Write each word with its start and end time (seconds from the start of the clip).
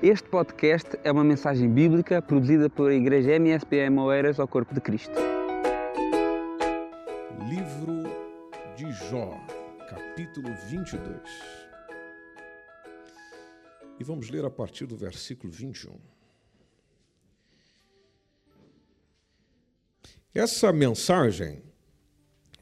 Este 0.00 0.28
podcast 0.28 0.90
é 1.02 1.10
uma 1.10 1.24
mensagem 1.24 1.68
bíblica 1.68 2.22
produzida 2.22 2.70
pela 2.70 2.94
Igreja 2.94 3.32
MSPM 3.32 3.98
Oeiras 3.98 4.38
ao 4.38 4.46
Corpo 4.46 4.72
de 4.72 4.80
Cristo. 4.80 5.10
Livro 7.48 8.04
de 8.76 8.92
Jó, 8.92 9.36
capítulo 9.90 10.54
22. 10.68 11.20
E 13.98 14.04
vamos 14.04 14.30
ler 14.30 14.44
a 14.44 14.50
partir 14.50 14.86
do 14.86 14.96
versículo 14.96 15.52
21. 15.52 15.98
Essa 20.32 20.72
mensagem 20.72 21.60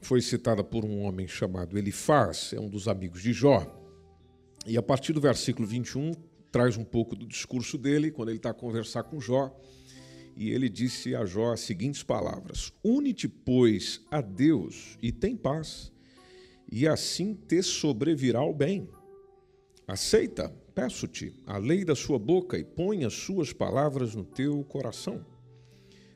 foi 0.01 0.21
citada 0.21 0.63
por 0.63 0.83
um 0.83 1.03
homem 1.03 1.27
chamado 1.27 1.77
Elifaz, 1.77 2.51
é 2.51 2.59
um 2.59 2.67
dos 2.67 2.87
amigos 2.87 3.21
de 3.21 3.31
Jó. 3.31 3.63
E 4.65 4.75
a 4.75 4.81
partir 4.81 5.13
do 5.13 5.21
versículo 5.21 5.67
21 5.67 6.13
traz 6.51 6.77
um 6.77 6.83
pouco 6.83 7.15
do 7.15 7.25
discurso 7.25 7.77
dele, 7.77 8.11
quando 8.11 8.29
ele 8.29 8.37
está 8.37 8.51
a 8.51 8.53
conversar 8.53 9.03
com 9.03 9.19
Jó, 9.19 9.55
e 10.35 10.51
ele 10.51 10.69
disse 10.69 11.15
a 11.15 11.25
Jó 11.25 11.53
as 11.53 11.61
seguintes 11.61 12.03
palavras: 12.03 12.71
Une-te, 12.83 13.27
pois, 13.27 14.01
a 14.11 14.21
Deus 14.21 14.97
e 15.01 15.11
tem 15.11 15.35
paz, 15.35 15.91
e 16.71 16.87
assim 16.87 17.33
te 17.33 17.61
sobrevirá 17.61 18.41
o 18.43 18.53
bem. 18.53 18.89
Aceita, 19.87 20.49
peço-te, 20.75 21.33
a 21.45 21.57
lei 21.57 21.85
da 21.85 21.95
sua 21.95 22.19
boca 22.19 22.57
e 22.57 22.63
põe 22.63 23.05
as 23.05 23.13
suas 23.13 23.53
palavras 23.53 24.13
no 24.13 24.23
teu 24.23 24.63
coração. 24.65 25.25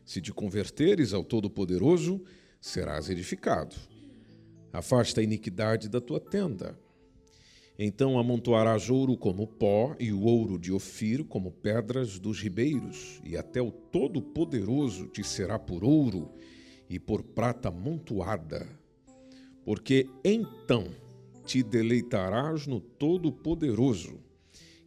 Se 0.03 0.21
te 0.21 0.33
converteres 0.33 1.13
ao 1.13 1.23
Todo-Poderoso, 1.23 2.21
serás 2.59 3.09
edificado. 3.09 3.75
Afasta 4.73 5.21
a 5.21 5.23
iniquidade 5.23 5.87
da 5.87 6.01
tua 6.01 6.19
tenda 6.19 6.77
então 7.83 8.19
amontoarás 8.19 8.91
ouro 8.91 9.17
como 9.17 9.47
pó 9.47 9.95
e 9.99 10.13
o 10.13 10.21
ouro 10.21 10.59
de 10.59 10.71
Ofir 10.71 11.23
como 11.23 11.51
pedras 11.51 12.19
dos 12.19 12.39
ribeiros, 12.39 13.19
e 13.25 13.35
até 13.35 13.59
o 13.59 13.71
Todo-Poderoso 13.71 15.07
te 15.07 15.23
será 15.23 15.57
por 15.57 15.83
ouro 15.83 16.31
e 16.87 16.99
por 16.99 17.23
prata 17.23 17.69
amontoada. 17.69 18.69
Porque 19.65 20.07
então 20.23 20.89
te 21.43 21.63
deleitarás 21.63 22.67
no 22.67 22.79
Todo-Poderoso 22.79 24.19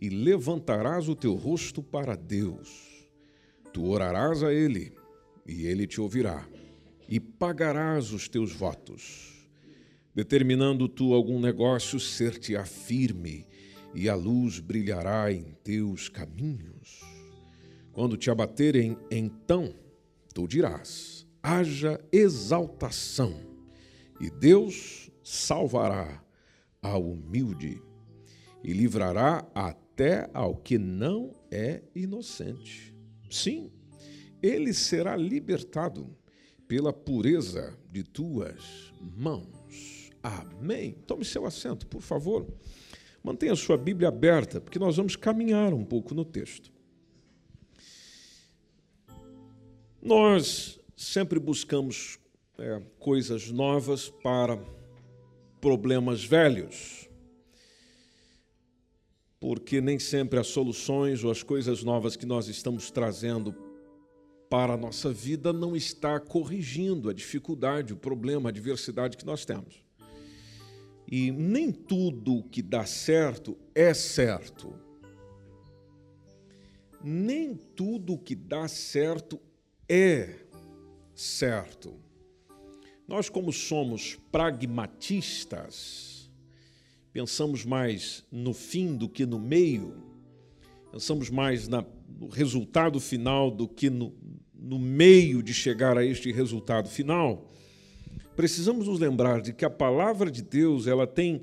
e 0.00 0.08
levantarás 0.08 1.08
o 1.08 1.16
teu 1.16 1.34
rosto 1.34 1.82
para 1.82 2.14
Deus. 2.14 3.08
Tu 3.72 3.84
orarás 3.84 4.44
a 4.44 4.54
Ele 4.54 4.92
e 5.44 5.66
Ele 5.66 5.88
te 5.88 6.00
ouvirá, 6.00 6.46
e 7.08 7.18
pagarás 7.18 8.12
os 8.12 8.28
teus 8.28 8.52
votos 8.52 9.33
Determinando 10.14 10.88
tu 10.88 11.12
algum 11.12 11.40
negócio, 11.40 11.98
ser-te-á 11.98 12.64
firme, 12.64 13.46
e 13.94 14.08
a 14.08 14.14
luz 14.14 14.60
brilhará 14.60 15.32
em 15.32 15.56
teus 15.62 16.08
caminhos. 16.08 17.00
Quando 17.92 18.16
te 18.16 18.30
abaterem, 18.30 18.96
então 19.10 19.74
tu 20.32 20.46
dirás: 20.46 21.26
haja 21.42 22.00
exaltação, 22.12 23.34
e 24.20 24.30
Deus 24.30 25.10
salvará 25.22 26.24
ao 26.80 27.02
humilde 27.02 27.82
e 28.62 28.72
livrará 28.72 29.46
até 29.54 30.30
ao 30.32 30.56
que 30.56 30.78
não 30.78 31.34
é 31.50 31.82
inocente. 31.94 32.94
Sim, 33.30 33.70
ele 34.42 34.72
será 34.72 35.16
libertado 35.16 36.16
pela 36.66 36.92
pureza 36.92 37.78
de 37.90 38.02
tuas 38.02 38.92
mãos. 39.00 39.93
Amém. 40.24 40.92
Tome 41.06 41.22
seu 41.22 41.44
assento, 41.44 41.86
por 41.86 42.00
favor. 42.00 42.46
Mantenha 43.22 43.54
sua 43.54 43.76
Bíblia 43.76 44.08
aberta, 44.08 44.58
porque 44.58 44.78
nós 44.78 44.96
vamos 44.96 45.16
caminhar 45.16 45.74
um 45.74 45.84
pouco 45.84 46.14
no 46.14 46.24
texto. 46.24 46.72
Nós 50.00 50.80
sempre 50.96 51.38
buscamos 51.38 52.18
é, 52.56 52.80
coisas 52.98 53.50
novas 53.50 54.08
para 54.08 54.58
problemas 55.60 56.24
velhos, 56.24 57.06
porque 59.38 59.78
nem 59.78 59.98
sempre 59.98 60.38
as 60.38 60.46
soluções 60.46 61.22
ou 61.22 61.30
as 61.30 61.42
coisas 61.42 61.84
novas 61.84 62.16
que 62.16 62.24
nós 62.24 62.48
estamos 62.48 62.90
trazendo 62.90 63.54
para 64.48 64.72
a 64.72 64.78
nossa 64.78 65.12
vida 65.12 65.52
não 65.52 65.76
está 65.76 66.18
corrigindo 66.18 67.10
a 67.10 67.12
dificuldade, 67.12 67.92
o 67.92 67.96
problema, 67.96 68.48
a 68.48 68.52
adversidade 68.52 69.18
que 69.18 69.26
nós 69.26 69.44
temos. 69.44 69.83
E 71.10 71.30
nem 71.30 71.70
tudo 71.70 72.44
que 72.44 72.62
dá 72.62 72.86
certo 72.86 73.56
é 73.74 73.92
certo. 73.92 74.74
Nem 77.02 77.54
tudo 77.54 78.18
que 78.18 78.34
dá 78.34 78.66
certo 78.66 79.38
é 79.88 80.36
certo. 81.14 81.94
Nós, 83.06 83.28
como 83.28 83.52
somos 83.52 84.18
pragmatistas, 84.32 86.30
pensamos 87.12 87.64
mais 87.64 88.24
no 88.32 88.54
fim 88.54 88.96
do 88.96 89.08
que 89.08 89.26
no 89.26 89.38
meio, 89.38 90.02
pensamos 90.90 91.28
mais 91.28 91.68
na, 91.68 91.84
no 92.08 92.28
resultado 92.28 92.98
final 92.98 93.50
do 93.50 93.68
que 93.68 93.90
no, 93.90 94.14
no 94.54 94.78
meio 94.78 95.42
de 95.42 95.52
chegar 95.52 95.98
a 95.98 96.04
este 96.04 96.32
resultado 96.32 96.88
final 96.88 97.52
precisamos 98.36 98.88
nos 98.88 98.98
lembrar 98.98 99.40
de 99.40 99.52
que 99.52 99.64
a 99.64 99.70
palavra 99.70 100.30
de 100.30 100.42
Deus 100.42 100.86
ela 100.86 101.06
tem 101.06 101.42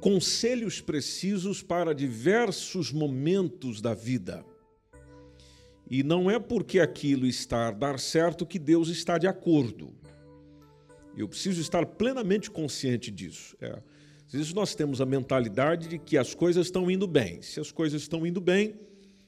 conselhos 0.00 0.80
precisos 0.80 1.62
para 1.62 1.94
diversos 1.94 2.92
momentos 2.92 3.80
da 3.80 3.94
vida. 3.94 4.44
E 5.88 6.02
não 6.02 6.30
é 6.30 6.38
porque 6.38 6.80
aquilo 6.80 7.26
está 7.26 7.70
dar 7.70 7.98
certo 7.98 8.44
que 8.44 8.58
Deus 8.58 8.88
está 8.88 9.18
de 9.18 9.26
acordo. 9.26 9.94
Eu 11.16 11.28
preciso 11.28 11.60
estar 11.60 11.86
plenamente 11.86 12.50
consciente 12.50 13.10
disso. 13.10 13.56
É. 13.60 13.80
Às 14.26 14.32
vezes 14.32 14.52
nós 14.52 14.74
temos 14.74 15.00
a 15.00 15.06
mentalidade 15.06 15.88
de 15.88 15.98
que 15.98 16.18
as 16.18 16.34
coisas 16.34 16.66
estão 16.66 16.90
indo 16.90 17.06
bem. 17.06 17.40
Se 17.40 17.60
as 17.60 17.70
coisas 17.70 18.02
estão 18.02 18.26
indo 18.26 18.40
bem, 18.40 18.74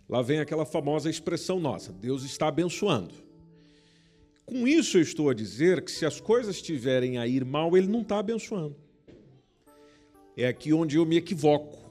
lá 0.08 0.20
vem 0.20 0.40
aquela 0.40 0.66
famosa 0.66 1.08
expressão 1.08 1.60
nossa: 1.60 1.92
Deus 1.92 2.25
está 2.25 2.48
abençoando. 2.48 3.27
Com 4.48 4.66
isso 4.66 4.97
eu 4.97 5.03
estou 5.03 5.28
a 5.28 5.34
dizer 5.34 5.82
que 5.82 5.91
se 5.91 6.06
as 6.06 6.22
coisas 6.22 6.56
estiverem 6.56 7.19
a 7.19 7.26
ir 7.26 7.44
mal, 7.44 7.76
ele 7.76 7.86
não 7.86 8.00
está 8.00 8.19
abençoando. 8.19 8.75
É 10.34 10.47
aqui 10.47 10.72
onde 10.72 10.97
eu 10.97 11.04
me 11.04 11.19
equivoco. 11.19 11.86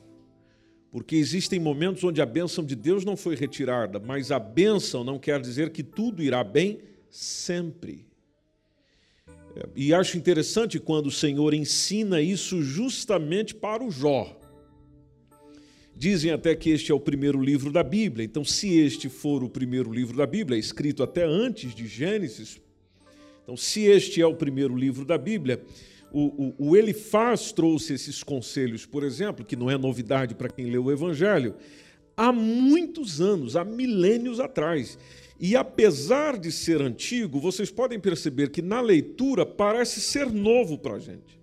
Porque 0.90 1.16
existem 1.16 1.60
momentos 1.60 2.04
onde 2.04 2.20
a 2.20 2.26
bênção 2.26 2.66
de 2.66 2.76
Deus 2.76 3.06
não 3.06 3.16
foi 3.16 3.36
retirada, 3.36 4.00
mas 4.00 4.32
a 4.32 4.40
bênção 4.40 5.04
não 5.04 5.20
quer 5.20 5.40
dizer 5.40 5.70
que 5.70 5.84
tudo 5.84 6.24
irá 6.24 6.44
bem 6.44 6.80
sempre. 7.12 8.08
E 9.76 9.94
acho 9.94 10.18
interessante 10.18 10.80
quando 10.80 11.06
o 11.06 11.12
Senhor 11.12 11.54
ensina 11.54 12.20
isso 12.20 12.64
justamente 12.64 13.54
para 13.54 13.84
o 13.84 13.92
Jó. 13.92 14.36
Dizem 15.98 16.32
até 16.32 16.56
que 16.56 16.70
este 16.70 16.92
é 16.92 16.96
o 16.96 17.00
primeiro 17.00 17.42
livro 17.42 17.72
da 17.72 17.82
Bíblia. 17.82 18.24
Então, 18.24 18.46
se 18.46 18.78
este 18.78 19.10
for 19.10 19.44
o 19.44 19.50
primeiro 19.50 19.92
livro 19.92 20.16
da 20.16 20.28
Bíblia, 20.28 20.60
escrito 20.60 21.02
até 21.02 21.24
antes 21.24 21.74
de 21.74 21.88
Gênesis, 21.88 22.62
então, 23.42 23.58
se 23.58 23.86
este 23.86 24.22
é 24.22 24.28
o 24.28 24.36
primeiro 24.36 24.76
livro 24.76 25.04
da 25.06 25.18
Bíblia, 25.18 25.64
o, 26.12 26.54
o, 26.60 26.70
o 26.70 26.78
Elifaz 26.78 27.52
trouxe 27.52 27.94
esses 27.94 28.22
conselhos, 28.22 28.86
por 28.86 29.04
exemplo, 29.04 29.44
que 29.44 29.56
não 29.56 29.72
é 29.72 29.78
novidade 29.78 30.36
para 30.36 30.50
quem 30.50 30.70
lê 30.70 30.78
o 30.78 30.92
Evangelho, 30.92 31.56
há 32.16 32.32
muitos 32.32 33.20
anos, 33.20 33.56
há 33.56 33.64
milênios 33.64 34.40
atrás. 34.40 35.00
E 35.40 35.56
apesar 35.56 36.38
de 36.38 36.52
ser 36.52 36.82
antigo, 36.82 37.40
vocês 37.40 37.72
podem 37.72 38.00
perceber 38.00 38.50
que 38.50 38.62
na 38.62 38.82
leitura 38.82 39.46
parece 39.46 40.00
ser 40.00 40.32
novo 40.32 40.78
para 40.78 40.96
a 40.96 41.00
gente. 41.00 41.40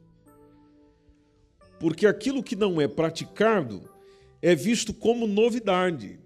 Porque 1.81 2.07
aquilo 2.07 2.43
que 2.43 2.55
não 2.55 2.81
é 2.81 2.87
praticado 2.87 3.94
é 4.45 4.55
visto 4.55 4.93
como 4.93 5.27
novidade. 5.27 6.19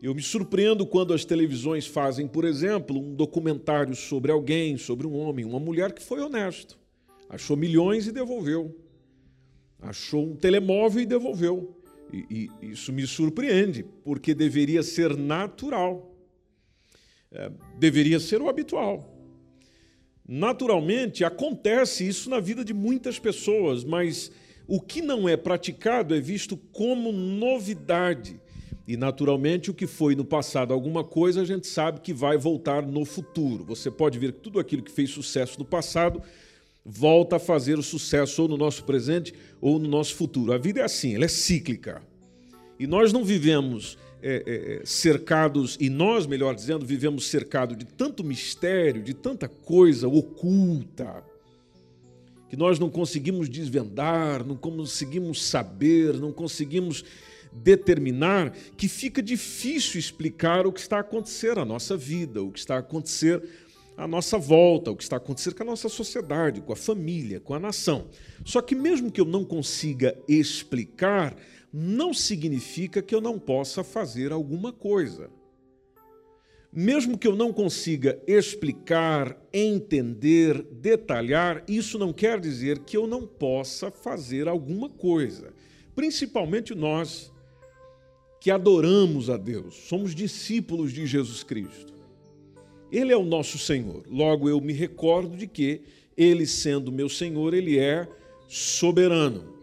Eu 0.00 0.14
me 0.14 0.22
surpreendo 0.22 0.86
quando 0.86 1.12
as 1.12 1.24
televisões 1.24 1.84
fazem, 1.84 2.28
por 2.28 2.44
exemplo, 2.44 2.96
um 2.96 3.12
documentário 3.12 3.96
sobre 3.96 4.30
alguém, 4.30 4.76
sobre 4.76 5.04
um 5.04 5.16
homem, 5.16 5.44
uma 5.44 5.58
mulher 5.58 5.92
que 5.92 6.00
foi 6.00 6.20
honesto. 6.20 6.78
Achou 7.28 7.56
milhões 7.56 8.06
e 8.06 8.12
devolveu. 8.12 8.78
Achou 9.80 10.24
um 10.24 10.36
telemóvel 10.36 11.02
e 11.02 11.06
devolveu. 11.06 11.76
E, 12.12 12.48
e 12.62 12.70
isso 12.70 12.92
me 12.92 13.04
surpreende, 13.04 13.84
porque 14.04 14.32
deveria 14.32 14.84
ser 14.84 15.16
natural. 15.16 16.14
É, 17.32 17.50
deveria 17.80 18.20
ser 18.20 18.40
o 18.40 18.48
habitual. 18.48 19.12
Naturalmente, 20.24 21.24
acontece 21.24 22.06
isso 22.06 22.30
na 22.30 22.38
vida 22.38 22.64
de 22.64 22.72
muitas 22.72 23.18
pessoas, 23.18 23.82
mas 23.82 24.30
o 24.70 24.80
que 24.80 25.02
não 25.02 25.28
é 25.28 25.36
praticado 25.36 26.14
é 26.14 26.20
visto 26.20 26.56
como 26.56 27.10
novidade. 27.10 28.40
E, 28.86 28.96
naturalmente, 28.96 29.68
o 29.68 29.74
que 29.74 29.84
foi 29.84 30.14
no 30.14 30.24
passado 30.24 30.72
alguma 30.72 31.02
coisa, 31.02 31.40
a 31.40 31.44
gente 31.44 31.66
sabe 31.66 32.00
que 32.00 32.12
vai 32.12 32.38
voltar 32.38 32.86
no 32.86 33.04
futuro. 33.04 33.64
Você 33.64 33.90
pode 33.90 34.16
ver 34.16 34.32
que 34.32 34.38
tudo 34.38 34.60
aquilo 34.60 34.84
que 34.84 34.92
fez 34.92 35.10
sucesso 35.10 35.58
no 35.58 35.64
passado 35.64 36.22
volta 36.84 37.34
a 37.34 37.38
fazer 37.40 37.80
o 37.80 37.82
sucesso 37.82 38.42
ou 38.42 38.48
no 38.48 38.56
nosso 38.56 38.84
presente 38.84 39.34
ou 39.60 39.76
no 39.76 39.88
nosso 39.88 40.14
futuro. 40.14 40.52
A 40.52 40.58
vida 40.58 40.78
é 40.78 40.84
assim, 40.84 41.16
ela 41.16 41.24
é 41.24 41.28
cíclica. 41.28 42.00
E 42.78 42.86
nós 42.86 43.12
não 43.12 43.24
vivemos 43.24 43.98
é, 44.22 44.80
é, 44.82 44.86
cercados, 44.86 45.76
e 45.80 45.90
nós, 45.90 46.26
melhor 46.26 46.54
dizendo, 46.54 46.86
vivemos 46.86 47.26
cercados 47.26 47.76
de 47.76 47.86
tanto 47.86 48.22
mistério, 48.22 49.02
de 49.02 49.14
tanta 49.14 49.48
coisa 49.48 50.06
oculta, 50.06 51.24
que 52.50 52.56
nós 52.56 52.80
não 52.80 52.90
conseguimos 52.90 53.48
desvendar, 53.48 54.44
não 54.44 54.56
conseguimos 54.56 55.40
saber, 55.44 56.14
não 56.14 56.32
conseguimos 56.32 57.04
determinar, 57.52 58.50
que 58.76 58.88
fica 58.88 59.22
difícil 59.22 60.00
explicar 60.00 60.66
o 60.66 60.72
que 60.72 60.80
está 60.80 60.96
a 60.96 61.00
acontecer 61.00 61.54
na 61.54 61.64
nossa 61.64 61.96
vida, 61.96 62.42
o 62.42 62.50
que 62.50 62.58
está 62.58 62.74
a 62.74 62.80
acontecer 62.80 63.40
à 63.96 64.08
nossa 64.08 64.36
volta, 64.36 64.90
o 64.90 64.96
que 64.96 65.04
está 65.04 65.14
a 65.14 65.18
acontecer 65.18 65.54
com 65.54 65.62
a 65.62 65.66
nossa 65.66 65.88
sociedade, 65.88 66.60
com 66.60 66.72
a 66.72 66.76
família, 66.76 67.38
com 67.38 67.54
a 67.54 67.60
nação. 67.60 68.08
Só 68.44 68.60
que 68.60 68.74
mesmo 68.74 69.12
que 69.12 69.20
eu 69.20 69.24
não 69.24 69.44
consiga 69.44 70.18
explicar, 70.26 71.36
não 71.72 72.12
significa 72.12 73.00
que 73.00 73.14
eu 73.14 73.20
não 73.20 73.38
possa 73.38 73.84
fazer 73.84 74.32
alguma 74.32 74.72
coisa. 74.72 75.30
Mesmo 76.72 77.18
que 77.18 77.26
eu 77.26 77.34
não 77.34 77.52
consiga 77.52 78.22
explicar, 78.28 79.36
entender, 79.52 80.62
detalhar, 80.62 81.64
isso 81.66 81.98
não 81.98 82.12
quer 82.12 82.38
dizer 82.38 82.80
que 82.80 82.96
eu 82.96 83.08
não 83.08 83.26
possa 83.26 83.90
fazer 83.90 84.46
alguma 84.46 84.88
coisa. 84.88 85.52
Principalmente 85.96 86.72
nós 86.72 87.32
que 88.40 88.52
adoramos 88.52 89.28
a 89.28 89.36
Deus, 89.36 89.74
somos 89.88 90.14
discípulos 90.14 90.92
de 90.92 91.06
Jesus 91.06 91.42
Cristo. 91.42 91.92
Ele 92.90 93.12
é 93.12 93.16
o 93.16 93.24
nosso 93.24 93.58
Senhor. 93.58 94.04
Logo 94.08 94.48
eu 94.48 94.60
me 94.60 94.72
recordo 94.72 95.36
de 95.36 95.48
que 95.48 95.82
ele 96.16 96.46
sendo 96.46 96.92
meu 96.92 97.08
Senhor, 97.08 97.52
ele 97.52 97.78
é 97.78 98.08
soberano. 98.48 99.58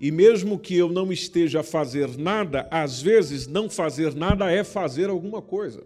E 0.00 0.10
mesmo 0.10 0.58
que 0.58 0.76
eu 0.76 0.88
não 0.88 1.12
esteja 1.12 1.60
a 1.60 1.64
fazer 1.64 2.16
nada, 2.16 2.68
às 2.70 3.02
vezes 3.02 3.46
não 3.46 3.68
fazer 3.68 4.14
nada 4.14 4.50
é 4.50 4.62
fazer 4.62 5.10
alguma 5.10 5.42
coisa. 5.42 5.84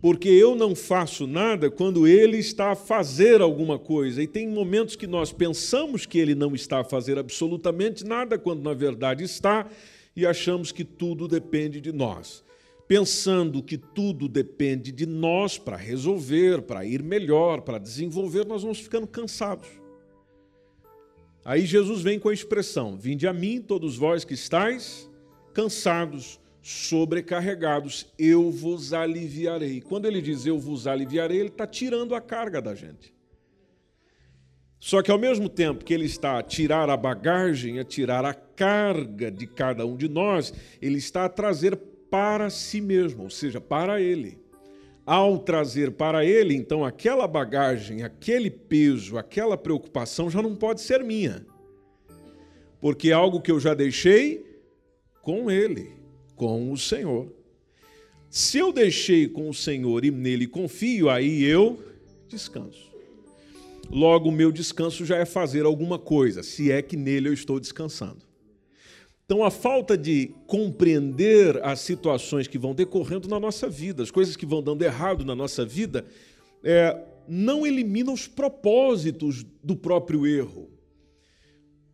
Porque 0.00 0.28
eu 0.28 0.54
não 0.54 0.74
faço 0.74 1.26
nada 1.26 1.70
quando 1.70 2.06
ele 2.06 2.38
está 2.38 2.72
a 2.72 2.76
fazer 2.76 3.42
alguma 3.42 3.78
coisa. 3.78 4.22
E 4.22 4.26
tem 4.26 4.48
momentos 4.48 4.96
que 4.96 5.06
nós 5.06 5.30
pensamos 5.30 6.06
que 6.06 6.18
ele 6.18 6.34
não 6.34 6.54
está 6.54 6.80
a 6.80 6.84
fazer 6.84 7.18
absolutamente 7.18 8.04
nada, 8.04 8.38
quando 8.38 8.62
na 8.62 8.72
verdade 8.72 9.24
está, 9.24 9.68
e 10.16 10.24
achamos 10.24 10.72
que 10.72 10.84
tudo 10.84 11.28
depende 11.28 11.80
de 11.80 11.92
nós. 11.92 12.42
Pensando 12.88 13.62
que 13.62 13.76
tudo 13.76 14.26
depende 14.26 14.90
de 14.90 15.06
nós 15.06 15.58
para 15.58 15.76
resolver, 15.76 16.62
para 16.62 16.84
ir 16.84 17.02
melhor, 17.02 17.60
para 17.60 17.78
desenvolver, 17.78 18.46
nós 18.46 18.62
vamos 18.62 18.80
ficando 18.80 19.06
cansados. 19.06 19.68
Aí 21.44 21.64
Jesus 21.64 22.02
vem 22.02 22.18
com 22.18 22.28
a 22.28 22.34
expressão: 22.34 22.96
Vinde 22.96 23.26
a 23.26 23.32
mim, 23.32 23.60
todos 23.60 23.96
vós 23.96 24.24
que 24.24 24.34
estáis 24.34 25.08
cansados, 25.54 26.40
sobrecarregados, 26.62 28.06
eu 28.18 28.50
vos 28.50 28.92
aliviarei. 28.92 29.80
Quando 29.80 30.06
ele 30.06 30.20
diz 30.20 30.46
eu 30.46 30.58
vos 30.58 30.86
aliviarei, 30.86 31.38
ele 31.38 31.48
está 31.48 31.66
tirando 31.66 32.14
a 32.14 32.20
carga 32.20 32.60
da 32.60 32.74
gente. 32.74 33.14
Só 34.78 35.02
que 35.02 35.10
ao 35.10 35.18
mesmo 35.18 35.48
tempo 35.48 35.84
que 35.84 35.92
ele 35.92 36.06
está 36.06 36.38
a 36.38 36.42
tirar 36.42 36.88
a 36.88 36.96
bagagem, 36.96 37.78
a 37.78 37.84
tirar 37.84 38.24
a 38.24 38.32
carga 38.32 39.30
de 39.30 39.46
cada 39.46 39.86
um 39.86 39.96
de 39.96 40.08
nós, 40.08 40.54
ele 40.80 40.98
está 40.98 41.26
a 41.26 41.28
trazer 41.28 41.76
para 42.10 42.48
si 42.48 42.80
mesmo, 42.80 43.24
ou 43.24 43.30
seja, 43.30 43.60
para 43.60 44.00
ele 44.00 44.40
ao 45.10 45.40
trazer 45.40 45.90
para 45.90 46.24
ele, 46.24 46.54
então 46.54 46.84
aquela 46.84 47.26
bagagem, 47.26 48.04
aquele 48.04 48.48
peso, 48.48 49.18
aquela 49.18 49.56
preocupação 49.56 50.30
já 50.30 50.40
não 50.40 50.54
pode 50.54 50.82
ser 50.82 51.02
minha. 51.02 51.44
Porque 52.80 53.10
é 53.10 53.12
algo 53.12 53.40
que 53.40 53.50
eu 53.50 53.58
já 53.58 53.74
deixei 53.74 54.46
com 55.20 55.50
ele, 55.50 55.92
com 56.40 56.72
o 56.72 56.78
Senhor. 56.78 57.30
Se 58.30 58.56
eu 58.56 58.72
deixei 58.72 59.28
com 59.28 59.50
o 59.50 59.52
Senhor 59.52 60.06
e 60.06 60.10
nele 60.10 60.46
confio, 60.46 61.10
aí 61.10 61.44
eu 61.44 61.78
descanso. 62.28 62.90
Logo, 63.90 64.30
o 64.30 64.32
meu 64.32 64.50
descanso 64.50 65.04
já 65.04 65.18
é 65.18 65.26
fazer 65.26 65.66
alguma 65.66 65.98
coisa, 65.98 66.42
se 66.42 66.72
é 66.72 66.80
que 66.80 66.96
nele 66.96 67.28
eu 67.28 67.34
estou 67.34 67.60
descansando. 67.60 68.22
Então, 69.26 69.44
a 69.44 69.50
falta 69.50 69.98
de 69.98 70.30
compreender 70.46 71.62
as 71.62 71.80
situações 71.80 72.48
que 72.48 72.56
vão 72.56 72.74
decorrendo 72.74 73.28
na 73.28 73.38
nossa 73.38 73.68
vida, 73.68 74.02
as 74.02 74.10
coisas 74.10 74.34
que 74.34 74.46
vão 74.46 74.62
dando 74.62 74.80
errado 74.80 75.26
na 75.26 75.34
nossa 75.34 75.66
vida, 75.66 76.06
é, 76.64 76.98
não 77.28 77.66
elimina 77.66 78.10
os 78.10 78.26
propósitos 78.26 79.44
do 79.62 79.76
próprio 79.76 80.26
erro. 80.26 80.70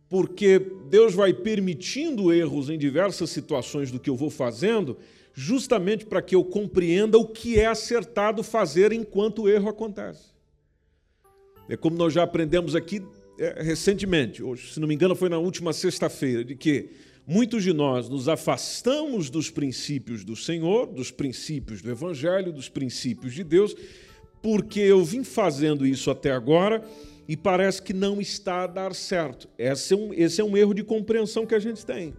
Porque 0.09 0.59
Deus 0.89 1.13
vai 1.13 1.33
permitindo 1.33 2.33
erros 2.33 2.69
em 2.69 2.77
diversas 2.77 3.29
situações 3.29 3.91
do 3.91 3.99
que 3.99 4.09
eu 4.09 4.15
vou 4.15 4.29
fazendo, 4.29 4.97
justamente 5.33 6.05
para 6.05 6.21
que 6.21 6.35
eu 6.35 6.43
compreenda 6.43 7.17
o 7.17 7.27
que 7.27 7.59
é 7.59 7.65
acertado 7.65 8.41
fazer 8.43 8.91
enquanto 8.91 9.43
o 9.43 9.49
erro 9.49 9.69
acontece. 9.69 10.35
É 11.69 11.75
como 11.75 11.97
nós 11.97 12.13
já 12.13 12.23
aprendemos 12.23 12.75
aqui 12.75 13.03
é, 13.37 13.61
recentemente, 13.61 14.41
hoje, 14.41 14.73
se 14.73 14.79
não 14.79 14.87
me 14.87 14.95
engano, 14.95 15.15
foi 15.15 15.29
na 15.29 15.37
última 15.37 15.73
sexta-feira, 15.73 16.43
de 16.43 16.55
que 16.55 16.89
Muitos 17.29 17.61
de 17.61 17.73
nós 17.73 18.07
nos 18.07 18.29
afastamos 18.29 19.29
dos 19.29 19.49
princípios 19.49 20.23
do 20.23 20.33
Senhor, 20.33 20.87
dos 20.87 21.11
princípios 21.11 21.81
do 21.81 21.91
Evangelho, 21.91 22.53
dos 22.53 22.69
princípios 22.69 23.33
de 23.33 23.43
Deus, 23.43 23.75
porque 24.41 24.79
eu 24.79 25.03
vim 25.03 25.25
fazendo 25.25 25.85
isso 25.85 26.09
até 26.09 26.31
agora 26.31 26.81
e 27.27 27.35
parece 27.35 27.81
que 27.81 27.93
não 27.93 28.21
está 28.21 28.63
a 28.63 28.67
dar 28.67 28.95
certo. 28.95 29.49
Esse 29.57 29.93
é 29.93 29.97
um, 29.97 30.13
esse 30.13 30.41
é 30.41 30.43
um 30.43 30.55
erro 30.55 30.73
de 30.73 30.83
compreensão 30.83 31.45
que 31.45 31.55
a 31.55 31.59
gente 31.59 31.85
tem. 31.85 32.13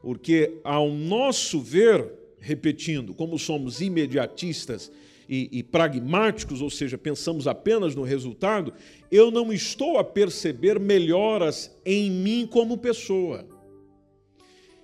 Porque, 0.00 0.60
ao 0.62 0.90
nosso 0.90 1.60
ver, 1.60 2.08
repetindo, 2.38 3.12
como 3.12 3.38
somos 3.38 3.80
imediatistas 3.80 4.90
e, 5.28 5.48
e 5.50 5.62
pragmáticos, 5.62 6.62
ou 6.62 6.70
seja, 6.70 6.96
pensamos 6.96 7.48
apenas 7.48 7.94
no 7.94 8.02
resultado, 8.02 8.72
eu 9.10 9.30
não 9.30 9.52
estou 9.52 9.98
a 9.98 10.04
perceber 10.04 10.78
melhoras 10.78 11.76
em 11.84 12.10
mim 12.10 12.46
como 12.48 12.78
pessoa 12.78 13.46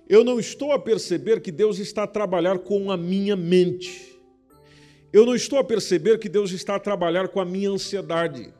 eu 0.07 0.23
não 0.23 0.39
estou 0.39 0.71
a 0.71 0.79
perceber 0.79 1.41
que 1.41 1.51
Deus 1.51 1.79
está 1.79 2.03
a 2.03 2.07
trabalhar 2.07 2.59
com 2.59 2.91
a 2.91 2.97
minha 2.97 3.35
mente. 3.35 4.15
Eu 5.11 5.25
não 5.25 5.35
estou 5.35 5.59
a 5.59 5.63
perceber 5.63 6.19
que 6.19 6.27
Deus 6.27 6.51
está 6.51 6.75
a 6.75 6.79
trabalhar 6.79 7.29
com 7.29 7.39
a 7.39 7.45
minha 7.45 7.69
ansiedade. 7.69 8.53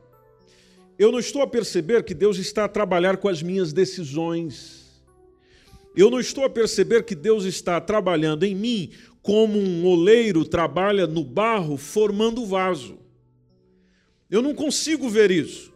Eu 0.98 1.12
não 1.12 1.20
estou 1.20 1.42
a 1.42 1.48
perceber 1.48 2.04
que 2.04 2.14
Deus 2.14 2.38
está 2.38 2.66
a 2.66 2.70
trabalhar 2.70 3.18
com 3.18 3.28
as 3.28 3.42
minhas 3.42 3.74
decisões. 3.74 5.02
Eu 5.96 6.10
não 6.10 6.20
estou 6.20 6.44
a 6.44 6.50
perceber 6.50 7.04
que 7.04 7.16
Deus 7.16 7.46
está 7.46 7.80
trabalhando 7.80 8.44
em 8.44 8.56
mim 8.56 8.92
como 9.22 9.58
um 9.58 9.86
oleiro 9.86 10.44
trabalha 10.44 11.08
no 11.08 11.24
barro 11.24 11.78
formando 11.78 12.44
o 12.44 12.46
vaso. 12.46 13.00
Eu 14.30 14.42
não 14.42 14.54
consigo 14.54 15.10
ver 15.10 15.32
isso. 15.32 15.72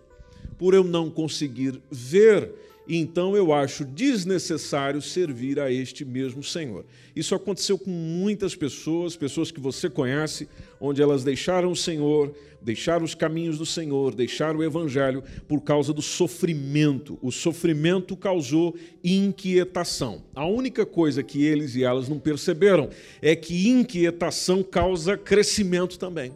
Por 0.57 0.73
eu 0.73 0.83
não 0.83 1.09
conseguir 1.09 1.81
ver, 1.89 2.51
então 2.95 3.35
eu 3.35 3.53
acho 3.53 3.83
desnecessário 3.83 5.01
servir 5.01 5.59
a 5.59 5.71
este 5.71 6.05
mesmo 6.05 6.43
Senhor. 6.43 6.85
Isso 7.15 7.35
aconteceu 7.35 7.77
com 7.77 7.89
muitas 7.89 8.55
pessoas, 8.55 9.15
pessoas 9.15 9.51
que 9.51 9.59
você 9.59 9.89
conhece, 9.89 10.47
onde 10.79 11.01
elas 11.01 11.23
deixaram 11.23 11.71
o 11.71 11.75
Senhor, 11.75 12.33
deixaram 12.61 13.03
os 13.03 13.13
caminhos 13.13 13.57
do 13.57 13.65
Senhor, 13.65 14.15
deixaram 14.15 14.59
o 14.59 14.63
Evangelho 14.63 15.23
por 15.47 15.61
causa 15.61 15.91
do 15.91 16.01
sofrimento. 16.01 17.19
O 17.21 17.31
sofrimento 17.31 18.15
causou 18.15 18.75
inquietação. 19.03 20.23
A 20.33 20.45
única 20.45 20.85
coisa 20.85 21.21
que 21.21 21.43
eles 21.43 21.75
e 21.75 21.83
elas 21.83 22.07
não 22.07 22.19
perceberam 22.19 22.89
é 23.21 23.35
que 23.35 23.67
inquietação 23.67 24.63
causa 24.63 25.17
crescimento 25.17 25.99
também. 25.99 26.31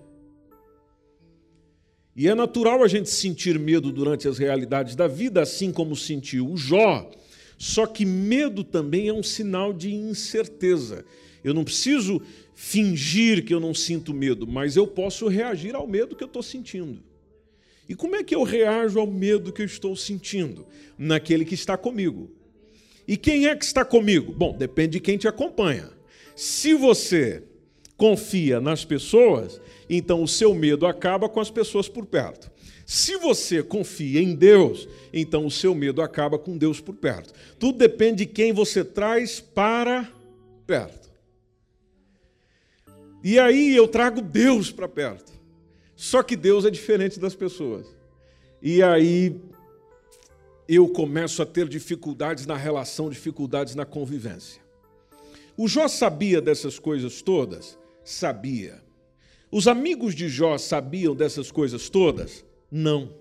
E 2.16 2.28
é 2.28 2.36
natural 2.36 2.84
a 2.84 2.88
gente 2.88 3.10
sentir 3.10 3.58
medo 3.58 3.92
durante 3.92 4.28
as 4.28 4.38
realidades 4.38 4.96
da 4.96 5.08
vida, 5.08 5.42
assim 5.42 5.72
como 5.72 5.96
sentiu 5.96 6.50
o 6.50 6.58
Jó. 6.58 7.10
Só 7.58 7.86
que 7.86 8.06
medo 8.06 8.64
também 8.64 9.08
é 9.08 9.14
um 9.14 9.24
sinal 9.24 9.72
de 9.72 9.94
incerteza. 9.94 11.06
Eu 11.44 11.54
não 11.54 11.64
preciso 11.64 12.22
fingir 12.54 13.46
que 13.46 13.54
eu 13.54 13.60
não 13.60 13.74
sinto 13.74 14.14
medo, 14.14 14.46
mas 14.46 14.76
eu 14.76 14.86
posso 14.86 15.28
reagir 15.28 15.76
ao 15.76 15.88
medo 15.88 16.16
que 16.16 16.24
eu 16.24 16.28
estou 16.28 16.44
sentindo. 16.44 17.02
E 17.88 17.96
como 17.96 18.16
é 18.16 18.24
que 18.24 18.36
eu 18.36 18.44
reajo 18.44 19.00
ao 19.00 19.08
medo 19.08 19.52
que 19.52 19.62
eu 19.62 19.66
estou 19.66 19.96
sentindo? 19.96 20.66
Naquele 20.98 21.44
que 21.44 21.56
está 21.56 21.78
comigo. 21.78 22.30
E 23.08 23.18
quem 23.18 23.48
é 23.48 23.56
que 23.56 23.66
está 23.66 23.84
comigo? 23.84 24.32
Bom, 24.32 24.56
depende 24.58 24.94
de 24.94 25.00
quem 25.00 25.18
te 25.18 25.28
acompanha. 25.28 25.90
Se 26.36 26.74
você 26.74 27.44
confia 27.98 28.62
nas 28.62 28.86
pessoas, 28.86 29.60
então 29.94 30.24
o 30.24 30.28
seu 30.28 30.56
medo 30.56 30.88
acaba 30.88 31.28
com 31.28 31.42
as 31.42 31.52
pessoas 31.52 31.90
por 31.90 32.06
perto. 32.06 32.50
Se 32.86 33.18
você 33.18 33.62
confia 33.62 34.22
em 34.22 34.34
Deus, 34.34 34.88
então 35.12 35.46
o 35.46 35.52
seu 35.52 35.76
medo 35.76 36.02
acaba 36.02 36.40
com 36.40 36.58
Deus 36.58 36.80
por 36.80 36.96
perto. 36.96 37.34
Tudo 37.60 37.78
depende 37.78 38.26
de 38.26 38.26
quem 38.26 38.54
você 38.54 38.86
traz 38.86 39.42
para 39.42 40.10
perto. 40.66 41.12
E 43.22 43.38
aí 43.38 43.76
eu 43.76 43.86
trago 43.86 44.22
Deus 44.22 44.72
para 44.72 44.88
perto. 44.88 45.34
Só 45.94 46.24
que 46.24 46.38
Deus 46.38 46.64
é 46.64 46.70
diferente 46.70 47.20
das 47.20 47.36
pessoas. 47.36 47.86
E 48.62 48.82
aí 48.82 49.36
eu 50.70 50.88
começo 50.88 51.42
a 51.42 51.46
ter 51.46 51.68
dificuldades 51.68 52.46
na 52.46 52.56
relação, 52.56 53.10
dificuldades 53.10 53.76
na 53.76 53.86
convivência. 53.86 54.62
O 55.58 55.68
Jó 55.68 55.90
sabia 55.90 56.42
dessas 56.42 56.80
coisas 56.80 57.22
todas? 57.22 57.78
Sabia. 58.06 58.82
Os 59.52 59.68
amigos 59.68 60.16
de 60.16 60.30
Jó 60.30 60.58
sabiam 60.58 61.14
dessas 61.14 61.52
coisas 61.52 61.90
todas? 61.90 62.46
Não. 62.72 63.14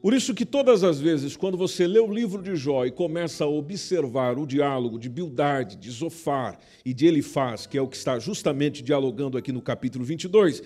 Por 0.00 0.14
isso 0.14 0.32
que 0.32 0.46
todas 0.46 0.82
as 0.82 0.98
vezes, 0.98 1.36
quando 1.36 1.58
você 1.58 1.86
lê 1.86 1.98
o 1.98 2.10
livro 2.10 2.40
de 2.40 2.56
Jó 2.56 2.86
e 2.86 2.90
começa 2.90 3.44
a 3.44 3.48
observar 3.48 4.38
o 4.38 4.46
diálogo 4.46 4.98
de 4.98 5.10
Bildade, 5.10 5.76
de 5.76 5.90
Zofar 5.90 6.58
e 6.84 6.94
de 6.94 7.06
Elifaz, 7.06 7.66
que 7.66 7.76
é 7.76 7.82
o 7.82 7.88
que 7.88 7.96
está 7.96 8.18
justamente 8.18 8.82
dialogando 8.82 9.36
aqui 9.36 9.52
no 9.52 9.60
capítulo 9.60 10.04
22, 10.04 10.62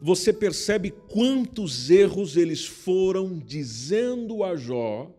você 0.00 0.32
percebe 0.32 0.92
quantos 1.08 1.90
erros 1.90 2.36
eles 2.36 2.64
foram 2.64 3.38
dizendo 3.38 4.44
a 4.44 4.54
Jó 4.54 5.10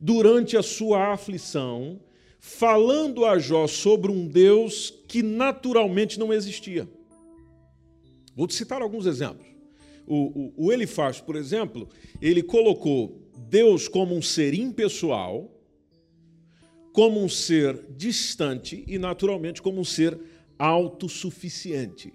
durante 0.00 0.56
a 0.56 0.62
sua 0.62 1.12
aflição, 1.12 2.00
falando 2.38 3.24
a 3.24 3.38
Jó 3.38 3.66
sobre 3.66 4.10
um 4.10 4.26
Deus 4.26 4.92
que 5.08 5.22
naturalmente 5.22 6.18
não 6.18 6.32
existia. 6.32 6.88
Vou 8.34 8.46
te 8.46 8.54
citar 8.54 8.82
alguns 8.82 9.06
exemplos 9.06 9.56
o, 10.06 10.52
o, 10.56 10.66
o 10.66 10.72
Elifaz, 10.72 11.20
por 11.20 11.36
exemplo, 11.36 11.88
ele 12.22 12.42
colocou 12.42 13.20
Deus 13.48 13.88
como 13.88 14.14
um 14.14 14.22
ser 14.22 14.54
impessoal, 14.54 15.52
como 16.92 17.22
um 17.22 17.28
ser 17.28 17.84
distante 17.90 18.84
e, 18.86 18.98
naturalmente, 18.98 19.60
como 19.60 19.80
um 19.80 19.84
ser 19.84 20.18
autossuficiente. 20.58 22.14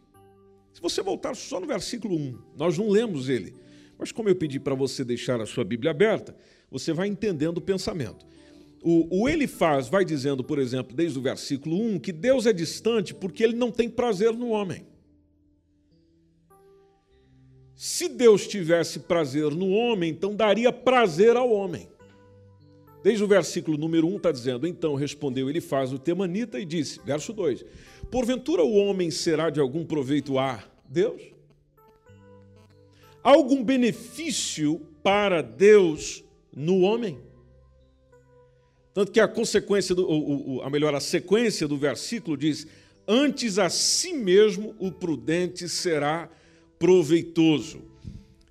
Se 0.74 0.82
você 0.82 1.04
voltar 1.04 1.36
só 1.36 1.60
no 1.60 1.68
versículo 1.68 2.16
1, 2.16 2.38
nós 2.56 2.78
não 2.78 2.90
lemos 2.90 3.30
ele, 3.30 3.54
mas 4.00 4.12
como 4.12 4.30
eu 4.30 4.36
pedi 4.36 4.60
para 4.60 4.74
você 4.74 5.04
deixar 5.04 5.40
a 5.42 5.46
sua 5.46 5.64
Bíblia 5.64 5.92
aberta, 5.92 6.36
você 6.72 6.94
vai 6.94 7.08
entendendo 7.08 7.58
o 7.58 7.62
pensamento. 7.62 8.26
O, 8.82 9.24
o 9.24 9.30
Elifaz 9.30 9.88
vai 9.88 10.04
dizendo, 10.04 10.44
por 10.44 10.58
exemplo, 10.58 10.96
desde 10.96 11.20
o 11.20 11.22
versículo 11.22 11.80
1, 11.80 12.00
que 12.00 12.12
Deus 12.12 12.46
é 12.46 12.54
distante 12.54 13.14
porque 13.14 13.44
ele 13.44 13.56
não 13.56 13.72
tem 13.72 13.90
prazer 13.90 14.34
no 14.34 14.50
homem. 14.50 14.86
Se 17.76 18.08
Deus 18.08 18.48
tivesse 18.48 19.00
prazer 19.00 19.52
no 19.52 19.70
homem, 19.70 20.12
então 20.12 20.36
daria 20.36 20.72
prazer 20.72 21.36
ao 21.36 21.52
homem. 21.52 21.90
Desde 23.04 23.24
o 23.24 23.28
versículo 23.28 23.78
número 23.78 24.08
1 24.08 24.18
está 24.18 24.32
dizendo: 24.32 24.68
Então 24.68 24.94
respondeu 24.96 25.50
ele 25.50 25.62
faz 25.62 25.92
o 25.92 25.98
temanita 25.98 26.60
e 26.60 26.66
disse, 26.66 27.00
verso 27.04 27.34
2: 27.34 27.66
Porventura 28.12 28.64
o 28.64 28.76
homem 28.76 29.10
será 29.10 29.50
de 29.50 29.60
algum 29.60 29.84
proveito 29.86 30.38
a 30.38 30.64
Deus? 30.88 31.22
Algum 33.24 33.64
benefício 33.64 34.80
para 35.02 35.42
Deus 35.42 36.24
no 36.56 36.82
homem? 36.82 37.20
Tanto 38.94 39.12
que 39.12 39.20
a 39.20 39.28
consequência, 39.28 39.96
do, 39.96 40.62
a 40.64 40.70
melhor, 40.70 40.94
a 40.94 41.00
sequência 41.00 41.68
do 41.68 41.78
versículo 41.78 42.36
diz: 42.36 42.68
Antes 43.08 43.58
a 43.58 43.70
si 43.70 44.14
mesmo 44.14 44.76
o 44.80 44.92
prudente 44.92 45.70
será 45.70 46.30
proveitoso. 46.78 47.82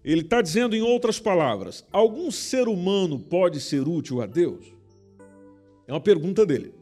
Ele 0.03 0.23
está 0.23 0.41
dizendo, 0.41 0.75
em 0.75 0.81
outras 0.81 1.21
palavras, 1.21 1.85
algum 1.93 2.31
ser 2.31 2.69
humano 2.69 3.19
pode 3.19 3.61
ser 3.61 3.87
útil 3.87 4.23
a 4.23 4.27
Deus? 4.27 4.65
É 5.87 5.93
uma 5.93 6.01
pergunta 6.01 6.47
dele. 6.47 6.73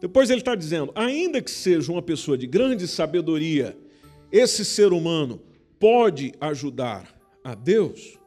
Depois 0.00 0.28
ele 0.28 0.40
está 0.40 0.54
dizendo, 0.54 0.90
ainda 0.94 1.40
que 1.40 1.50
seja 1.50 1.90
uma 1.92 2.02
pessoa 2.02 2.36
de 2.36 2.46
grande 2.46 2.88
sabedoria, 2.88 3.76
esse 4.30 4.64
ser 4.64 4.92
humano 4.92 5.40
pode 5.78 6.32
ajudar 6.40 7.16
a 7.44 7.54
Deus? 7.54 8.18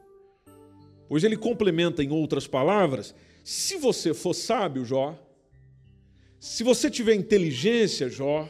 Pois 1.08 1.24
ele 1.24 1.36
complementa 1.36 2.02
em 2.02 2.10
outras 2.10 2.46
palavras: 2.46 3.14
se 3.50 3.76
você 3.78 4.14
for 4.14 4.32
sábio, 4.32 4.84
Jó, 4.84 5.18
se 6.38 6.62
você 6.62 6.88
tiver 6.88 7.14
inteligência, 7.14 8.08
Jó, 8.08 8.48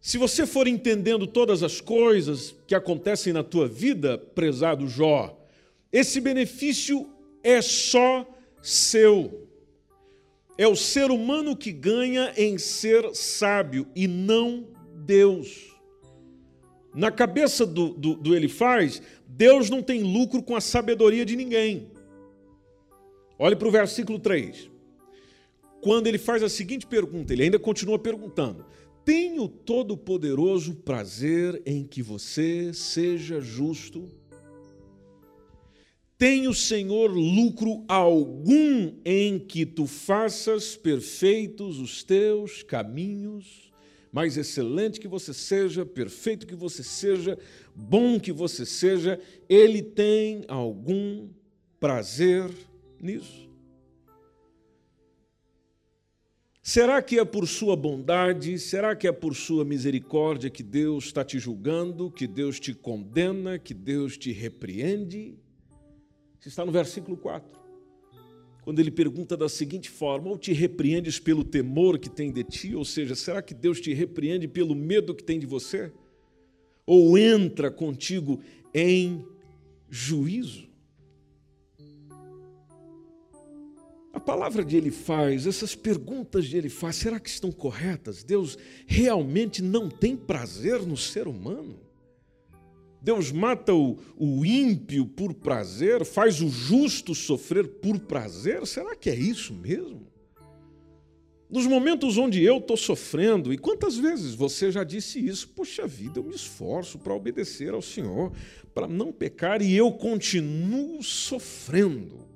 se 0.00 0.18
você 0.18 0.44
for 0.44 0.66
entendendo 0.66 1.24
todas 1.24 1.62
as 1.62 1.80
coisas 1.80 2.52
que 2.66 2.74
acontecem 2.74 3.32
na 3.32 3.44
tua 3.44 3.68
vida, 3.68 4.18
prezado 4.18 4.88
Jó, 4.88 5.40
esse 5.92 6.20
benefício 6.20 7.08
é 7.44 7.62
só 7.62 8.26
seu. 8.60 9.48
É 10.58 10.66
o 10.66 10.74
ser 10.74 11.12
humano 11.12 11.56
que 11.56 11.70
ganha 11.70 12.32
em 12.36 12.58
ser 12.58 13.14
sábio 13.14 13.86
e 13.94 14.08
não 14.08 14.66
Deus. 14.96 15.76
Na 16.92 17.12
cabeça 17.12 17.64
do, 17.64 17.90
do, 17.90 18.14
do 18.16 18.34
Elifaz, 18.34 19.00
Deus 19.28 19.70
não 19.70 19.80
tem 19.80 20.02
lucro 20.02 20.42
com 20.42 20.56
a 20.56 20.60
sabedoria 20.60 21.24
de 21.24 21.36
ninguém. 21.36 21.99
Olhe 23.42 23.56
para 23.56 23.68
o 23.68 23.70
versículo 23.70 24.18
3. 24.18 24.70
Quando 25.80 26.06
ele 26.06 26.18
faz 26.18 26.42
a 26.42 26.48
seguinte 26.50 26.86
pergunta, 26.86 27.32
ele 27.32 27.44
ainda 27.44 27.58
continua 27.58 27.98
perguntando: 27.98 28.66
tenho 29.02 29.48
todo-poderoso 29.48 30.74
prazer 30.74 31.62
em 31.64 31.82
que 31.82 32.02
você 32.02 32.70
seja 32.74 33.40
justo. 33.40 34.10
Tenho, 36.18 36.52
Senhor, 36.52 37.10
lucro 37.10 37.82
algum 37.88 38.92
em 39.06 39.38
que 39.38 39.64
tu 39.64 39.86
faças 39.86 40.76
perfeitos 40.76 41.78
os 41.78 42.04
teus 42.04 42.62
caminhos. 42.62 43.72
Mais 44.12 44.36
excelente 44.36 45.00
que 45.00 45.08
você 45.08 45.32
seja, 45.32 45.86
perfeito 45.86 46.46
que 46.46 46.54
você 46.54 46.82
seja, 46.82 47.38
bom 47.74 48.20
que 48.20 48.32
você 48.32 48.66
seja, 48.66 49.18
ele 49.48 49.80
tem 49.80 50.44
algum 50.46 51.30
prazer 51.78 52.50
nisso. 53.04 53.50
Será 56.62 57.02
que 57.02 57.18
é 57.18 57.24
por 57.24 57.48
sua 57.48 57.74
bondade, 57.74 58.56
será 58.58 58.94
que 58.94 59.08
é 59.08 59.12
por 59.12 59.34
sua 59.34 59.64
misericórdia 59.64 60.48
que 60.48 60.62
Deus 60.62 61.06
está 61.06 61.24
te 61.24 61.38
julgando, 61.38 62.10
que 62.10 62.28
Deus 62.28 62.60
te 62.60 62.72
condena, 62.72 63.58
que 63.58 63.74
Deus 63.74 64.16
te 64.16 64.30
repreende? 64.30 65.36
Isso 66.38 66.48
está 66.48 66.64
no 66.64 66.70
versículo 66.70 67.16
4. 67.16 67.60
Quando 68.62 68.78
ele 68.78 68.92
pergunta 68.92 69.36
da 69.36 69.48
seguinte 69.48 69.90
forma: 69.90 70.28
ou 70.28 70.38
te 70.38 70.52
repreendes 70.52 71.18
pelo 71.18 71.42
temor 71.42 71.98
que 71.98 72.08
tem 72.08 72.30
de 72.30 72.44
ti, 72.44 72.76
ou 72.76 72.84
seja, 72.84 73.16
será 73.16 73.42
que 73.42 73.52
Deus 73.52 73.80
te 73.80 73.92
repreende 73.92 74.46
pelo 74.46 74.76
medo 74.76 75.12
que 75.12 75.24
tem 75.24 75.40
de 75.40 75.46
você? 75.46 75.92
Ou 76.86 77.18
entra 77.18 77.68
contigo 77.68 78.40
em 78.72 79.26
juízo? 79.88 80.69
A 84.20 84.22
palavra 84.22 84.62
de 84.62 84.76
ele 84.76 84.90
faz, 84.90 85.46
essas 85.46 85.74
perguntas 85.74 86.44
de 86.44 86.54
ele 86.54 86.68
faz, 86.68 86.96
será 86.96 87.18
que 87.18 87.30
estão 87.30 87.50
corretas? 87.50 88.22
Deus 88.22 88.58
realmente 88.86 89.62
não 89.62 89.88
tem 89.88 90.14
prazer 90.14 90.82
no 90.82 90.94
ser 90.94 91.26
humano? 91.26 91.80
Deus 93.00 93.32
mata 93.32 93.72
o, 93.72 93.96
o 94.18 94.44
ímpio 94.44 95.06
por 95.06 95.32
prazer, 95.32 96.04
faz 96.04 96.42
o 96.42 96.50
justo 96.50 97.14
sofrer 97.14 97.66
por 97.66 97.98
prazer? 97.98 98.66
Será 98.66 98.94
que 98.94 99.08
é 99.08 99.14
isso 99.14 99.54
mesmo? 99.54 100.06
Nos 101.48 101.66
momentos 101.66 102.18
onde 102.18 102.44
eu 102.44 102.58
estou 102.58 102.76
sofrendo, 102.76 103.54
e 103.54 103.56
quantas 103.56 103.96
vezes 103.96 104.34
você 104.34 104.70
já 104.70 104.84
disse 104.84 105.18
isso? 105.18 105.48
Poxa 105.48 105.86
vida, 105.86 106.20
eu 106.20 106.24
me 106.24 106.34
esforço 106.34 106.98
para 106.98 107.14
obedecer 107.14 107.72
ao 107.72 107.80
Senhor, 107.80 108.34
para 108.74 108.86
não 108.86 109.12
pecar, 109.12 109.62
e 109.62 109.74
eu 109.74 109.90
continuo 109.90 111.02
sofrendo. 111.02 112.29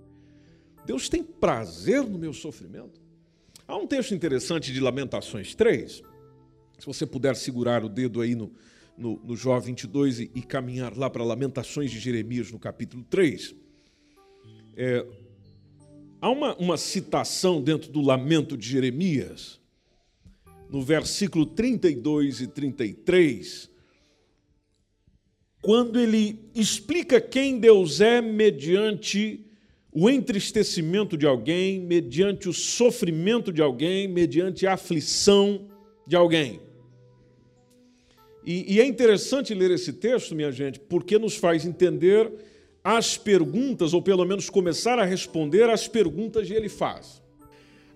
Deus 0.85 1.09
tem 1.09 1.23
prazer 1.23 2.03
no 2.03 2.19
meu 2.19 2.33
sofrimento. 2.33 3.01
Há 3.67 3.77
um 3.77 3.87
texto 3.87 4.15
interessante 4.15 4.73
de 4.73 4.81
Lamentações 4.81 5.55
3. 5.55 6.03
Se 6.79 6.87
você 6.87 7.07
puder 7.07 7.35
segurar 7.37 7.85
o 7.85 7.89
dedo 7.89 8.21
aí 8.21 8.35
no, 8.35 8.53
no, 8.97 9.21
no 9.25 9.37
Jó 9.37 9.59
22 9.59 10.21
e, 10.21 10.31
e 10.35 10.43
caminhar 10.43 10.97
lá 10.97 11.09
para 11.09 11.25
Lamentações 11.25 11.91
de 11.91 11.99
Jeremias, 11.99 12.51
no 12.51 12.59
capítulo 12.59 13.05
3. 13.09 13.55
É, 14.77 15.07
há 16.21 16.31
uma, 16.31 16.55
uma 16.57 16.77
citação 16.77 17.63
dentro 17.63 17.91
do 17.91 18.01
Lamento 18.01 18.57
de 18.57 18.69
Jeremias, 18.69 19.61
no 20.69 20.83
versículo 20.83 21.47
32 21.47 22.41
e 22.41 22.47
33, 22.49 23.71
quando 25.63 25.99
ele 25.99 26.51
explica 26.55 27.21
quem 27.21 27.59
Deus 27.59 28.01
é 28.01 28.21
mediante 28.21 29.44
o 29.97 30.11
entristecimento 30.11 31.17
de 31.17 31.25
alguém, 31.25 31.79
mediante 31.79 32.49
o 32.49 32.53
sofrimento 32.53 33.53
de 33.53 33.63
alguém, 33.63 34.09
mediante 34.09 34.67
a 34.67 34.75
aflição 34.75 35.69
de 36.05 36.17
alguém. 36.17 36.61
E, 38.45 38.75
e, 38.75 38.81
é 38.81 38.85
interessante 38.85 39.55
ler 39.55 39.71
esse 39.71 39.93
texto, 39.93 40.35
minha 40.35 40.51
gente, 40.51 40.81
porque 40.81 41.17
nos 41.17 41.37
faz 41.37 41.65
entender 41.65 42.31
as 42.83 43.17
perguntas, 43.17 43.95
ou 43.95 44.03
pelo 44.03 44.25
menos 44.25 44.51
começar 44.51 44.99
a 44.99 45.05
responder 45.05 45.71
às 45.71 45.87
perguntas 45.87 46.49
que 46.49 46.53
ele 46.53 46.69
faz. 46.69 47.23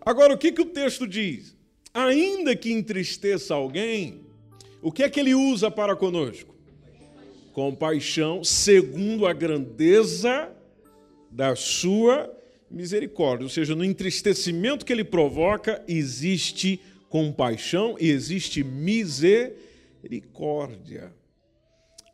Agora, 0.00 0.32
o 0.32 0.38
que, 0.38 0.52
que 0.52 0.62
o 0.62 0.66
texto 0.66 1.06
diz? 1.06 1.56
Ainda 1.92 2.54
que 2.54 2.72
entristeça 2.72 3.54
alguém, 3.54 4.20
o 4.80 4.92
que 4.92 5.02
é 5.02 5.10
que 5.10 5.18
ele 5.18 5.34
usa 5.34 5.68
para 5.68 5.96
conosco? 5.96 6.54
Compaixão, 7.52 8.44
segundo 8.44 9.26
a 9.26 9.32
grandeza 9.32 10.56
da 11.30 11.56
sua 11.56 12.30
misericórdia, 12.70 13.44
ou 13.44 13.50
seja, 13.50 13.74
no 13.74 13.84
entristecimento 13.84 14.84
que 14.84 14.92
ele 14.92 15.04
provoca, 15.04 15.82
existe 15.88 16.78
compaixão 17.08 17.96
e 17.98 18.10
existe 18.10 18.62
misericórdia. 18.62 21.16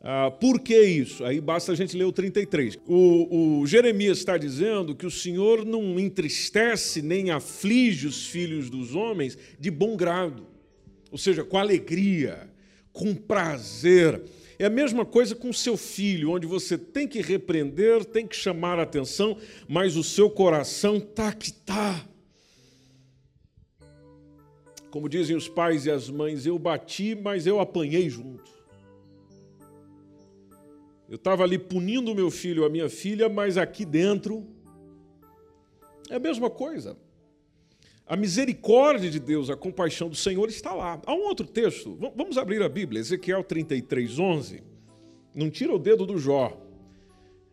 Ah, 0.07 0.29
por 0.29 0.59
que 0.59 0.79
isso? 0.79 1.25
Aí 1.25 1.41
basta 1.41 1.71
a 1.71 1.75
gente 1.75 1.97
ler 1.97 2.03
o 2.03 2.11
33. 2.11 2.77
O, 2.85 3.61
o 3.61 3.65
Jeremias 3.65 4.19
está 4.19 4.37
dizendo 4.37 4.95
que 4.95 5.07
o 5.07 5.11
Senhor 5.11 5.65
não 5.65 5.99
entristece 5.99 7.01
nem 7.01 7.31
aflige 7.31 8.05
os 8.05 8.27
filhos 8.27 8.69
dos 8.69 8.93
homens 8.93 9.35
de 9.59 9.71
bom 9.71 9.97
grado, 9.97 10.45
ou 11.11 11.17
seja, 11.17 11.43
com 11.43 11.57
alegria, 11.57 12.47
com 12.93 13.15
prazer. 13.15 14.21
É 14.57 14.65
a 14.65 14.69
mesma 14.69 15.05
coisa 15.05 15.35
com 15.35 15.51
seu 15.51 15.75
filho, 15.75 16.31
onde 16.31 16.47
você 16.47 16.77
tem 16.77 17.07
que 17.07 17.21
repreender, 17.21 18.05
tem 18.05 18.25
que 18.25 18.35
chamar 18.35 18.79
a 18.79 18.83
atenção, 18.83 19.37
mas 19.67 19.97
o 19.97 20.03
seu 20.03 20.29
coração 20.29 20.99
tá 20.99 21.33
que 21.33 21.51
tá. 21.51 22.07
Como 24.89 25.09
dizem 25.09 25.35
os 25.35 25.49
pais 25.49 25.85
e 25.85 25.91
as 25.91 26.09
mães, 26.09 26.45
eu 26.45 26.57
bati, 26.57 27.15
mas 27.15 27.45
eu 27.45 27.59
apanhei 27.59 28.09
junto. 28.09 28.49
Eu 31.09 31.17
estava 31.17 31.43
ali 31.43 31.59
punindo 31.59 32.15
meu 32.15 32.31
filho, 32.31 32.65
a 32.65 32.69
minha 32.69 32.89
filha, 32.89 33.27
mas 33.27 33.57
aqui 33.57 33.85
dentro 33.85 34.47
é 36.09 36.15
a 36.15 36.19
mesma 36.19 36.49
coisa. 36.49 36.97
A 38.07 38.15
misericórdia 38.15 39.09
de 39.09 39.19
Deus, 39.19 39.49
a 39.49 39.55
compaixão 39.55 40.07
do 40.07 40.15
Senhor 40.15 40.47
está 40.47 40.73
lá. 40.73 41.01
Há 41.05 41.13
um 41.13 41.23
outro 41.23 41.47
texto, 41.47 41.97
vamos 42.15 42.37
abrir 42.37 42.61
a 42.61 42.69
Bíblia, 42.69 42.99
Ezequiel 42.99 43.43
33, 43.43 44.19
11. 44.19 44.63
Não 45.33 45.49
tira 45.49 45.73
o 45.73 45.79
dedo 45.79 46.05
do 46.05 46.17
Jó. 46.19 46.55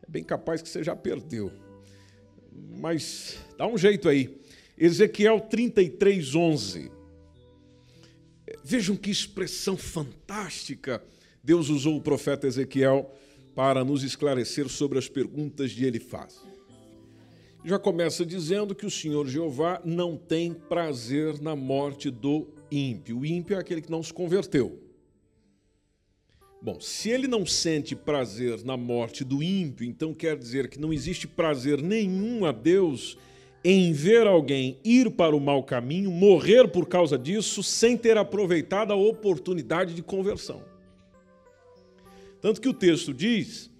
É 0.06 0.10
bem 0.10 0.22
capaz 0.22 0.60
que 0.60 0.68
você 0.68 0.84
já 0.84 0.94
perdeu. 0.94 1.50
Mas 2.78 3.38
dá 3.56 3.66
um 3.66 3.78
jeito 3.78 4.10
aí. 4.10 4.38
Ezequiel 4.76 5.40
33, 5.40 6.34
11. 6.34 6.92
Vejam 8.62 8.94
que 8.94 9.10
expressão 9.10 9.76
fantástica 9.76 11.02
Deus 11.42 11.70
usou 11.70 11.96
o 11.96 12.02
profeta 12.02 12.46
Ezequiel 12.46 13.10
para 13.54 13.82
nos 13.84 14.02
esclarecer 14.02 14.68
sobre 14.68 14.98
as 14.98 15.08
perguntas 15.08 15.70
de 15.70 15.86
Elifaz 15.86 16.51
já 17.64 17.78
começa 17.78 18.26
dizendo 18.26 18.74
que 18.74 18.86
o 18.86 18.90
Senhor 18.90 19.26
Jeová 19.26 19.80
não 19.84 20.16
tem 20.16 20.52
prazer 20.52 21.40
na 21.40 21.54
morte 21.54 22.10
do 22.10 22.48
ímpio. 22.70 23.20
O 23.20 23.26
ímpio 23.26 23.56
é 23.56 23.60
aquele 23.60 23.80
que 23.80 23.90
não 23.90 24.02
se 24.02 24.12
converteu. 24.12 24.80
Bom, 26.60 26.80
se 26.80 27.10
ele 27.10 27.26
não 27.26 27.44
sente 27.44 27.96
prazer 27.96 28.64
na 28.64 28.76
morte 28.76 29.24
do 29.24 29.42
ímpio, 29.42 29.84
então 29.84 30.14
quer 30.14 30.36
dizer 30.36 30.68
que 30.68 30.78
não 30.78 30.92
existe 30.92 31.26
prazer 31.26 31.82
nenhum 31.82 32.44
a 32.44 32.52
Deus 32.52 33.18
em 33.64 33.92
ver 33.92 34.28
alguém 34.28 34.78
ir 34.84 35.10
para 35.10 35.34
o 35.34 35.40
mau 35.40 35.62
caminho, 35.64 36.10
morrer 36.10 36.68
por 36.68 36.86
causa 36.86 37.18
disso, 37.18 37.62
sem 37.62 37.96
ter 37.96 38.16
aproveitado 38.16 38.92
a 38.92 38.96
oportunidade 38.96 39.94
de 39.94 40.02
conversão. 40.02 40.62
Tanto 42.40 42.60
que 42.60 42.68
o 42.68 42.74
texto 42.74 43.12
diz 43.12 43.71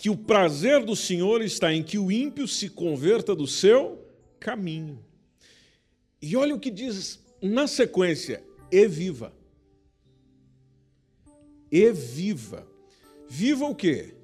que 0.00 0.08
o 0.08 0.16
prazer 0.16 0.82
do 0.82 0.96
Senhor 0.96 1.42
está 1.42 1.74
em 1.74 1.82
que 1.82 1.98
o 1.98 2.10
ímpio 2.10 2.48
se 2.48 2.70
converta 2.70 3.36
do 3.36 3.46
seu 3.46 4.02
caminho. 4.38 5.04
E 6.22 6.34
olha 6.34 6.54
o 6.54 6.58
que 6.58 6.70
diz 6.70 7.22
na 7.42 7.66
sequência: 7.66 8.42
e 8.72 8.88
viva. 8.88 9.30
E 11.70 11.92
viva. 11.92 12.66
Viva 13.28 13.66
o 13.66 13.74
quê? 13.74 14.14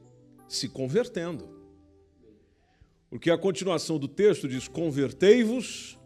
Se 0.49 0.67
convertendo. 0.67 1.47
Porque 3.11 3.31
a 3.31 3.37
continuação 3.37 3.99
do 3.99 4.09
texto 4.09 4.49
diz: 4.49 4.67
convertei-vos, 4.67 5.99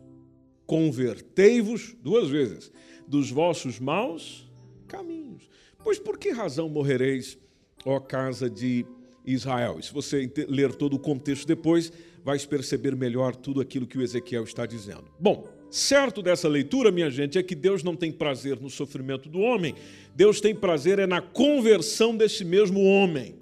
convertei-vos, 0.67 1.95
duas 2.03 2.29
vezes, 2.29 2.73
dos 3.07 3.31
vossos 3.31 3.79
maus 3.79 4.51
caminhos. 4.89 5.49
Pois 5.79 6.01
por 6.01 6.19
que 6.19 6.31
razão 6.31 6.69
morrereis, 6.69 7.39
ó 7.85 8.01
casa 8.01 8.51
de 8.51 8.85
Israel. 9.25 9.79
E 9.79 9.83
se 9.83 9.93
você 9.93 10.31
ler 10.49 10.75
todo 10.75 10.95
o 10.95 10.99
contexto 10.99 11.47
depois, 11.47 11.93
vai 12.25 12.39
perceber 12.39 12.95
melhor 12.97 13.35
tudo 13.35 13.61
aquilo 13.61 13.87
que 13.87 13.99
o 13.99 14.03
Ezequiel 14.03 14.45
está 14.45 14.67
dizendo. 14.67 15.05
Bom, 15.19 15.49
certo 15.71 16.23
dessa 16.23 16.49
leitura, 16.49 16.91
minha 16.91 17.11
gente, 17.11 17.39
é 17.39 17.43
que 17.43 17.55
Deus 17.55 17.83
não 17.83 17.97
tem 17.97 18.13
prazer 18.13 18.61
no 18.61 18.71
sofrimento 18.71 19.29
do 19.29 19.41
homem, 19.41 19.75
Deus 20.15 20.41
tem 20.41 20.55
prazer 20.55 20.99
é 20.99 21.07
na 21.07 21.21
conversão 21.21 22.17
desse 22.17 22.45
mesmo 22.45 22.83
homem. 22.83 23.39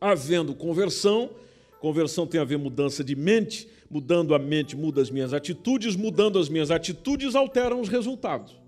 Havendo 0.00 0.54
conversão, 0.54 1.30
conversão 1.80 2.26
tem 2.26 2.40
a 2.40 2.44
ver 2.44 2.58
mudança 2.58 3.02
de 3.02 3.16
mente, 3.16 3.68
mudando 3.90 4.34
a 4.34 4.38
mente 4.38 4.76
muda 4.76 5.00
as 5.00 5.10
minhas 5.10 5.32
atitudes, 5.32 5.96
mudando 5.96 6.38
as 6.38 6.48
minhas 6.48 6.70
atitudes 6.70 7.34
alteram 7.34 7.80
os 7.80 7.88
resultados. 7.88 8.67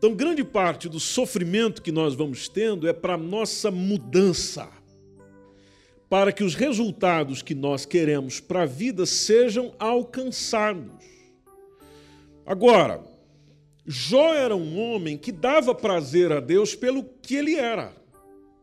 Então, 0.00 0.14
grande 0.14 0.42
parte 0.42 0.88
do 0.88 0.98
sofrimento 0.98 1.82
que 1.82 1.92
nós 1.92 2.14
vamos 2.14 2.48
tendo 2.48 2.88
é 2.88 2.92
para 2.94 3.18
nossa 3.18 3.70
mudança, 3.70 4.66
para 6.08 6.32
que 6.32 6.42
os 6.42 6.54
resultados 6.54 7.42
que 7.42 7.54
nós 7.54 7.84
queremos 7.84 8.40
para 8.40 8.62
a 8.62 8.66
vida 8.66 9.04
sejam 9.04 9.74
alcançados. 9.78 11.04
Agora, 12.46 13.04
Jó 13.84 14.32
era 14.32 14.56
um 14.56 14.80
homem 14.80 15.18
que 15.18 15.30
dava 15.30 15.74
prazer 15.74 16.32
a 16.32 16.40
Deus 16.40 16.74
pelo 16.74 17.04
que 17.04 17.34
ele 17.36 17.56
era. 17.56 17.94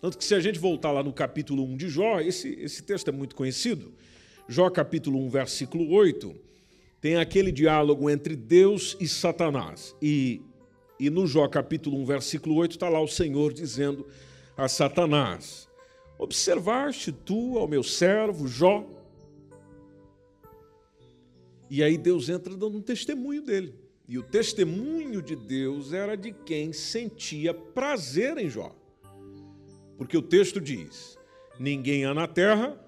Tanto 0.02 0.18
que, 0.18 0.26
se 0.26 0.34
a 0.34 0.40
gente 0.40 0.58
voltar 0.58 0.92
lá 0.92 1.04
no 1.04 1.14
capítulo 1.14 1.64
1 1.66 1.78
de 1.78 1.88
Jó, 1.88 2.20
esse, 2.20 2.50
esse 2.60 2.82
texto 2.82 3.10
é 3.10 3.12
muito 3.12 3.36
conhecido. 3.36 3.94
Jó, 4.50 4.72
capítulo 4.72 5.24
1, 5.28 5.30
versículo 5.30 5.92
8, 5.92 6.36
tem 7.00 7.18
aquele 7.18 7.52
diálogo 7.52 8.10
entre 8.10 8.36
Deus 8.36 8.98
e 9.00 9.08
Satanás. 9.08 9.96
E 10.02 10.42
e 11.00 11.10
no 11.10 11.28
Jó 11.28 11.48
capítulo 11.48 11.98
1, 12.02 12.06
versículo 12.06 12.56
8, 12.56 12.72
está 12.72 12.90
lá 12.90 13.00
o 13.00 13.08
Senhor 13.08 13.54
dizendo 13.54 14.08
a 14.56 14.68
Satanás: 14.68 15.70
Observaste 16.18 17.12
tu 17.12 17.58
ao 17.58 17.68
meu 17.68 17.84
servo 17.84 18.48
Jó? 18.48 18.86
E 21.70 21.84
aí 21.84 21.98
Deus 21.98 22.30
entra 22.30 22.56
dando 22.56 22.78
um 22.78 22.82
testemunho 22.82 23.42
dele. 23.42 23.76
E 24.08 24.18
o 24.18 24.24
testemunho 24.24 25.22
de 25.22 25.36
Deus 25.36 25.92
era 25.92 26.16
de 26.16 26.32
quem 26.32 26.72
sentia 26.72 27.54
prazer 27.54 28.38
em 28.38 28.50
Jó. 28.50 28.74
Porque 29.98 30.18
o 30.18 30.22
texto 30.22 30.62
diz: 30.62 31.20
Ninguém 31.60 32.06
há 32.06 32.14
na 32.14 32.28
terra 32.28 32.80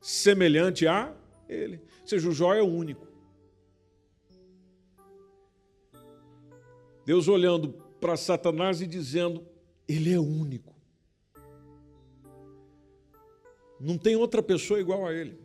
semelhante 0.00 0.86
a 0.86 1.12
ele. 1.48 1.80
Ou 2.02 2.08
seja, 2.08 2.28
o 2.28 2.32
Jó 2.32 2.54
é 2.54 2.62
o 2.62 2.66
único. 2.66 3.07
Deus 7.08 7.26
olhando 7.26 7.70
para 7.98 8.18
Satanás 8.18 8.82
e 8.82 8.86
dizendo: 8.86 9.42
Ele 9.88 10.12
é 10.12 10.20
único. 10.20 10.74
Não 13.80 13.96
tem 13.96 14.14
outra 14.14 14.42
pessoa 14.42 14.78
igual 14.78 15.06
a 15.06 15.14
ele. 15.14 15.40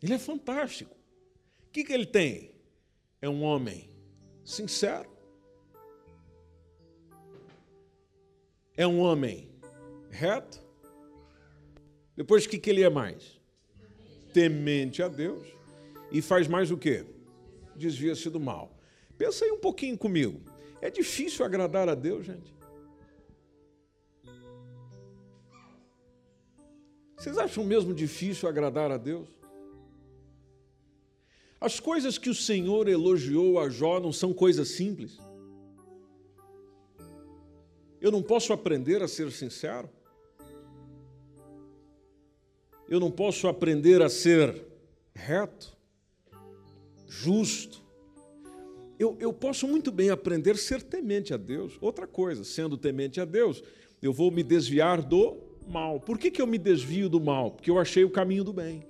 Ele 0.00 0.14
é 0.14 0.18
fantástico. 0.18 0.94
O 1.66 1.70
que, 1.72 1.82
que 1.82 1.92
ele 1.92 2.06
tem? 2.06 2.54
É 3.20 3.28
um 3.28 3.42
homem 3.42 3.90
sincero. 4.44 5.10
É 8.76 8.86
um 8.86 9.00
homem 9.00 9.50
reto. 10.08 10.62
Depois, 12.16 12.44
o 12.44 12.48
que, 12.48 12.58
que 12.58 12.70
ele 12.70 12.84
é 12.84 12.90
mais? 12.90 13.40
Temente 14.32 15.02
a 15.02 15.08
Deus. 15.08 15.48
E 16.12 16.22
faz 16.22 16.46
mais 16.46 16.70
o 16.70 16.78
quê? 16.78 17.04
Desvia-se 17.74 18.30
do 18.30 18.38
mal. 18.38 18.78
Pensa 19.18 19.44
aí 19.44 19.50
um 19.50 19.58
pouquinho 19.58 19.98
comigo. 19.98 20.51
É 20.82 20.90
difícil 20.90 21.44
agradar 21.44 21.88
a 21.88 21.94
Deus, 21.94 22.26
gente. 22.26 22.52
Vocês 27.16 27.38
acham 27.38 27.64
mesmo 27.64 27.94
difícil 27.94 28.48
agradar 28.48 28.90
a 28.90 28.96
Deus? 28.96 29.28
As 31.60 31.78
coisas 31.78 32.18
que 32.18 32.28
o 32.28 32.34
Senhor 32.34 32.88
elogiou 32.88 33.60
a 33.60 33.68
Jó 33.68 34.00
não 34.00 34.12
são 34.12 34.34
coisas 34.34 34.70
simples. 34.70 35.20
Eu 38.00 38.10
não 38.10 38.20
posso 38.20 38.52
aprender 38.52 39.00
a 39.04 39.06
ser 39.06 39.30
sincero. 39.30 39.88
Eu 42.88 42.98
não 42.98 43.12
posso 43.12 43.46
aprender 43.46 44.02
a 44.02 44.08
ser 44.08 44.66
reto, 45.14 45.76
justo, 47.06 47.81
eu, 49.02 49.16
eu 49.18 49.32
posso 49.32 49.66
muito 49.66 49.90
bem 49.90 50.10
aprender 50.10 50.52
a 50.52 50.56
ser 50.56 50.80
temente 50.80 51.34
a 51.34 51.36
Deus. 51.36 51.76
Outra 51.80 52.06
coisa, 52.06 52.44
sendo 52.44 52.76
temente 52.76 53.20
a 53.20 53.24
Deus, 53.24 53.62
eu 54.00 54.12
vou 54.12 54.30
me 54.30 54.44
desviar 54.44 55.02
do 55.02 55.36
mal. 55.66 55.98
Por 55.98 56.18
que, 56.18 56.30
que 56.30 56.40
eu 56.40 56.46
me 56.46 56.56
desvio 56.56 57.08
do 57.08 57.20
mal? 57.20 57.50
Porque 57.50 57.68
eu 57.68 57.78
achei 57.78 58.04
o 58.04 58.10
caminho 58.10 58.44
do 58.44 58.52
bem. 58.52 58.84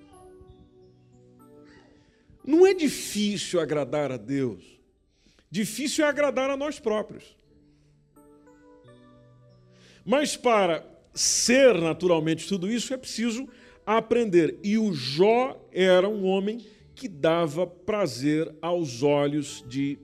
Não 2.44 2.66
é 2.66 2.74
difícil 2.74 3.58
agradar 3.58 4.12
a 4.12 4.18
Deus. 4.18 4.62
Difícil 5.50 6.04
é 6.04 6.08
agradar 6.08 6.50
a 6.50 6.56
nós 6.56 6.78
próprios. 6.78 7.36
Mas 10.04 10.36
para 10.36 10.84
ser 11.14 11.80
naturalmente 11.80 12.46
tudo 12.46 12.70
isso, 12.70 12.92
é 12.92 12.98
preciso 12.98 13.48
aprender. 13.86 14.58
E 14.62 14.76
o 14.76 14.92
Jó 14.92 15.58
era 15.72 16.08
um 16.08 16.24
homem 16.24 16.66
que 17.02 17.08
dava 17.08 17.66
prazer 17.66 18.54
aos 18.62 19.02
olhos 19.02 19.64
de 19.66 19.98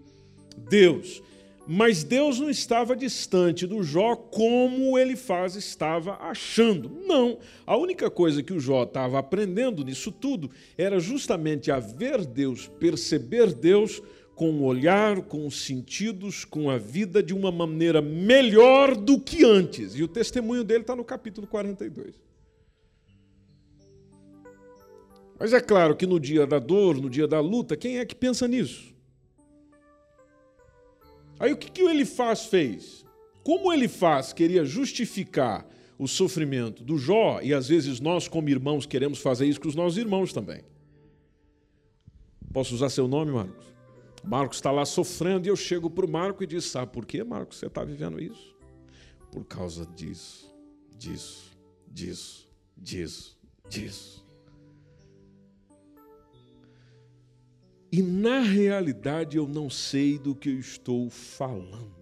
Deus. 0.68 1.22
Mas 1.64 2.02
Deus 2.02 2.40
não 2.40 2.50
estava 2.50 2.96
distante 2.96 3.68
do 3.68 3.84
Jó 3.84 4.16
como 4.16 4.98
ele 4.98 5.14
faz 5.14 5.54
estava 5.54 6.14
achando. 6.14 6.90
Não. 7.06 7.38
A 7.64 7.76
única 7.76 8.10
coisa 8.10 8.42
que 8.42 8.52
o 8.52 8.58
Jó 8.58 8.82
estava 8.82 9.16
aprendendo 9.16 9.84
nisso 9.84 10.10
tudo 10.10 10.50
era 10.76 10.98
justamente 10.98 11.70
a 11.70 11.78
ver 11.78 12.26
Deus, 12.26 12.66
perceber 12.80 13.52
Deus 13.52 14.02
com 14.34 14.50
o 14.50 14.64
olhar, 14.64 15.22
com 15.22 15.46
os 15.46 15.64
sentidos, 15.64 16.44
com 16.44 16.68
a 16.68 16.78
vida 16.78 17.22
de 17.22 17.32
uma 17.32 17.52
maneira 17.52 18.02
melhor 18.02 18.96
do 18.96 19.20
que 19.20 19.44
antes. 19.44 19.94
E 19.94 20.02
o 20.02 20.08
testemunho 20.08 20.64
dele 20.64 20.80
está 20.80 20.96
no 20.96 21.04
capítulo 21.04 21.46
42. 21.46 22.27
Mas 25.38 25.52
é 25.52 25.60
claro 25.60 25.96
que 25.96 26.06
no 26.06 26.18
dia 26.18 26.46
da 26.46 26.58
dor, 26.58 26.96
no 26.96 27.08
dia 27.08 27.28
da 27.28 27.40
luta, 27.40 27.76
quem 27.76 27.98
é 27.98 28.04
que 28.04 28.14
pensa 28.14 28.48
nisso? 28.48 28.94
Aí 31.38 31.52
o 31.52 31.56
que, 31.56 31.70
que 31.70 31.82
ele 31.82 32.04
faz 32.04 32.46
fez? 32.46 33.04
Como 33.44 33.72
ele 33.72 33.86
faz 33.86 34.32
queria 34.32 34.64
justificar 34.64 35.66
o 35.98 36.06
sofrimento 36.06 36.84
do 36.84 36.96
Jó, 36.96 37.40
e 37.42 37.52
às 37.52 37.68
vezes 37.68 38.00
nós, 38.00 38.28
como 38.28 38.48
irmãos, 38.48 38.86
queremos 38.86 39.18
fazer 39.20 39.46
isso 39.46 39.60
com 39.60 39.68
os 39.68 39.74
nossos 39.74 39.98
irmãos 39.98 40.32
também. 40.32 40.62
Posso 42.52 42.74
usar 42.74 42.88
seu 42.88 43.06
nome, 43.06 43.32
Marcos? 43.32 43.66
Marcos 44.24 44.58
está 44.58 44.70
lá 44.70 44.84
sofrendo 44.84 45.46
e 45.46 45.50
eu 45.50 45.56
chego 45.56 45.88
para 45.88 46.04
o 46.04 46.10
Marco 46.10 46.42
e 46.42 46.46
diz: 46.46 46.64
Sabe 46.64 46.92
por 46.92 47.06
quê, 47.06 47.22
Marcos, 47.22 47.58
você 47.58 47.66
está 47.66 47.84
vivendo 47.84 48.20
isso? 48.20 48.56
Por 49.30 49.44
causa 49.44 49.86
disso, 49.86 50.52
disso, 50.96 51.56
disso, 51.86 52.48
disso, 52.76 53.38
disso. 53.68 54.27
E 57.90 58.02
na 58.02 58.40
realidade 58.40 59.36
eu 59.36 59.46
não 59.48 59.70
sei 59.70 60.18
do 60.18 60.34
que 60.34 60.50
eu 60.50 60.58
estou 60.58 61.08
falando. 61.08 61.96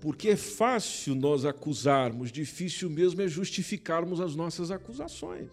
Porque 0.00 0.30
é 0.30 0.36
fácil 0.36 1.14
nós 1.14 1.44
acusarmos, 1.44 2.30
difícil 2.30 2.88
mesmo 2.88 3.20
é 3.22 3.28
justificarmos 3.28 4.20
as 4.20 4.34
nossas 4.34 4.70
acusações. 4.70 5.50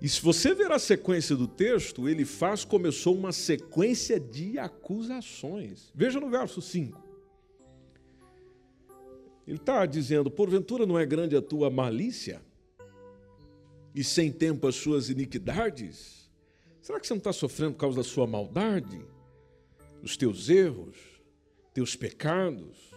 E 0.00 0.08
se 0.08 0.20
você 0.20 0.54
ver 0.54 0.70
a 0.70 0.78
sequência 0.78 1.36
do 1.36 1.46
texto, 1.46 2.08
ele 2.08 2.24
faz, 2.24 2.64
começou 2.64 3.16
uma 3.16 3.32
sequência 3.32 4.18
de 4.18 4.58
acusações. 4.58 5.90
Veja 5.94 6.20
no 6.20 6.28
verso 6.28 6.60
5. 6.60 7.02
Ele 9.46 9.56
está 9.56 9.86
dizendo: 9.86 10.30
Porventura 10.30 10.84
não 10.84 10.98
é 10.98 11.06
grande 11.06 11.36
a 11.36 11.42
tua 11.42 11.70
malícia? 11.70 12.42
E 13.94 14.02
sem 14.02 14.32
tempo 14.32 14.66
as 14.66 14.74
suas 14.74 15.08
iniquidades? 15.08 16.30
Será 16.82 17.00
que 17.00 17.06
você 17.06 17.14
não 17.14 17.18
está 17.18 17.32
sofrendo 17.32 17.72
por 17.72 17.78
causa 17.78 17.98
da 17.98 18.04
sua 18.04 18.26
maldade, 18.26 19.00
dos 20.02 20.16
teus 20.16 20.50
erros, 20.50 20.96
teus 21.72 21.96
pecados? 21.96 22.92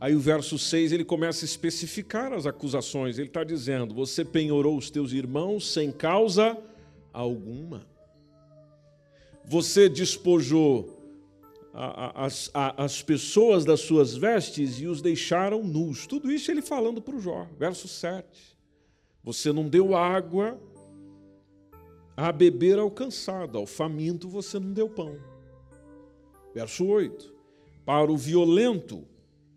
Aí 0.00 0.14
o 0.14 0.20
verso 0.20 0.58
6 0.58 0.92
ele 0.92 1.04
começa 1.04 1.44
a 1.44 1.46
especificar 1.46 2.32
as 2.32 2.46
acusações. 2.46 3.18
Ele 3.18 3.28
está 3.28 3.42
dizendo: 3.42 3.94
Você 3.94 4.24
penhorou 4.24 4.76
os 4.76 4.90
teus 4.90 5.12
irmãos 5.12 5.72
sem 5.72 5.90
causa 5.90 6.56
alguma. 7.12 7.86
Você 9.46 9.88
despojou 9.88 11.04
as, 11.74 12.50
as 12.54 13.02
pessoas 13.02 13.64
das 13.64 13.80
suas 13.80 14.14
vestes 14.14 14.78
e 14.80 14.86
os 14.86 15.02
deixaram 15.02 15.62
nus. 15.62 16.06
Tudo 16.06 16.30
isso 16.30 16.50
ele 16.50 16.62
falando 16.62 17.02
para 17.02 17.16
o 17.16 17.20
Jó. 17.20 17.48
Verso 17.58 17.88
7. 17.88 18.53
Você 19.24 19.52
não 19.52 19.66
deu 19.66 19.96
água 19.96 20.60
a 22.14 22.30
beber 22.30 22.78
ao 22.78 22.90
cansado, 22.90 23.56
ao 23.56 23.66
faminto 23.66 24.28
você 24.28 24.58
não 24.58 24.72
deu 24.72 24.88
pão. 24.88 25.16
Verso 26.54 26.84
8. 26.84 27.32
Para 27.86 28.12
o 28.12 28.16
violento 28.16 29.04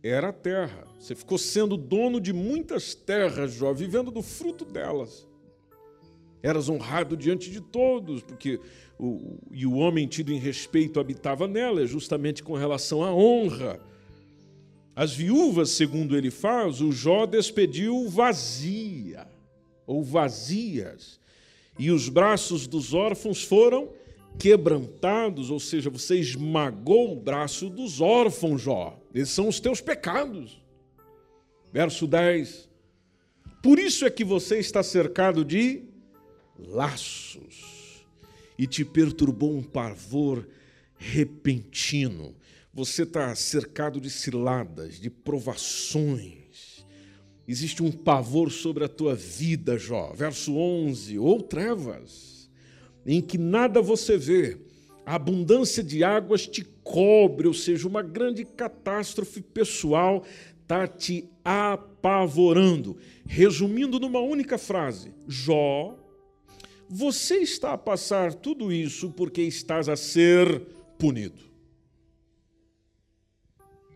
era 0.02 0.30
a 0.30 0.34
terra. 0.34 0.88
Você 0.98 1.14
ficou 1.14 1.38
sendo 1.38 1.76
dono 1.76 2.22
de 2.22 2.32
muitas 2.32 2.96
terras, 2.96 3.52
Jó, 3.54 3.74
vivendo 3.74 4.10
do 4.10 4.22
fruto 4.22 4.64
delas. 4.64 5.28
Eras 6.42 6.70
honrado 6.70 7.18
diante 7.18 7.52
de 7.52 7.60
todos, 7.60 8.24
porque 8.24 8.60
o, 8.98 9.38
e 9.52 9.66
o 9.66 9.74
homem 9.74 10.08
tido 10.08 10.32
em 10.32 10.40
respeito 10.40 11.00
habitava 11.00 11.46
nela, 11.46 11.82
é 11.82 11.86
justamente 11.86 12.42
com 12.42 12.54
relação 12.54 13.04
à 13.04 13.14
honra. 13.14 13.82
As 14.96 15.14
viúvas, 15.14 15.72
segundo 15.72 16.16
ele 16.16 16.32
faz, 16.32 16.80
o 16.80 16.92
Jó 16.92 17.26
despediu 17.26 18.08
vazia 18.08 19.28
ou 19.88 20.04
vazias, 20.04 21.20
e 21.80 21.90
os 21.90 22.10
braços 22.10 22.68
dos 22.68 22.94
órfãos 22.94 23.44
foram 23.44 23.90
quebrantados, 24.38 25.50
ou 25.50 25.60
seja, 25.60 25.90
você 25.90 26.18
esmagou 26.20 27.14
o 27.14 27.20
braço 27.20 27.70
dos 27.70 28.02
órfãos, 28.02 28.62
Jó. 28.62 29.00
Esses 29.14 29.34
são 29.34 29.48
os 29.48 29.60
teus 29.60 29.82
pecados. 29.82 30.62
Verso 31.72 32.06
10. 32.06 32.70
Por 33.64 33.80
isso 33.80 34.06
é 34.06 34.10
que 34.10 34.24
você 34.24 34.60
está 34.60 34.84
cercado 34.84 35.44
de 35.44 35.84
laços 36.58 38.06
e 38.58 38.68
te 38.68 38.84
perturbou 38.84 39.56
um 39.56 39.64
pavor 39.64 40.48
repentino. 40.98 42.36
Você 42.74 43.04
está 43.04 43.34
cercado 43.36 44.00
de 44.00 44.10
ciladas, 44.10 45.00
de 45.00 45.10
provações 45.10 46.47
Existe 47.48 47.82
um 47.82 47.92
pavor 47.92 48.52
sobre 48.52 48.84
a 48.84 48.90
tua 48.90 49.16
vida, 49.16 49.78
Jó. 49.78 50.12
Verso 50.14 50.56
11: 50.56 51.18
ou 51.18 51.42
trevas, 51.42 52.50
em 53.06 53.22
que 53.22 53.38
nada 53.38 53.82
você 53.82 54.18
vê, 54.18 54.58
a 55.06 55.16
abundância 55.16 55.82
de 55.82 56.04
águas 56.04 56.46
te 56.46 56.64
cobre, 56.84 57.48
ou 57.48 57.54
seja, 57.54 57.88
uma 57.88 58.02
grande 58.04 58.44
catástrofe 58.44 59.42
pessoal 59.42 60.26
está 60.62 60.86
te 60.86 61.30
apavorando. 61.46 62.98
Resumindo 63.26 63.98
numa 63.98 64.20
única 64.20 64.58
frase: 64.58 65.14
Jó, 65.26 65.98
você 66.90 67.38
está 67.38 67.72
a 67.72 67.78
passar 67.78 68.34
tudo 68.34 68.74
isso 68.74 69.10
porque 69.12 69.42
estás 69.42 69.88
a 69.88 69.96
ser 69.96 70.62
punido 70.98 71.48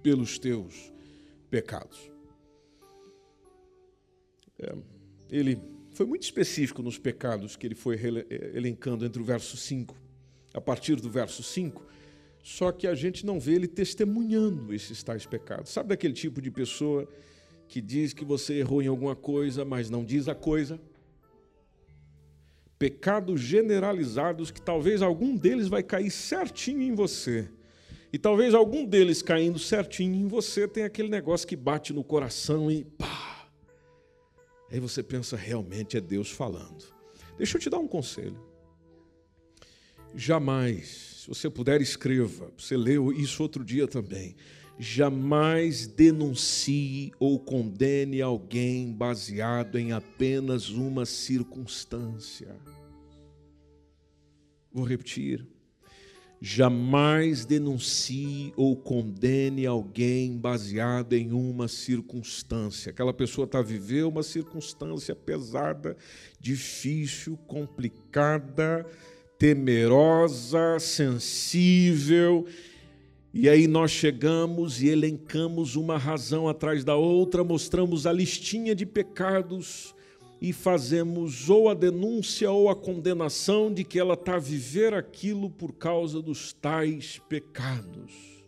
pelos 0.01 0.39
teus 0.39 0.91
pecados. 1.49 2.10
É, 4.61 4.75
ele 5.29 5.59
foi 5.93 6.05
muito 6.05 6.23
específico 6.23 6.81
nos 6.81 6.97
pecados 6.97 7.55
que 7.55 7.67
ele 7.67 7.75
foi 7.75 7.95
é, 7.95 8.57
elencando 8.57 9.05
entre 9.05 9.21
o 9.21 9.25
verso 9.25 9.57
5, 9.57 9.95
a 10.53 10.61
partir 10.61 10.95
do 10.95 11.09
verso 11.09 11.43
5, 11.43 11.85
só 12.43 12.71
que 12.71 12.87
a 12.87 12.95
gente 12.95 13.25
não 13.25 13.39
vê 13.39 13.53
ele 13.53 13.67
testemunhando 13.67 14.73
esses 14.73 15.03
tais 15.03 15.25
pecados. 15.25 15.71
Sabe 15.71 15.89
daquele 15.89 16.13
tipo 16.13 16.41
de 16.41 16.49
pessoa 16.49 17.07
que 17.67 17.79
diz 17.79 18.13
que 18.13 18.25
você 18.25 18.55
errou 18.55 18.81
em 18.81 18.87
alguma 18.87 19.15
coisa, 19.15 19.63
mas 19.63 19.89
não 19.89 20.03
diz 20.03 20.27
a 20.27 20.35
coisa? 20.35 20.79
Pecados 22.79 23.39
generalizados 23.39 24.49
que 24.49 24.61
talvez 24.61 25.01
algum 25.01 25.37
deles 25.37 25.67
vai 25.67 25.83
cair 25.83 26.09
certinho 26.09 26.81
em 26.81 26.93
você. 26.93 27.47
E 28.11 28.17
talvez 28.17 28.53
algum 28.53 28.85
deles 28.85 29.21
caindo 29.21 29.57
certinho 29.57 30.15
em 30.15 30.27
você 30.27 30.67
tenha 30.67 30.87
aquele 30.87 31.09
negócio 31.09 31.47
que 31.47 31.55
bate 31.55 31.93
no 31.93 32.03
coração 32.03 32.69
e 32.69 32.83
pá, 32.83 33.20
Aí 34.71 34.79
você 34.79 35.03
pensa, 35.03 35.35
realmente 35.35 35.97
é 35.97 36.01
Deus 36.01 36.31
falando. 36.31 36.85
Deixa 37.37 37.57
eu 37.57 37.61
te 37.61 37.69
dar 37.69 37.79
um 37.79 37.87
conselho. 37.87 38.39
Jamais, 40.15 41.21
se 41.21 41.27
você 41.27 41.49
puder, 41.49 41.81
escreva. 41.81 42.51
Você 42.57 42.77
leu 42.77 43.11
isso 43.11 43.43
outro 43.43 43.63
dia 43.63 43.87
também. 43.87 44.35
Jamais 44.79 45.85
denuncie 45.85 47.11
ou 47.19 47.39
condene 47.39 48.21
alguém 48.21 48.91
baseado 48.93 49.77
em 49.77 49.91
apenas 49.91 50.69
uma 50.69 51.05
circunstância. 51.05 52.55
Vou 54.71 54.85
repetir. 54.85 55.45
Jamais 56.43 57.45
denuncie 57.45 58.51
ou 58.57 58.75
condene 58.75 59.67
alguém 59.67 60.35
baseado 60.35 61.13
em 61.13 61.31
uma 61.31 61.67
circunstância. 61.67 62.89
Aquela 62.89 63.13
pessoa 63.13 63.45
está 63.45 63.61
vivendo 63.61 64.09
uma 64.09 64.23
circunstância 64.23 65.15
pesada, 65.15 65.95
difícil, 66.39 67.37
complicada, 67.45 68.83
temerosa, 69.37 70.79
sensível. 70.79 72.47
E 73.31 73.47
aí 73.47 73.67
nós 73.67 73.91
chegamos 73.91 74.81
e 74.81 74.89
elencamos 74.89 75.75
uma 75.75 75.95
razão 75.95 76.49
atrás 76.49 76.83
da 76.83 76.95
outra, 76.95 77.43
mostramos 77.43 78.07
a 78.07 78.11
listinha 78.11 78.73
de 78.73 78.87
pecados 78.87 79.93
e 80.41 80.51
fazemos 80.51 81.51
ou 81.51 81.69
a 81.69 81.75
denúncia 81.75 82.49
ou 82.49 82.67
a 82.67 82.75
condenação 82.75 83.71
de 83.71 83.83
que 83.83 83.99
ela 83.99 84.15
está 84.15 84.35
a 84.35 84.39
viver 84.39 84.91
aquilo 84.91 85.51
por 85.51 85.71
causa 85.71 86.19
dos 86.19 86.51
tais 86.51 87.21
pecados. 87.29 88.41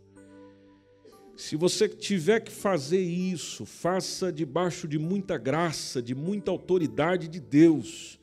Se 1.38 1.56
você 1.56 1.88
tiver 1.88 2.40
que 2.40 2.52
fazer 2.52 3.02
isso, 3.02 3.64
faça 3.66 4.32
debaixo 4.32 4.88
de 4.88 4.98
muita 4.98 5.38
graça, 5.38 6.02
de 6.02 6.16
muita 6.16 6.50
autoridade 6.50 7.28
de 7.28 7.40
Deus. 7.40 8.20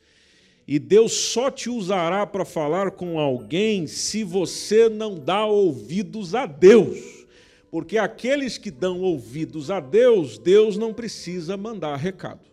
E 0.67 0.77
Deus 0.77 1.13
só 1.13 1.49
te 1.49 1.69
usará 1.69 2.27
para 2.27 2.43
falar 2.43 2.91
com 2.91 3.19
alguém 3.19 3.87
se 3.87 4.23
você 4.23 4.89
não 4.89 5.15
dá 5.15 5.45
ouvidos 5.45 6.35
a 6.35 6.45
Deus. 6.45 7.25
Porque 7.69 7.97
aqueles 7.97 8.57
que 8.57 8.71
dão 8.71 8.99
ouvidos 9.01 9.71
a 9.71 9.79
Deus, 9.79 10.37
Deus 10.37 10.77
não 10.77 10.93
precisa 10.93 11.55
mandar 11.55 11.95
recado. 11.95 12.50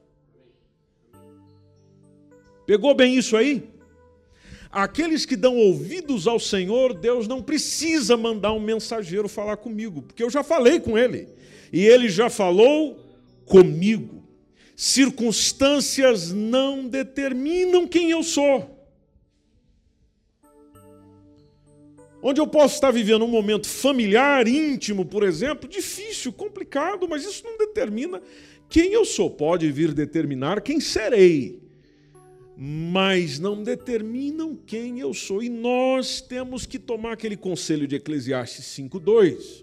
Pegou 2.69 2.95
bem 2.95 3.17
isso 3.17 3.35
aí? 3.35 3.67
Aqueles 4.71 5.25
que 5.25 5.37
dão 5.37 5.57
ouvidos 5.57 6.27
ao 6.27 6.39
Senhor, 6.39 6.93
Deus 6.93 7.27
não 7.27 7.43
precisa 7.43 8.15
mandar 8.15 8.53
um 8.53 8.61
mensageiro 8.61 9.27
falar 9.27 9.57
comigo, 9.57 10.03
porque 10.03 10.23
eu 10.23 10.29
já 10.29 10.45
falei 10.45 10.79
com 10.79 10.99
ele. 10.99 11.31
E 11.73 11.87
ele 11.87 12.11
já 12.11 12.29
falou 12.29 13.03
comigo. 13.47 14.23
Circunstâncias 14.77 16.31
não 16.31 16.87
determinam 16.87 17.87
quem 17.87 18.11
eu 18.11 18.23
sou. 18.23 18.87
Onde 22.21 22.39
eu 22.39 22.47
posso 22.47 22.75
estar 22.75 22.91
vivendo 22.91 23.25
um 23.25 23.29
momento 23.29 23.67
familiar, 23.67 24.47
íntimo, 24.47 25.07
por 25.07 25.23
exemplo, 25.23 25.67
difícil, 25.67 26.35
complicado, 26.35 27.09
mas 27.09 27.25
isso 27.25 27.43
não 27.45 27.57
determina 27.57 28.21
quem 28.69 28.93
eu 28.93 29.07
sou. 29.07 29.31
Pode 29.31 29.73
vir 29.73 29.95
determinar 29.95 30.61
quem 30.61 30.81
serei 30.81 31.67
mas 32.61 33.39
não 33.39 33.63
determinam 33.63 34.57
quem 34.57 34.99
eu 34.99 35.15
sou. 35.15 35.41
E 35.41 35.49
nós 35.49 36.21
temos 36.21 36.67
que 36.67 36.77
tomar 36.77 37.13
aquele 37.13 37.37
conselho 37.37 37.87
de 37.87 37.95
Eclesiastes 37.95 38.65
5,2. 38.65 39.63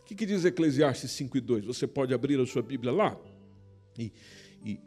O 0.00 0.04
que, 0.04 0.14
que 0.14 0.26
diz 0.26 0.44
Eclesiastes 0.44 1.10
5,2? 1.12 1.64
Você 1.64 1.86
pode 1.86 2.12
abrir 2.12 2.38
a 2.38 2.44
sua 2.44 2.60
Bíblia 2.60 2.92
lá 2.92 3.18
e, 3.98 4.12
e, 4.62 4.72
e, 4.72 4.80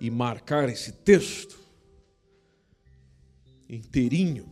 e 0.00 0.10
marcar 0.10 0.68
esse 0.68 0.90
texto 0.90 1.56
inteirinho. 3.70 4.50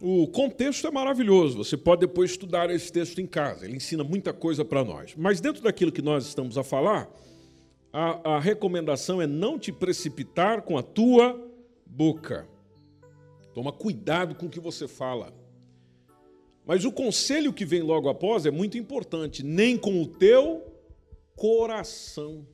O 0.00 0.28
contexto 0.28 0.86
é 0.86 0.92
maravilhoso, 0.92 1.56
você 1.56 1.76
pode 1.76 2.02
depois 2.02 2.30
estudar 2.30 2.70
esse 2.70 2.92
texto 2.92 3.20
em 3.20 3.26
casa, 3.26 3.64
ele 3.64 3.76
ensina 3.76 4.04
muita 4.04 4.32
coisa 4.32 4.64
para 4.64 4.84
nós. 4.84 5.12
Mas 5.16 5.40
dentro 5.40 5.60
daquilo 5.60 5.90
que 5.90 6.00
nós 6.00 6.24
estamos 6.24 6.56
a 6.56 6.62
falar, 6.62 7.12
a, 7.92 8.34
a 8.34 8.40
recomendação 8.40 9.20
é 9.20 9.26
não 9.26 9.58
te 9.58 9.72
precipitar 9.72 10.62
com 10.62 10.76
a 10.76 10.82
tua 10.82 11.38
boca. 11.86 12.48
Toma 13.54 13.72
cuidado 13.72 14.34
com 14.34 14.46
o 14.46 14.50
que 14.50 14.60
você 14.60 14.86
fala. 14.86 15.34
Mas 16.66 16.84
o 16.84 16.92
conselho 16.92 17.52
que 17.52 17.64
vem 17.64 17.82
logo 17.82 18.08
após 18.08 18.44
é 18.44 18.50
muito 18.50 18.76
importante: 18.76 19.42
nem 19.42 19.76
com 19.76 20.02
o 20.02 20.06
teu 20.06 20.64
coração. 21.34 22.46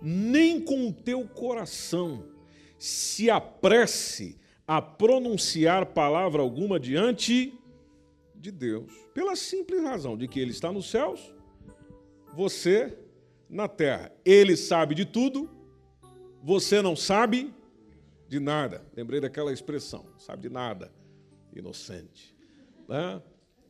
Nem 0.00 0.60
com 0.60 0.88
o 0.88 0.92
teu 0.92 1.26
coração 1.28 2.24
se 2.78 3.30
apresse 3.30 4.36
a 4.66 4.82
pronunciar 4.82 5.86
palavra 5.86 6.42
alguma 6.42 6.80
diante 6.80 7.54
de 8.34 8.50
Deus, 8.50 8.92
pela 9.14 9.36
simples 9.36 9.82
razão 9.84 10.16
de 10.16 10.26
que 10.26 10.40
Ele 10.40 10.50
está 10.50 10.72
nos 10.72 10.90
céus 10.90 11.32
você 12.34 12.96
na 13.48 13.68
terra. 13.68 14.10
Ele 14.24 14.56
sabe 14.56 14.94
de 14.94 15.04
tudo, 15.04 15.50
você 16.42 16.80
não 16.80 16.96
sabe 16.96 17.52
de 18.28 18.40
nada. 18.40 18.84
Lembrei 18.96 19.20
daquela 19.20 19.52
expressão, 19.52 20.06
sabe 20.18 20.42
de 20.42 20.48
nada, 20.48 20.92
inocente. 21.54 22.34
Né? 22.88 23.20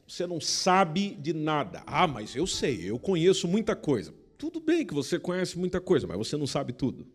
Você 0.06 0.26
não 0.26 0.40
sabe 0.40 1.14
de 1.14 1.32
nada. 1.32 1.82
Ah, 1.86 2.06
mas 2.06 2.36
eu 2.36 2.46
sei, 2.46 2.88
eu 2.88 2.98
conheço 2.98 3.48
muita 3.48 3.74
coisa. 3.74 4.14
Tudo 4.38 4.60
bem 4.60 4.86
que 4.86 4.94
você 4.94 5.18
conhece 5.18 5.58
muita 5.58 5.80
coisa, 5.80 6.06
mas 6.06 6.18
você 6.18 6.36
não 6.36 6.46
sabe 6.46 6.72
tudo. 6.72 7.06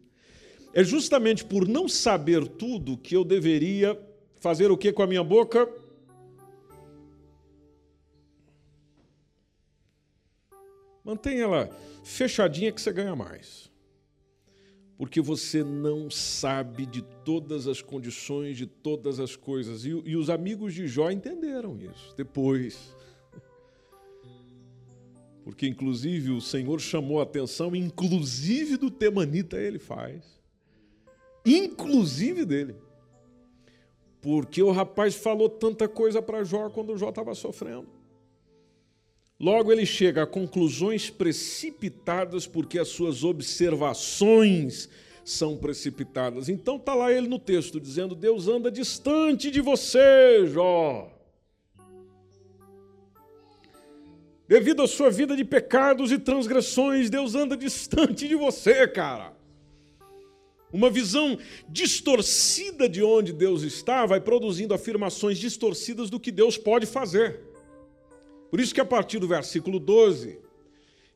É 0.73 0.83
justamente 0.83 1.43
por 1.43 1.67
não 1.67 1.87
saber 1.87 2.47
tudo 2.47 2.97
que 2.97 3.15
eu 3.15 3.23
deveria 3.23 3.99
fazer 4.39 4.71
o 4.71 4.77
que 4.77 4.91
com 4.91 5.01
a 5.01 5.07
minha 5.07 5.23
boca? 5.23 5.67
Mantenha 11.07 11.43
ela 11.43 11.69
fechadinha 12.03 12.69
que 12.69 12.81
você 12.81 12.91
ganha 12.91 13.15
mais. 13.15 13.71
Porque 14.97 15.21
você 15.21 15.63
não 15.63 16.11
sabe 16.11 16.85
de 16.85 17.01
todas 17.01 17.65
as 17.65 17.81
condições, 17.81 18.57
de 18.57 18.65
todas 18.65 19.17
as 19.17 19.33
coisas. 19.33 19.85
E, 19.85 19.89
e 19.89 20.17
os 20.17 20.29
amigos 20.29 20.73
de 20.73 20.85
Jó 20.85 21.09
entenderam 21.09 21.79
isso 21.79 22.13
depois. 22.17 22.93
Porque, 25.45 25.65
inclusive, 25.65 26.31
o 26.31 26.41
Senhor 26.41 26.77
chamou 26.81 27.21
a 27.21 27.23
atenção, 27.23 27.73
inclusive 27.73 28.75
do 28.75 28.91
Temanita 28.91 29.55
ele 29.55 29.79
faz. 29.79 30.25
Inclusive 31.45 32.43
dele. 32.43 32.75
Porque 34.19 34.61
o 34.61 34.71
rapaz 34.71 35.15
falou 35.15 35.47
tanta 35.47 35.87
coisa 35.87 36.21
para 36.21 36.43
Jó 36.43 36.69
quando 36.69 36.97
Jó 36.97 37.09
estava 37.09 37.33
sofrendo. 37.33 37.96
Logo, 39.39 39.71
ele 39.71 39.85
chega 39.85 40.23
a 40.23 40.27
conclusões 40.27 41.09
precipitadas 41.11 42.47
porque 42.47 42.79
as 42.79 42.87
suas 42.87 43.23
observações 43.23 44.89
são 45.23 45.55
precipitadas. 45.57 46.49
Então 46.49 46.77
está 46.77 46.95
lá 46.95 47.11
ele 47.11 47.27
no 47.27 47.37
texto 47.37 47.79
dizendo: 47.79 48.15
Deus 48.15 48.47
anda 48.47 48.71
distante 48.71 49.51
de 49.51 49.61
você, 49.61 50.47
Jó. 50.47 51.13
Devido 54.47 54.81
à 54.81 54.87
sua 54.87 55.11
vida 55.11 55.35
de 55.35 55.43
pecados 55.43 56.11
e 56.11 56.17
transgressões, 56.17 57.09
Deus 57.09 57.35
anda 57.35 57.57
distante 57.57 58.27
de 58.27 58.35
você, 58.35 58.87
cara. 58.87 59.33
Uma 60.71 60.89
visão 60.89 61.37
distorcida 61.67 62.87
de 62.87 63.03
onde 63.03 63.33
Deus 63.33 63.61
está 63.63 64.05
vai 64.05 64.21
produzindo 64.21 64.73
afirmações 64.73 65.37
distorcidas 65.37 66.09
do 66.09 66.19
que 66.19 66.31
Deus 66.31 66.57
pode 66.57 66.85
fazer. 66.85 67.41
Por 68.49 68.59
isso 68.59 68.73
que 68.73 68.81
a 68.81 68.85
partir 68.85 69.19
do 69.19 69.27
versículo 69.27 69.79
12, 69.79 70.39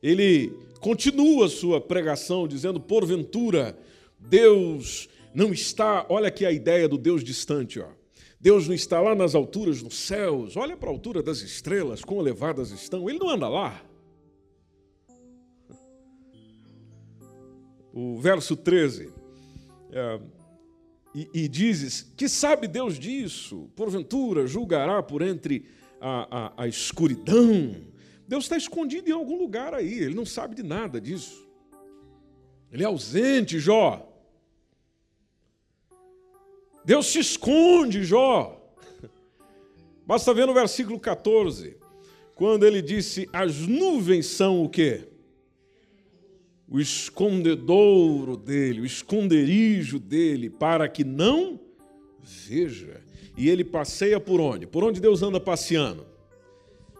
ele 0.01 0.51
continua 0.79 1.47
sua 1.47 1.79
pregação 1.79 2.47
dizendo: 2.47 2.79
porventura, 2.79 3.77
Deus 4.19 5.09
não 5.33 5.53
está, 5.53 6.05
olha 6.09 6.27
aqui 6.27 6.45
a 6.45 6.51
ideia 6.51 6.87
do 6.87 6.97
Deus 6.97 7.23
distante, 7.23 7.79
ó. 7.79 7.87
Deus 8.39 8.67
não 8.67 8.73
está 8.73 8.99
lá 8.99 9.13
nas 9.13 9.35
alturas, 9.35 9.83
nos 9.83 9.99
céus, 9.99 10.57
olha 10.57 10.75
para 10.75 10.89
a 10.89 10.91
altura 10.91 11.21
das 11.21 11.41
estrelas, 11.41 12.03
quão 12.03 12.19
elevadas 12.19 12.71
estão, 12.71 13.07
ele 13.07 13.19
não 13.19 13.29
anda 13.29 13.47
lá. 13.47 13.79
O 17.93 18.17
verso 18.17 18.55
13, 18.55 19.13
é, 19.91 20.19
e, 21.13 21.29
e 21.33 21.47
dizes: 21.47 22.01
Que 22.15 22.27
sabe 22.27 22.67
Deus 22.67 22.97
disso? 22.97 23.69
Porventura 23.75 24.47
julgará 24.47 25.03
por 25.03 25.21
entre 25.21 25.65
a, 26.01 26.53
a, 26.57 26.63
a 26.63 26.67
escuridão. 26.67 27.75
Deus 28.27 28.45
está 28.45 28.57
escondido 28.57 29.07
em 29.07 29.13
algum 29.13 29.37
lugar 29.37 29.73
aí, 29.73 29.99
ele 29.99 30.15
não 30.15 30.25
sabe 30.25 30.55
de 30.55 30.63
nada 30.63 30.99
disso. 30.99 31.47
Ele 32.71 32.83
é 32.83 32.85
ausente, 32.85 33.59
Jó. 33.59 34.07
Deus 36.83 37.07
se 37.07 37.19
esconde, 37.19 38.03
Jó. 38.03 38.57
Basta 40.07 40.33
ver 40.33 40.47
no 40.47 40.53
versículo 40.53 40.99
14, 40.99 41.77
quando 42.35 42.65
ele 42.65 42.81
disse: 42.81 43.29
As 43.31 43.59
nuvens 43.59 44.25
são 44.25 44.63
o 44.63 44.69
quê? 44.69 45.07
O 46.67 46.79
escondedouro 46.79 48.37
dele, 48.37 48.81
o 48.81 48.85
esconderijo 48.85 49.99
dele, 49.99 50.49
para 50.49 50.87
que 50.87 51.03
não 51.03 51.59
veja. 52.21 53.00
E 53.41 53.49
ele 53.49 53.63
passeia 53.63 54.19
por 54.19 54.39
onde? 54.39 54.67
Por 54.67 54.83
onde 54.83 55.01
Deus 55.01 55.23
anda 55.23 55.39
passeando? 55.39 56.05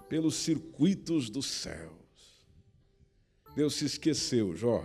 Pelos 0.10 0.34
circuitos 0.38 1.30
dos 1.30 1.46
céus. 1.46 1.92
Deus 3.56 3.76
se 3.76 3.86
esqueceu, 3.86 4.56
Jó. 4.56 4.84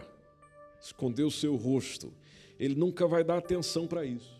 Escondeu 0.78 1.30
seu 1.30 1.56
rosto. 1.56 2.12
Ele 2.58 2.74
nunca 2.74 3.06
vai 3.06 3.24
dar 3.24 3.38
atenção 3.38 3.86
para 3.86 4.04
isso. 4.04 4.38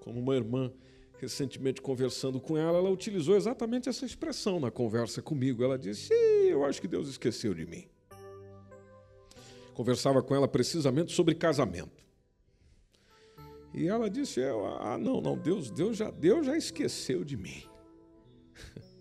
Como 0.00 0.20
uma 0.20 0.36
irmã 0.36 0.70
recentemente 1.16 1.80
conversando 1.80 2.38
com 2.38 2.58
ela, 2.58 2.76
ela 2.76 2.90
utilizou 2.90 3.34
exatamente 3.34 3.88
essa 3.88 4.04
expressão 4.04 4.60
na 4.60 4.70
conversa 4.70 5.22
comigo. 5.22 5.64
Ela 5.64 5.78
disse: 5.78 6.12
Eu 6.50 6.66
acho 6.66 6.82
que 6.82 6.86
Deus 6.86 7.08
esqueceu 7.08 7.54
de 7.54 7.64
mim. 7.64 7.86
Conversava 9.72 10.22
com 10.22 10.34
ela 10.34 10.46
precisamente 10.46 11.14
sobre 11.14 11.34
casamento. 11.34 12.03
E 13.74 13.88
ela 13.88 14.08
disse: 14.08 14.40
Ah, 14.80 14.96
não, 14.96 15.20
não, 15.20 15.36
Deus, 15.36 15.70
Deus, 15.70 15.96
já, 15.96 16.10
Deus 16.10 16.46
já 16.46 16.56
esqueceu 16.56 17.24
de 17.24 17.36
mim. 17.36 17.62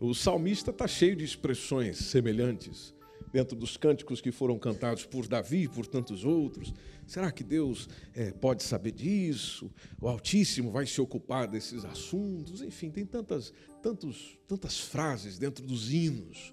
O 0.00 0.14
salmista 0.14 0.72
está 0.72 0.88
cheio 0.88 1.14
de 1.14 1.24
expressões 1.24 1.96
semelhantes. 1.96 2.92
dentro 3.32 3.56
dos 3.56 3.76
cânticos 3.76 4.20
que 4.20 4.32
foram 4.32 4.58
cantados 4.58 5.06
por 5.06 5.28
Davi 5.28 5.62
e 5.62 5.68
por 5.68 5.86
tantos 5.86 6.24
outros. 6.24 6.74
Será 7.06 7.30
que 7.30 7.44
Deus 7.44 7.88
é, 8.12 8.32
pode 8.32 8.64
saber 8.64 8.90
disso? 8.90 9.70
O 10.00 10.08
Altíssimo 10.08 10.72
vai 10.72 10.86
se 10.86 11.00
ocupar 11.00 11.46
desses 11.46 11.84
assuntos? 11.84 12.62
Enfim, 12.62 12.90
tem 12.90 13.06
tantas, 13.06 13.52
tantos, 13.80 14.36
tantas 14.48 14.80
frases 14.80 15.38
dentro 15.38 15.64
dos 15.64 15.92
hinos, 15.92 16.52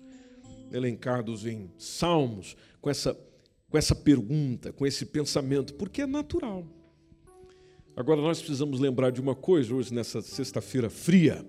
elencados 0.72 1.44
em 1.46 1.72
salmos, 1.76 2.56
com 2.80 2.89
essa, 2.89 3.20
com 3.68 3.78
essa 3.78 3.96
pergunta, 3.96 4.72
com 4.72 4.86
esse 4.86 5.08
pensamento, 5.08 5.74
porque 5.74 6.04
é 6.04 6.08
natural. 6.08 6.68
Agora, 8.00 8.22
nós 8.22 8.40
precisamos 8.40 8.80
lembrar 8.80 9.12
de 9.12 9.20
uma 9.20 9.36
coisa 9.36 9.76
hoje, 9.76 9.94
nessa 9.94 10.22
sexta-feira 10.22 10.90
fria, 10.90 11.46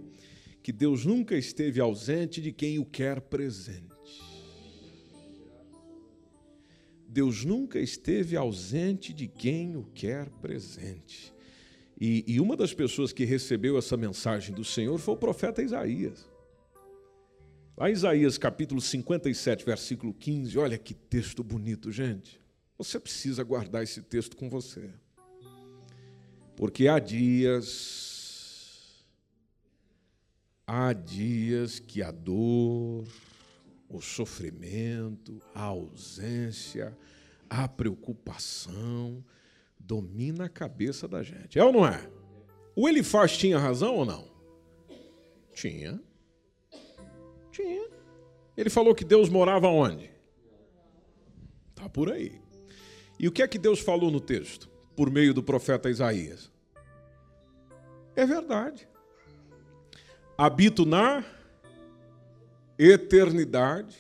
que 0.64 0.72
Deus 0.72 1.06
nunca 1.06 1.36
esteve 1.36 1.80
ausente 1.80 2.40
de 2.40 2.50
quem 2.50 2.76
o 2.80 2.84
quer 2.84 3.20
presente. 3.20 4.20
Deus 7.06 7.44
nunca 7.44 7.78
esteve 7.78 8.36
ausente 8.36 9.12
de 9.12 9.28
quem 9.28 9.76
o 9.76 9.84
quer 9.94 10.28
presente. 10.28 11.32
E, 12.00 12.24
e, 12.26 12.40
uma 12.40 12.56
das 12.56 12.74
pessoas 12.74 13.12
que 13.12 13.24
recebeu 13.24 13.78
essa 13.78 13.96
mensagem 13.96 14.52
do 14.52 14.64
Senhor 14.64 14.98
foi 14.98 15.14
o 15.14 15.18
profeta 15.18 15.62
Isaías. 15.62 16.28
Lá 17.76 17.88
em 17.88 17.92
Isaías 17.92 18.36
capítulo 18.36 18.80
57, 18.80 19.64
versículo 19.64 20.12
15, 20.12 20.58
olha 20.58 20.76
que 20.76 20.94
texto 20.94 21.44
bonito, 21.44 21.92
gente. 21.92 22.40
Você 22.76 22.98
precisa 22.98 23.44
guardar 23.44 23.84
esse 23.84 24.02
texto 24.02 24.36
com 24.36 24.50
você. 24.50 24.90
Porque 26.60 26.88
há 26.88 26.98
dias, 26.98 27.66
há 30.66 30.92
dias 30.92 31.78
que 31.78 32.02
a 32.02 32.10
dor, 32.10 33.08
o 33.88 34.02
sofrimento, 34.02 35.40
a 35.54 35.62
ausência, 35.62 36.94
a 37.48 37.66
preocupação 37.66 39.24
domina 39.78 40.44
a 40.44 40.48
cabeça 40.50 41.08
da 41.08 41.22
gente. 41.22 41.58
É 41.58 41.64
ou 41.64 41.72
não 41.72 41.86
é? 41.86 42.10
O 42.76 42.86
Elifaz 42.86 43.38
tinha 43.38 43.58
razão 43.58 43.96
ou 43.96 44.04
não? 44.04 44.30
Tinha. 45.54 45.98
Tinha. 47.50 47.88
Ele 48.54 48.68
falou 48.68 48.94
que 48.94 49.06
Deus 49.06 49.30
morava 49.30 49.68
onde? 49.68 50.10
Tá 51.74 51.88
por 51.88 52.12
aí. 52.12 52.38
E 53.18 53.26
o 53.26 53.32
que 53.32 53.40
é 53.40 53.48
que 53.48 53.58
Deus 53.58 53.80
falou 53.80 54.10
no 54.10 54.20
texto? 54.20 54.69
Por 55.00 55.10
meio 55.10 55.32
do 55.32 55.42
profeta 55.42 55.88
Isaías. 55.88 56.52
É 58.14 58.26
verdade. 58.26 58.86
Habito 60.36 60.84
na 60.84 61.24
eternidade, 62.78 63.96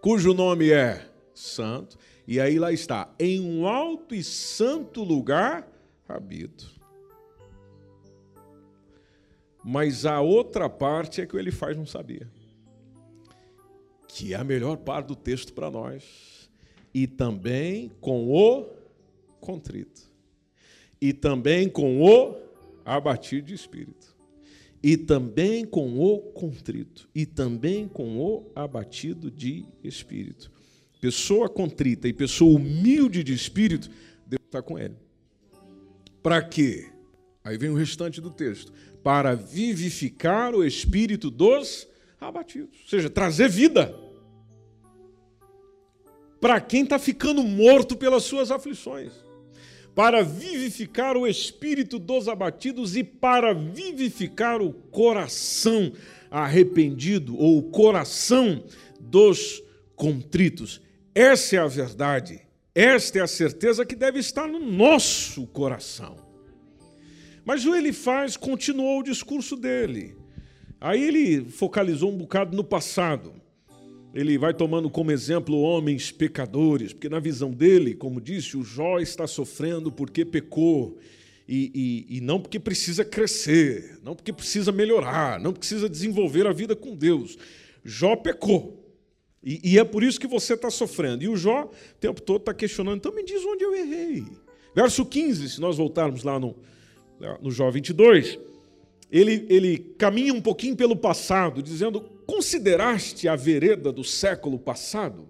cujo 0.00 0.34
nome 0.34 0.72
é 0.72 1.08
Santo, 1.32 1.96
e 2.26 2.40
aí 2.40 2.58
lá 2.58 2.72
está, 2.72 3.14
em 3.20 3.40
um 3.40 3.68
alto 3.68 4.16
e 4.16 4.24
santo 4.24 5.04
lugar 5.04 5.68
habito. 6.08 6.74
Mas 9.62 10.04
a 10.04 10.20
outra 10.20 10.68
parte 10.68 11.20
é 11.20 11.26
que 11.26 11.36
ele 11.36 11.52
faz 11.52 11.76
não 11.76 11.86
sabia. 11.86 12.28
Que 14.08 14.34
é 14.34 14.38
a 14.38 14.42
melhor 14.42 14.78
parte 14.78 15.06
do 15.06 15.14
texto 15.14 15.52
para 15.52 15.70
nós. 15.70 16.50
E 16.92 17.06
também 17.06 17.92
com 18.00 18.28
o 18.28 18.66
contrito. 19.40 20.10
E 21.02 21.12
também 21.12 21.68
com 21.68 22.00
o 22.00 22.34
abatido 22.82 23.48
de 23.48 23.54
espírito 23.54 24.12
e 24.82 24.96
também 24.96 25.64
com 25.64 26.00
o 26.00 26.18
contrito, 26.18 27.08
e 27.14 27.24
também 27.24 27.86
com 27.86 28.18
o 28.18 28.50
abatido 28.54 29.30
de 29.30 29.64
espírito. 29.84 30.50
Pessoa 31.00 31.48
contrita 31.48 32.08
e 32.08 32.12
pessoa 32.12 32.56
humilde 32.56 33.22
de 33.22 33.32
espírito, 33.32 33.88
Deus 34.26 34.42
está 34.44 34.60
com 34.60 34.78
ele. 34.78 34.96
Para 36.22 36.42
quê? 36.42 36.90
Aí 37.44 37.56
vem 37.56 37.70
o 37.70 37.74
restante 37.74 38.20
do 38.20 38.30
texto. 38.30 38.72
Para 39.02 39.34
vivificar 39.34 40.54
o 40.54 40.64
espírito 40.64 41.30
dos 41.30 41.88
abatidos. 42.20 42.80
Ou 42.82 42.88
seja, 42.88 43.10
trazer 43.10 43.48
vida. 43.48 43.96
Para 46.40 46.60
quem 46.60 46.84
está 46.84 46.98
ficando 46.98 47.42
morto 47.42 47.96
pelas 47.96 48.24
suas 48.24 48.50
aflições 48.50 49.12
para 49.94 50.22
vivificar 50.22 51.16
o 51.16 51.26
espírito 51.26 51.98
dos 51.98 52.28
abatidos 52.28 52.96
e 52.96 53.04
para 53.04 53.52
vivificar 53.52 54.62
o 54.62 54.72
coração 54.72 55.92
arrependido 56.30 57.36
ou 57.36 57.58
o 57.58 57.62
coração 57.64 58.64
dos 58.98 59.62
contritos. 59.94 60.80
Essa 61.14 61.56
é 61.56 61.58
a 61.58 61.66
verdade, 61.66 62.40
esta 62.74 63.18
é 63.18 63.22
a 63.22 63.26
certeza 63.26 63.84
que 63.84 63.94
deve 63.94 64.18
estar 64.18 64.48
no 64.48 64.58
nosso 64.58 65.46
coração. 65.48 66.16
Mas 67.44 67.66
o 67.66 67.74
Elifaz 67.74 68.36
continuou 68.36 69.00
o 69.00 69.04
discurso 69.04 69.56
dele. 69.56 70.16
Aí 70.80 71.02
ele 71.02 71.44
focalizou 71.50 72.10
um 72.10 72.16
bocado 72.16 72.56
no 72.56 72.64
passado 72.64 73.41
ele 74.14 74.36
vai 74.36 74.52
tomando 74.52 74.90
como 74.90 75.10
exemplo 75.10 75.58
homens 75.58 76.12
pecadores, 76.12 76.92
porque 76.92 77.08
na 77.08 77.18
visão 77.18 77.50
dele, 77.50 77.94
como 77.94 78.20
disse, 78.20 78.56
o 78.56 78.64
Jó 78.64 78.98
está 78.98 79.26
sofrendo 79.26 79.90
porque 79.90 80.24
pecou. 80.24 80.98
E, 81.48 82.06
e, 82.08 82.16
e, 82.18 82.20
não 82.20 82.40
porque 82.40 82.58
precisa 82.60 83.04
crescer, 83.04 83.98
não 84.02 84.14
porque 84.14 84.32
precisa 84.32 84.70
melhorar, 84.70 85.40
não 85.40 85.52
precisa 85.52 85.88
desenvolver 85.88 86.46
a 86.46 86.52
vida 86.52 86.76
com 86.76 86.94
Deus. 86.94 87.36
Jó 87.84 88.14
pecou. 88.14 88.78
E, 89.42 89.72
e 89.72 89.78
é 89.78 89.84
por 89.84 90.04
isso 90.04 90.20
que 90.20 90.26
você 90.26 90.54
está 90.54 90.70
sofrendo. 90.70 91.24
E 91.24 91.28
o 91.28 91.36
Jó 91.36 91.64
o 91.64 91.98
tempo 91.98 92.22
todo 92.22 92.40
está 92.40 92.54
questionando, 92.54 92.98
então 92.98 93.14
me 93.14 93.24
diz 93.24 93.44
onde 93.44 93.64
eu 93.64 93.74
errei. 93.74 94.24
Verso 94.74 95.04
15, 95.04 95.50
se 95.50 95.60
nós 95.60 95.76
voltarmos 95.76 96.22
lá 96.22 96.38
no, 96.38 96.56
no 97.40 97.50
Jó 97.50 97.70
22, 97.70 98.38
ele, 99.10 99.44
ele 99.48 99.78
caminha 99.98 100.32
um 100.32 100.40
pouquinho 100.40 100.76
pelo 100.76 100.96
passado, 100.96 101.62
dizendo: 101.62 102.11
Consideraste 102.32 103.28
a 103.28 103.36
vereda 103.36 103.92
do 103.92 104.02
século 104.02 104.58
passado, 104.58 105.28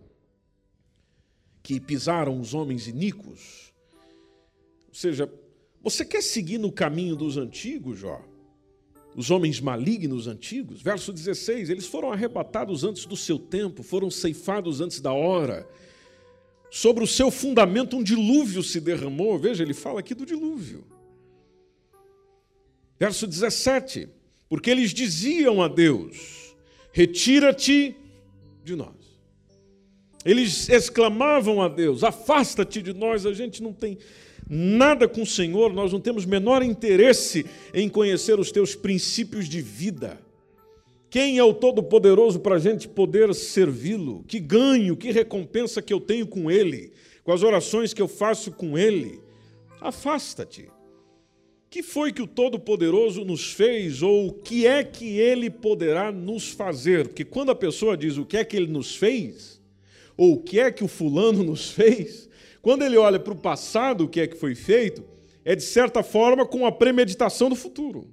que 1.60 1.80
pisaram 1.80 2.38
os 2.38 2.54
homens 2.54 2.86
iníquos? 2.86 3.74
Ou 4.86 4.94
seja, 4.94 5.28
você 5.82 6.04
quer 6.04 6.22
seguir 6.22 6.58
no 6.58 6.70
caminho 6.70 7.16
dos 7.16 7.36
antigos, 7.36 7.98
Jó? 7.98 8.24
Os 9.16 9.32
homens 9.32 9.60
malignos 9.60 10.28
antigos? 10.28 10.80
Verso 10.80 11.12
16: 11.12 11.70
Eles 11.70 11.86
foram 11.86 12.12
arrebatados 12.12 12.84
antes 12.84 13.04
do 13.04 13.16
seu 13.16 13.36
tempo, 13.36 13.82
foram 13.82 14.08
ceifados 14.08 14.80
antes 14.80 15.00
da 15.00 15.12
hora. 15.12 15.68
Sobre 16.70 17.02
o 17.02 17.08
seu 17.08 17.32
fundamento, 17.32 17.96
um 17.96 18.02
dilúvio 18.04 18.62
se 18.62 18.80
derramou. 18.80 19.36
Veja, 19.40 19.64
ele 19.64 19.74
fala 19.74 19.98
aqui 19.98 20.14
do 20.14 20.24
dilúvio. 20.24 20.86
Verso 22.96 23.26
17: 23.26 24.08
Porque 24.48 24.70
eles 24.70 24.92
diziam 24.92 25.60
a 25.60 25.66
Deus: 25.66 26.51
Retira-te 26.92 27.96
de 28.62 28.76
nós. 28.76 28.94
Eles 30.24 30.68
exclamavam 30.68 31.60
a 31.60 31.68
Deus: 31.68 32.04
Afasta-te 32.04 32.82
de 32.82 32.92
nós, 32.92 33.26
a 33.26 33.32
gente 33.32 33.62
não 33.62 33.72
tem 33.72 33.98
nada 34.48 35.08
com 35.08 35.22
o 35.22 35.26
Senhor, 35.26 35.72
nós 35.72 35.92
não 35.92 36.00
temos 36.00 36.24
menor 36.24 36.62
interesse 36.62 37.46
em 37.72 37.88
conhecer 37.88 38.38
os 38.38 38.52
teus 38.52 38.74
princípios 38.74 39.48
de 39.48 39.60
vida. 39.60 40.20
Quem 41.08 41.38
é 41.38 41.44
o 41.44 41.52
Todo-Poderoso 41.52 42.40
para 42.40 42.56
a 42.56 42.58
gente 42.58 42.88
poder 42.88 43.34
servi-lo? 43.34 44.24
Que 44.26 44.38
ganho, 44.38 44.96
que 44.96 45.10
recompensa 45.10 45.82
que 45.82 45.92
eu 45.92 46.00
tenho 46.00 46.26
com 46.26 46.50
Ele, 46.50 46.92
com 47.22 47.32
as 47.32 47.42
orações 47.42 47.92
que 47.92 48.00
eu 48.00 48.08
faço 48.08 48.50
com 48.52 48.78
Ele? 48.78 49.20
Afasta-te 49.80 50.71
que 51.72 51.82
foi 51.82 52.12
que 52.12 52.20
o 52.20 52.26
Todo-Poderoso 52.26 53.24
nos 53.24 53.50
fez 53.50 54.02
ou 54.02 54.28
o 54.28 54.32
que 54.34 54.66
é 54.66 54.84
que 54.84 55.18
ele 55.18 55.48
poderá 55.48 56.12
nos 56.12 56.50
fazer? 56.50 57.08
Porque 57.08 57.24
quando 57.24 57.50
a 57.50 57.54
pessoa 57.54 57.96
diz 57.96 58.18
o 58.18 58.26
que 58.26 58.36
é 58.36 58.44
que 58.44 58.54
ele 58.54 58.66
nos 58.66 58.94
fez, 58.94 59.58
ou 60.14 60.34
o 60.34 60.42
que 60.42 60.60
é 60.60 60.70
que 60.70 60.84
o 60.84 60.88
fulano 60.88 61.42
nos 61.42 61.70
fez, 61.70 62.28
quando 62.60 62.82
ele 62.82 62.98
olha 62.98 63.18
para 63.18 63.32
o 63.32 63.36
passado, 63.36 64.04
o 64.04 64.08
que 64.08 64.20
é 64.20 64.26
que 64.26 64.36
foi 64.36 64.54
feito, 64.54 65.02
é 65.46 65.56
de 65.56 65.62
certa 65.62 66.02
forma 66.02 66.44
com 66.44 66.66
a 66.66 66.70
premeditação 66.70 67.48
do 67.48 67.56
futuro. 67.56 68.06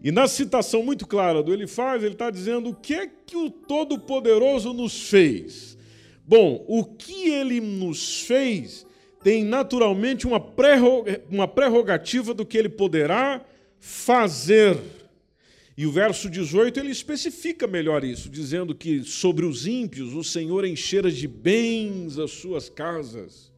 E 0.00 0.12
na 0.12 0.28
citação 0.28 0.84
muito 0.84 1.04
clara 1.04 1.42
do 1.42 1.52
Elifaz, 1.52 2.04
ele 2.04 2.12
está 2.12 2.30
dizendo 2.30 2.70
o 2.70 2.74
que 2.76 2.94
é 2.94 3.10
que 3.26 3.36
o 3.36 3.50
Todo-Poderoso 3.50 4.72
nos 4.72 5.10
fez. 5.10 5.76
Bom, 6.24 6.64
o 6.68 6.84
que 6.84 7.28
ele 7.28 7.60
nos 7.60 8.20
fez 8.20 8.86
tem 9.22 9.44
naturalmente 9.44 10.26
uma 10.26 10.40
prerrogativa 11.48 12.32
do 12.32 12.46
que 12.46 12.56
ele 12.56 12.68
poderá 12.68 13.44
fazer. 13.78 14.78
E 15.76 15.86
o 15.86 15.92
verso 15.92 16.28
18 16.28 16.78
ele 16.80 16.90
especifica 16.90 17.66
melhor 17.66 18.04
isso, 18.04 18.28
dizendo 18.28 18.74
que 18.74 19.02
sobre 19.02 19.46
os 19.46 19.66
ímpios 19.66 20.12
o 20.14 20.22
Senhor 20.22 20.64
enchera 20.64 21.10
de 21.10 21.26
bens 21.26 22.18
as 22.18 22.32
suas 22.32 22.68
casas. 22.68 23.50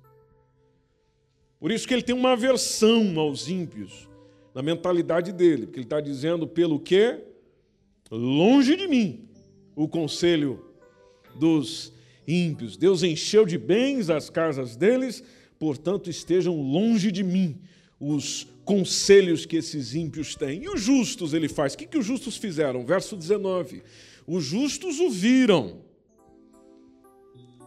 Por 1.58 1.70
isso 1.70 1.86
que 1.86 1.94
ele 1.94 2.02
tem 2.02 2.14
uma 2.14 2.32
aversão 2.32 3.18
aos 3.18 3.48
ímpios, 3.48 4.08
na 4.54 4.62
mentalidade 4.62 5.32
dele, 5.32 5.66
porque 5.66 5.78
ele 5.78 5.86
está 5.86 6.00
dizendo 6.00 6.46
pelo 6.46 6.78
que 6.78 7.20
longe 8.10 8.76
de 8.76 8.86
mim 8.86 9.28
o 9.74 9.88
conselho 9.88 10.64
dos 11.36 11.92
ímpios. 12.26 12.76
Deus 12.76 13.02
encheu 13.02 13.46
de 13.46 13.56
bens 13.56 14.10
as 14.10 14.28
casas 14.28 14.76
deles, 14.76 15.24
portanto, 15.62 16.10
estejam 16.10 16.60
longe 16.60 17.12
de 17.12 17.22
mim 17.22 17.56
os 18.00 18.48
conselhos 18.64 19.46
que 19.46 19.54
esses 19.54 19.94
ímpios 19.94 20.34
têm. 20.34 20.64
E 20.64 20.68
os 20.68 20.80
justos 20.80 21.32
ele 21.32 21.48
faz? 21.48 21.74
O 21.74 21.78
que, 21.78 21.86
que 21.86 21.96
os 21.96 22.04
justos 22.04 22.36
fizeram? 22.36 22.84
Verso 22.84 23.16
19. 23.16 23.80
Os 24.26 24.42
justos 24.42 24.98
o 24.98 25.08
viram, 25.08 25.84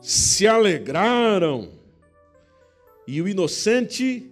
se 0.01 0.45
alegraram, 0.45 1.71
e 3.07 3.21
o 3.21 3.29
inocente 3.29 4.29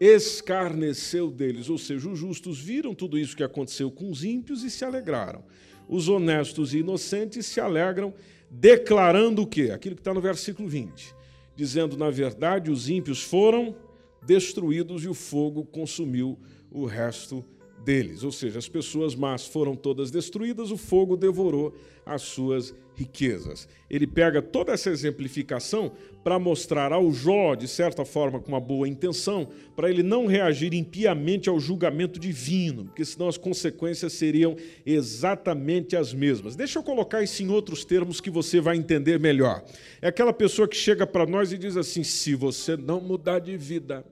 escarneceu 0.00 1.30
deles. 1.30 1.70
Ou 1.70 1.78
seja, 1.78 2.08
os 2.08 2.18
justos 2.18 2.58
viram 2.58 2.92
tudo 2.92 3.16
isso 3.16 3.36
que 3.36 3.44
aconteceu 3.44 3.88
com 3.88 4.10
os 4.10 4.24
ímpios 4.24 4.64
e 4.64 4.70
se 4.70 4.84
alegraram. 4.84 5.44
Os 5.88 6.08
honestos 6.08 6.74
e 6.74 6.78
inocentes 6.78 7.46
se 7.46 7.60
alegram, 7.60 8.12
declarando 8.50 9.42
o 9.42 9.46
quê? 9.46 9.70
Aquilo 9.72 9.94
que 9.94 10.00
está 10.00 10.12
no 10.12 10.20
versículo 10.20 10.68
20. 10.68 11.14
Dizendo, 11.56 11.96
na 11.96 12.10
verdade, 12.10 12.70
os 12.70 12.88
ímpios 12.88 13.22
foram 13.22 13.74
destruídos 14.22 15.04
e 15.04 15.08
o 15.08 15.14
fogo 15.14 15.64
consumiu 15.64 16.38
o 16.70 16.84
resto 16.84 17.44
deles. 17.86 18.24
Ou 18.24 18.32
seja, 18.32 18.58
as 18.58 18.68
pessoas 18.68 19.14
más 19.14 19.46
foram 19.46 19.76
todas 19.76 20.10
destruídas, 20.10 20.72
o 20.72 20.76
fogo 20.76 21.16
devorou 21.16 21.72
as 22.04 22.22
suas 22.22 22.74
riquezas. 22.96 23.68
Ele 23.88 24.06
pega 24.06 24.42
toda 24.42 24.72
essa 24.72 24.90
exemplificação 24.90 25.92
para 26.24 26.38
mostrar 26.38 26.92
ao 26.92 27.12
Jó, 27.12 27.54
de 27.54 27.68
certa 27.68 28.04
forma, 28.04 28.40
com 28.40 28.48
uma 28.48 28.60
boa 28.60 28.88
intenção, 28.88 29.48
para 29.76 29.88
ele 29.88 30.02
não 30.02 30.26
reagir 30.26 30.74
impiamente 30.74 31.48
ao 31.48 31.60
julgamento 31.60 32.18
divino, 32.18 32.86
porque 32.86 33.04
senão 33.04 33.28
as 33.28 33.36
consequências 33.36 34.12
seriam 34.14 34.56
exatamente 34.84 35.94
as 35.94 36.12
mesmas. 36.12 36.56
Deixa 36.56 36.78
eu 36.78 36.82
colocar 36.82 37.22
isso 37.22 37.42
em 37.42 37.50
outros 37.50 37.84
termos 37.84 38.20
que 38.20 38.30
você 38.30 38.60
vai 38.60 38.76
entender 38.76 39.20
melhor. 39.20 39.62
É 40.02 40.08
aquela 40.08 40.32
pessoa 40.32 40.66
que 40.66 40.76
chega 40.76 41.06
para 41.06 41.26
nós 41.26 41.52
e 41.52 41.58
diz 41.58 41.76
assim: 41.76 42.02
se 42.02 42.34
você 42.34 42.76
não 42.76 43.00
mudar 43.00 43.38
de 43.38 43.56
vida, 43.56 44.04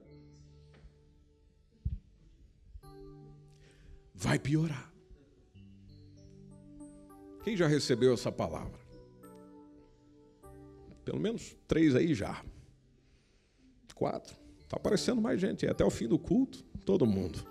vai 4.25 4.39
piorar. 4.39 4.91
Quem 7.43 7.55
já 7.55 7.67
recebeu 7.67 8.15
essa 8.15 8.31
palavra? 8.31 8.79
Pelo 11.03 11.19
menos 11.19 11.55
três 11.67 11.95
aí 11.95 12.15
já. 12.15 12.43
Quatro. 13.93 14.35
Está 14.63 14.77
aparecendo 14.77 15.21
mais 15.21 15.39
gente. 15.39 15.67
Até 15.67 15.85
o 15.85 15.91
fim 15.91 16.07
do 16.07 16.17
culto, 16.17 16.63
todo 16.83 17.05
mundo. 17.05 17.45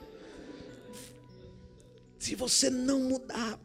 Se 2.19 2.35
você 2.35 2.69
não 2.69 2.99
mudar. 3.09 3.61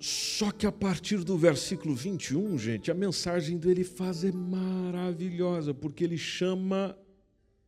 Só 0.00 0.52
que 0.52 0.66
a 0.66 0.72
partir 0.72 1.24
do 1.24 1.36
versículo 1.36 1.96
21, 1.96 2.56
gente, 2.58 2.92
a 2.92 2.94
mensagem 2.94 3.58
dele 3.58 3.82
faz 3.82 4.22
é 4.22 4.30
maravilhosa, 4.30 5.74
porque 5.74 6.04
ele 6.04 6.16
chama 6.16 6.96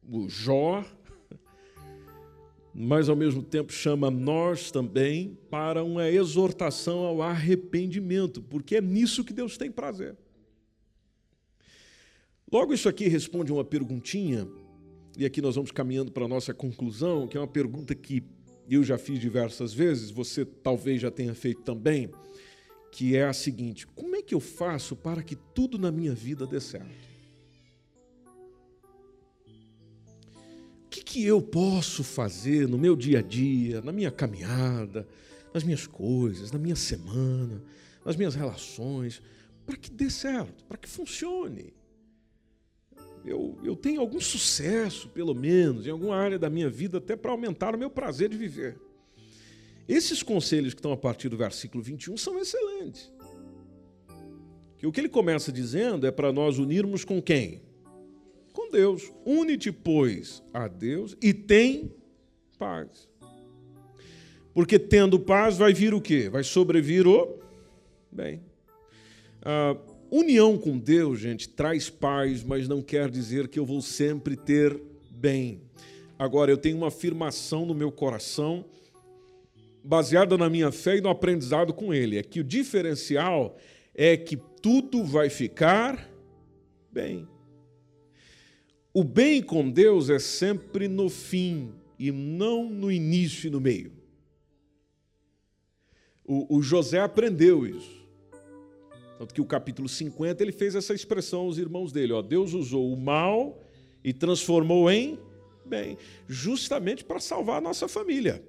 o 0.08 0.28
Jó, 0.28 0.84
mas 2.74 3.08
ao 3.08 3.14
mesmo 3.14 3.42
tempo 3.42 3.72
chama 3.72 4.10
nós 4.10 4.70
também 4.70 5.38
para 5.48 5.84
uma 5.84 6.10
exortação 6.10 7.00
ao 7.00 7.22
arrependimento, 7.22 8.42
porque 8.42 8.76
é 8.76 8.80
nisso 8.80 9.24
que 9.24 9.32
Deus 9.32 9.56
tem 9.56 9.70
prazer. 9.70 10.16
Logo, 12.50 12.74
isso 12.74 12.88
aqui 12.88 13.08
responde 13.08 13.52
uma 13.52 13.64
perguntinha, 13.64 14.48
e 15.16 15.24
aqui 15.24 15.40
nós 15.40 15.54
vamos 15.54 15.70
caminhando 15.70 16.10
para 16.10 16.24
a 16.24 16.28
nossa 16.28 16.52
conclusão, 16.52 17.28
que 17.28 17.36
é 17.36 17.40
uma 17.40 17.46
pergunta 17.46 17.94
que 17.94 18.22
eu 18.68 18.82
já 18.82 18.98
fiz 18.98 19.20
diversas 19.20 19.72
vezes, 19.72 20.10
você 20.10 20.44
talvez 20.44 21.00
já 21.00 21.10
tenha 21.10 21.34
feito 21.34 21.62
também, 21.62 22.10
que 22.90 23.16
é 23.16 23.24
a 23.24 23.32
seguinte: 23.32 23.86
como 23.88 24.16
é 24.16 24.22
que 24.22 24.34
eu 24.34 24.40
faço 24.40 24.96
para 24.96 25.22
que 25.22 25.36
tudo 25.36 25.78
na 25.78 25.92
minha 25.92 26.14
vida 26.14 26.46
dê 26.46 26.60
certo? 26.60 27.13
Que, 30.94 31.02
que 31.02 31.24
eu 31.24 31.42
posso 31.42 32.04
fazer 32.04 32.68
no 32.68 32.78
meu 32.78 32.94
dia 32.94 33.18
a 33.18 33.22
dia, 33.22 33.80
na 33.80 33.90
minha 33.90 34.12
caminhada, 34.12 35.08
nas 35.52 35.64
minhas 35.64 35.86
coisas, 35.86 36.52
na 36.52 36.58
minha 36.58 36.76
semana, 36.76 37.60
nas 38.04 38.14
minhas 38.14 38.36
relações, 38.36 39.20
para 39.66 39.76
que 39.76 39.90
dê 39.90 40.08
certo, 40.08 40.64
para 40.64 40.78
que 40.78 40.88
funcione? 40.88 41.74
Eu, 43.24 43.58
eu 43.64 43.74
tenho 43.74 44.00
algum 44.00 44.20
sucesso, 44.20 45.08
pelo 45.08 45.34
menos, 45.34 45.86
em 45.86 45.90
alguma 45.90 46.14
área 46.14 46.38
da 46.38 46.50
minha 46.50 46.68
vida, 46.68 46.98
até 46.98 47.16
para 47.16 47.32
aumentar 47.32 47.74
o 47.74 47.78
meu 47.78 47.90
prazer 47.90 48.28
de 48.28 48.36
viver. 48.36 48.78
Esses 49.88 50.22
conselhos 50.22 50.74
que 50.74 50.78
estão 50.78 50.92
a 50.92 50.96
partir 50.96 51.28
do 51.28 51.36
versículo 51.36 51.82
21 51.82 52.16
são 52.16 52.38
excelentes. 52.38 53.12
Que 54.78 54.86
o 54.86 54.92
que 54.92 55.00
ele 55.00 55.08
começa 55.08 55.50
dizendo 55.50 56.06
é 56.06 56.10
para 56.10 56.32
nós 56.32 56.58
unirmos 56.58 57.04
com 57.04 57.20
quem? 57.20 57.62
Deus. 58.74 59.12
Une-te, 59.24 59.70
pois, 59.70 60.42
a 60.52 60.66
Deus 60.66 61.16
e 61.22 61.32
tem 61.32 61.92
paz. 62.58 63.08
Porque 64.52 64.78
tendo 64.78 65.18
paz 65.18 65.56
vai 65.56 65.72
vir 65.72 65.94
o 65.94 66.00
quê? 66.00 66.28
Vai 66.28 66.42
sobrevir 66.42 67.06
o 67.06 67.38
bem. 68.10 68.42
A 69.42 69.76
união 70.10 70.58
com 70.58 70.76
Deus, 70.76 71.20
gente, 71.20 71.48
traz 71.48 71.88
paz, 71.88 72.42
mas 72.42 72.66
não 72.66 72.82
quer 72.82 73.10
dizer 73.10 73.48
que 73.48 73.58
eu 73.58 73.64
vou 73.66 73.80
sempre 73.80 74.36
ter 74.36 74.80
bem. 75.10 75.60
Agora, 76.18 76.50
eu 76.50 76.56
tenho 76.56 76.76
uma 76.76 76.88
afirmação 76.88 77.66
no 77.66 77.74
meu 77.74 77.92
coração, 77.92 78.64
baseada 79.82 80.36
na 80.36 80.48
minha 80.48 80.72
fé 80.72 80.96
e 80.96 81.00
no 81.00 81.08
aprendizado 81.08 81.72
com 81.72 81.92
Ele, 81.92 82.18
é 82.18 82.22
que 82.22 82.40
o 82.40 82.44
diferencial 82.44 83.56
é 83.94 84.16
que 84.16 84.36
tudo 84.60 85.04
vai 85.04 85.28
ficar 85.28 86.08
bem. 86.92 87.28
O 88.96 89.02
bem 89.02 89.42
com 89.42 89.68
Deus 89.68 90.08
é 90.08 90.20
sempre 90.20 90.86
no 90.86 91.10
fim 91.10 91.72
e 91.98 92.12
não 92.12 92.70
no 92.70 92.92
início 92.92 93.48
e 93.48 93.50
no 93.50 93.60
meio. 93.60 93.92
O, 96.24 96.58
o 96.58 96.62
José 96.62 97.00
aprendeu 97.00 97.66
isso. 97.66 98.04
Tanto 99.18 99.34
que 99.34 99.40
o 99.40 99.44
capítulo 99.44 99.88
50 99.88 100.40
ele 100.40 100.52
fez 100.52 100.76
essa 100.76 100.94
expressão 100.94 101.40
aos 101.40 101.58
irmãos 101.58 101.90
dele: 101.90 102.12
ó, 102.12 102.22
Deus 102.22 102.54
usou 102.54 102.92
o 102.92 102.96
mal 102.96 103.60
e 104.04 104.12
transformou 104.12 104.88
em 104.88 105.18
bem, 105.66 105.98
justamente 106.28 107.04
para 107.04 107.18
salvar 107.18 107.58
a 107.58 107.60
nossa 107.60 107.88
família. 107.88 108.44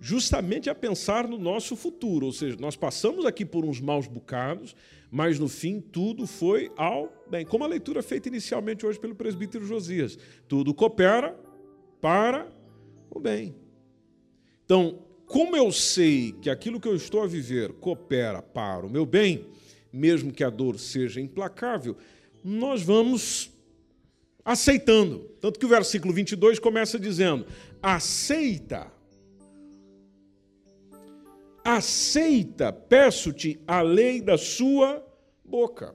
Justamente 0.00 0.70
a 0.70 0.74
pensar 0.74 1.26
no 1.26 1.38
nosso 1.38 1.74
futuro, 1.74 2.26
ou 2.26 2.32
seja, 2.32 2.56
nós 2.60 2.76
passamos 2.76 3.26
aqui 3.26 3.44
por 3.44 3.64
uns 3.64 3.80
maus 3.80 4.06
bocados, 4.06 4.76
mas 5.10 5.38
no 5.38 5.48
fim 5.48 5.80
tudo 5.80 6.26
foi 6.26 6.70
ao 6.76 7.12
bem. 7.28 7.44
Como 7.44 7.64
a 7.64 7.66
leitura 7.66 8.02
feita 8.02 8.28
inicialmente 8.28 8.86
hoje 8.86 8.98
pelo 8.98 9.14
presbítero 9.14 9.66
Josias. 9.66 10.16
Tudo 10.46 10.72
coopera 10.72 11.36
para 12.00 12.46
o 13.10 13.18
bem. 13.18 13.56
Então, 14.64 15.00
como 15.26 15.56
eu 15.56 15.72
sei 15.72 16.32
que 16.40 16.48
aquilo 16.48 16.80
que 16.80 16.88
eu 16.88 16.94
estou 16.94 17.22
a 17.22 17.26
viver 17.26 17.72
coopera 17.74 18.40
para 18.40 18.86
o 18.86 18.90
meu 18.90 19.04
bem, 19.04 19.46
mesmo 19.92 20.32
que 20.32 20.44
a 20.44 20.50
dor 20.50 20.78
seja 20.78 21.20
implacável, 21.20 21.96
nós 22.44 22.82
vamos 22.82 23.50
aceitando. 24.44 25.30
Tanto 25.40 25.58
que 25.58 25.66
o 25.66 25.68
versículo 25.68 26.14
22 26.14 26.58
começa 26.58 26.98
dizendo: 26.98 27.46
aceita 27.82 28.92
aceita, 31.76 32.72
peço-te, 32.72 33.60
a 33.66 33.82
lei 33.82 34.22
da 34.22 34.38
sua 34.38 35.06
boca. 35.44 35.94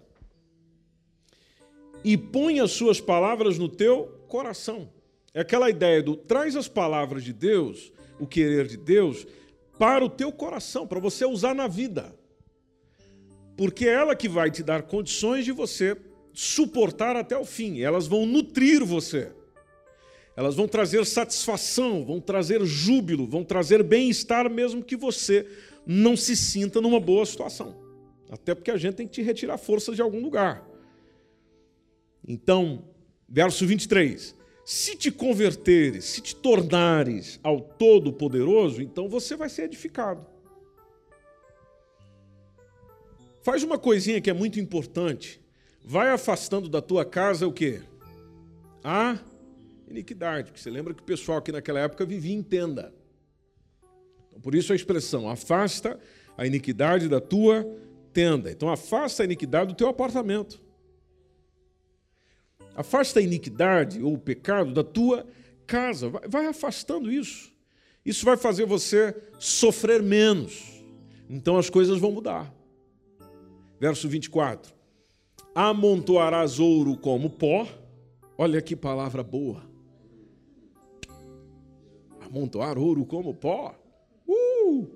E 2.03 2.15
põe 2.15 2.59
as 2.59 2.69
suas 2.71 3.01
palavras 3.01 3.57
no 3.57 3.67
teu 3.67 4.23
coração. 4.27 4.87
É 5.33 5.41
aquela 5.41 5.71
ideia 5.71 6.03
do 6.03 6.15
traz 6.15 6.55
as 6.55 6.67
palavras 6.67 7.23
de 7.23 7.33
Deus, 7.33 7.91
o 8.19 8.27
querer 8.27 8.67
de 8.67 8.77
Deus, 8.77 9.25
para 9.79 10.05
o 10.05 10.09
teu 10.09 10.31
coração, 10.31 10.85
para 10.85 10.99
você 10.99 11.25
usar 11.25 11.55
na 11.55 11.67
vida. 11.67 12.13
Porque 13.57 13.87
é 13.87 13.93
ela 13.93 14.15
que 14.15 14.29
vai 14.29 14.51
te 14.51 14.61
dar 14.61 14.83
condições 14.83 15.43
de 15.43 15.51
você 15.51 15.97
suportar 16.33 17.15
até 17.15 17.35
o 17.35 17.45
fim. 17.45 17.81
Elas 17.81 18.05
vão 18.05 18.27
nutrir 18.27 18.85
você. 18.85 19.31
Elas 20.35 20.55
vão 20.55 20.67
trazer 20.67 21.05
satisfação, 21.05 22.03
vão 22.03 22.19
trazer 22.19 22.63
júbilo, 22.65 23.27
vão 23.27 23.43
trazer 23.43 23.83
bem-estar, 23.83 24.49
mesmo 24.49 24.83
que 24.83 24.95
você 24.95 25.47
não 25.85 26.17
se 26.17 26.35
sinta 26.35 26.81
numa 26.81 26.99
boa 26.99 27.25
situação. 27.25 27.75
Até 28.29 28.55
porque 28.55 28.71
a 28.71 28.77
gente 28.77 28.95
tem 28.95 29.07
que 29.07 29.13
te 29.13 29.21
retirar 29.21 29.57
forças 29.57 29.95
de 29.95 30.01
algum 30.01 30.21
lugar. 30.21 30.67
Então, 32.27 32.85
verso 33.29 33.67
23. 33.67 34.35
Se 34.65 34.95
te 34.95 35.11
converteres, 35.11 36.05
se 36.05 36.21
te 36.21 36.35
tornares 36.35 37.39
ao 37.43 37.59
Todo-Poderoso, 37.61 38.81
então 38.81 39.07
você 39.09 39.35
vai 39.35 39.49
ser 39.49 39.63
edificado. 39.63 40.25
Faz 43.43 43.61
uma 43.61 43.77
coisinha 43.77 44.21
que 44.21 44.29
é 44.29 44.33
muito 44.33 44.59
importante. 44.59 45.41
Vai 45.83 46.09
afastando 46.09 46.69
da 46.69 46.81
tua 46.81 47.03
casa 47.03 47.45
o 47.45 47.51
quê? 47.51 47.81
A 48.81 49.19
iniquidade. 49.87 50.45
Porque 50.47 50.61
você 50.61 50.69
lembra 50.69 50.93
que 50.93 51.01
o 51.01 51.05
pessoal 51.05 51.37
aqui 51.37 51.51
naquela 51.51 51.79
época 51.79 52.05
vivia 52.05 52.35
em 52.35 52.43
tenda. 52.43 52.93
Então, 54.27 54.41
Por 54.41 54.55
isso 54.55 54.73
a 54.73 54.75
expressão 54.75 55.29
afasta 55.29 55.99
a 56.37 56.45
iniquidade 56.45 57.07
da 57.07 57.21
tua 57.21 57.65
tenda. 58.11 58.51
Então 58.51 58.69
afasta 58.69 59.23
a 59.23 59.25
iniquidade 59.25 59.73
do 59.73 59.77
teu 59.77 59.87
apartamento. 59.87 60.61
Afasta 62.75 63.19
a 63.19 63.23
iniquidade 63.23 64.01
ou 64.01 64.13
o 64.13 64.17
pecado 64.17 64.73
da 64.73 64.83
tua 64.83 65.25
casa. 65.67 66.09
Vai, 66.09 66.27
vai 66.27 66.45
afastando 66.47 67.11
isso. 67.11 67.53
Isso 68.05 68.25
vai 68.25 68.35
fazer 68.35 68.65
você 68.65 69.15
sofrer 69.39 70.01
menos. 70.01 70.83
Então 71.29 71.57
as 71.57 71.69
coisas 71.69 71.99
vão 71.99 72.11
mudar. 72.11 72.53
Verso 73.79 74.07
24: 74.09 74.73
Amontoarás 75.53 76.59
ouro 76.59 76.97
como 76.97 77.29
pó. 77.29 77.67
Olha 78.37 78.61
que 78.61 78.75
palavra 78.75 79.21
boa. 79.21 79.72
Amontoar 82.33 82.79
ouro 82.79 83.05
como 83.05 83.31
pó. 83.35 83.75
Uh! 84.27 84.87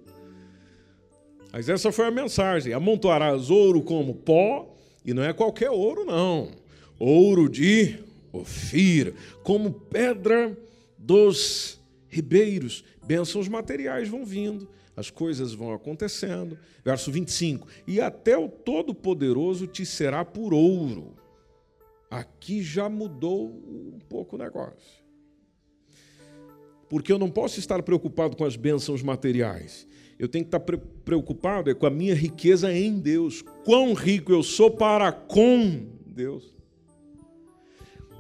Mas 1.54 1.70
essa 1.70 1.92
foi 1.92 2.06
a 2.08 2.12
mensagem. 2.12 2.74
Amontoarás 2.74 3.52
ouro 3.52 3.84
como 3.84 4.16
pó, 4.16 4.76
e 5.06 5.14
não 5.14 5.24
é 5.24 5.32
qualquer 5.34 5.70
ouro, 5.70 6.04
não. 6.04 6.50
Ouro 6.98 7.48
de 7.48 8.00
Ofir, 8.34 9.14
como 9.44 9.72
pedra 9.72 10.58
dos 10.98 11.80
ribeiros. 12.08 12.84
Bênçãos 13.06 13.48
materiais 13.48 14.10
vão 14.10 14.26
vindo, 14.26 14.68
as 14.96 15.12
coisas 15.12 15.54
vão 15.54 15.72
acontecendo. 15.72 16.58
Verso 16.84 17.12
25: 17.12 17.68
E 17.86 18.02
até 18.02 18.36
o 18.36 18.50
Todo-Poderoso 18.50 19.68
te 19.68 19.86
será 19.86 20.26
por 20.26 20.56
ouro. 20.56 21.14
Aqui 22.10 22.64
já 22.64 22.90
mudou 22.90 23.46
um 23.48 24.00
pouco 24.10 24.36
o 24.36 24.40
negócio. 24.40 25.07
Porque 26.90 27.12
eu 27.12 27.20
não 27.20 27.30
posso 27.30 27.60
estar 27.60 27.82
preocupado 27.84 28.36
com 28.36 28.46
as 28.46 28.56
bênçãos 28.56 29.04
materiais. 29.04 29.88
Eu 30.20 30.28
tenho 30.28 30.46
que 30.46 30.56
estar 30.56 30.60
preocupado 31.06 31.70
é 31.70 31.74
com 31.74 31.86
a 31.86 31.92
minha 31.92 32.16
riqueza 32.16 32.72
em 32.74 32.98
Deus. 32.98 33.44
Quão 33.64 33.94
rico 33.94 34.32
eu 34.32 34.42
sou 34.42 34.72
para 34.72 35.12
com 35.12 35.86
Deus. 36.06 36.56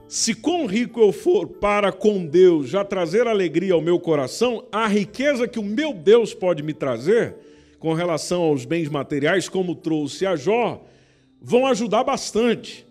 Se 0.07 0.33
quão 0.33 0.65
rico 0.67 1.01
eu 1.01 1.11
for 1.11 1.47
para 1.47 1.91
com 1.91 2.25
Deus 2.25 2.69
já 2.69 2.85
trazer 2.85 3.27
alegria 3.27 3.73
ao 3.73 3.81
meu 3.81 3.99
coração, 3.99 4.65
a 4.71 4.87
riqueza 4.87 5.47
que 5.47 5.59
o 5.59 5.63
meu 5.63 5.93
Deus 5.93 6.33
pode 6.33 6.63
me 6.63 6.73
trazer 6.73 7.35
com 7.77 7.93
relação 7.93 8.43
aos 8.43 8.63
bens 8.63 8.87
materiais, 8.87 9.49
como 9.49 9.75
trouxe 9.75 10.25
a 10.25 10.35
Jó, 10.35 10.83
vão 11.41 11.65
ajudar 11.65 12.03
bastante, 12.03 12.87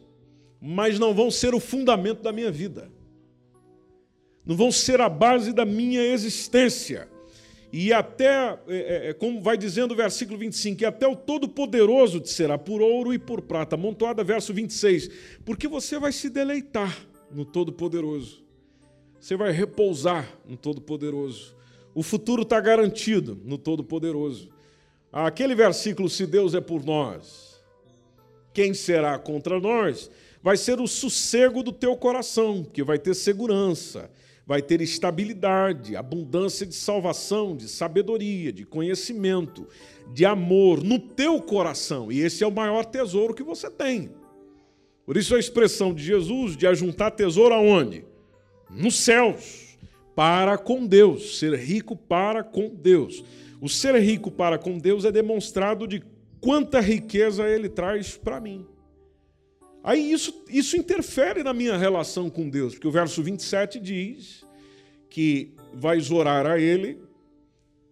mas 0.61 0.99
não 0.99 1.15
vão 1.15 1.31
ser 1.31 1.55
o 1.55 1.61
fundamento 1.61 2.23
da 2.23 2.33
minha 2.33 2.51
vida. 2.51 2.91
Não 4.47 4.57
vão 4.57 4.71
ser 4.71 5.01
a 5.01 5.09
base 5.09 5.53
da 5.53 5.67
minha 5.67 6.01
existência. 6.01 7.09
E 7.73 7.93
até, 7.93 8.59
é, 8.69 8.77
é, 8.77 9.11
é, 9.11 9.13
como 9.13 9.43
vai 9.43 9.59
dizendo 9.59 9.93
o 9.93 9.97
versículo 9.97 10.39
25, 10.39 10.83
e 10.83 10.87
até 10.87 11.07
o 11.07 11.17
Todo-Poderoso 11.17 12.21
te 12.21 12.31
será 12.31 12.57
por 12.57 12.81
ouro 12.81 13.13
e 13.13 13.19
por 13.19 13.43
prata. 13.43 13.75
Amontoada, 13.75 14.23
verso 14.23 14.55
26. 14.55 15.11
Porque 15.45 15.67
você 15.67 15.99
vai 15.99 16.13
se 16.13 16.31
deleitar 16.31 16.97
no 17.31 17.45
Todo-Poderoso. 17.45 18.45
Você 19.19 19.37
vai 19.37 19.51
repousar 19.51 20.33
no 20.49 20.57
Todo-Poderoso. 20.57 21.57
O 21.93 22.03
futuro 22.03 22.43
está 22.43 22.61
garantido 22.61 23.41
no 23.45 23.59
Todo-Poderoso. 23.59 24.49
Aquele 25.13 25.55
versículo, 25.55 26.09
se 26.09 26.27
Deus 26.27 26.55
é 26.55 26.61
por 26.61 26.85
nós, 26.85 27.61
quem 28.53 28.75
será 28.75 29.19
contra 29.19 29.59
nós? 29.59 30.11
Vai 30.43 30.57
ser 30.57 30.81
o 30.81 30.87
sossego 30.87 31.63
do 31.63 31.73
teu 31.73 31.97
coração, 31.97 32.63
que 32.63 32.85
vai 32.85 32.99
ter 32.99 33.15
segurança 33.15 34.09
vai 34.47 34.63
ter 34.63 34.81
estabilidade, 34.81 35.97
abundância 35.97 36.65
de 36.65 36.75
salvação, 36.75 37.57
de 37.57 37.69
sabedoria, 37.69 38.53
de 38.53 38.65
conhecimento, 38.65 39.67
de 40.13 40.25
amor 40.25 40.85
no 40.85 41.01
teu 41.01 41.43
coração. 41.43 42.13
E 42.13 42.21
esse 42.21 42.45
é 42.45 42.47
o 42.47 42.53
maior 42.53 42.85
tesouro 42.85 43.35
que 43.35 43.43
você 43.43 43.69
tem. 43.69 44.11
Por 45.05 45.17
isso 45.17 45.35
a 45.35 45.39
expressão 45.39 45.93
de 45.93 46.05
Jesus 46.05 46.57
de 46.57 46.67
ajuntar 46.67 47.11
tesouro 47.11 47.55
aonde? 47.55 48.05
Nos 48.71 48.97
céus, 49.01 49.77
para 50.15 50.57
com 50.57 50.87
Deus, 50.87 51.39
ser 51.39 51.59
rico 51.59 51.97
para 51.97 52.45
com 52.45 52.69
Deus. 52.69 53.25
O 53.61 53.69
ser 53.69 53.97
rico 53.97 54.31
para 54.31 54.59
com 54.59 54.79
Deus 54.79 55.05
é 55.05 55.11
demonstrado 55.11 55.89
de 55.89 56.03
quanta 56.41 56.81
riqueza 56.81 57.49
ele 57.49 57.69
traz 57.69 58.17
para 58.17 58.41
mim. 58.41 58.65
Aí 59.87 60.11
isso, 60.11 60.43
isso 60.49 60.77
interfere 60.77 61.45
na 61.45 61.55
minha 61.55 61.77
relação 61.77 62.29
com 62.29 62.51
Deus, 62.51 62.75
porque 62.75 62.89
o 62.89 62.91
verso 62.91 63.23
27 63.23 63.79
diz 63.79 64.45
que 65.09 65.55
vais 65.73 66.11
orar 66.11 66.45
a 66.45 66.59
Ele, 66.59 66.99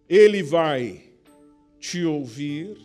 Ele 0.09 0.43
vai 0.43 1.03
te 1.79 2.03
ouvir. 2.03 2.75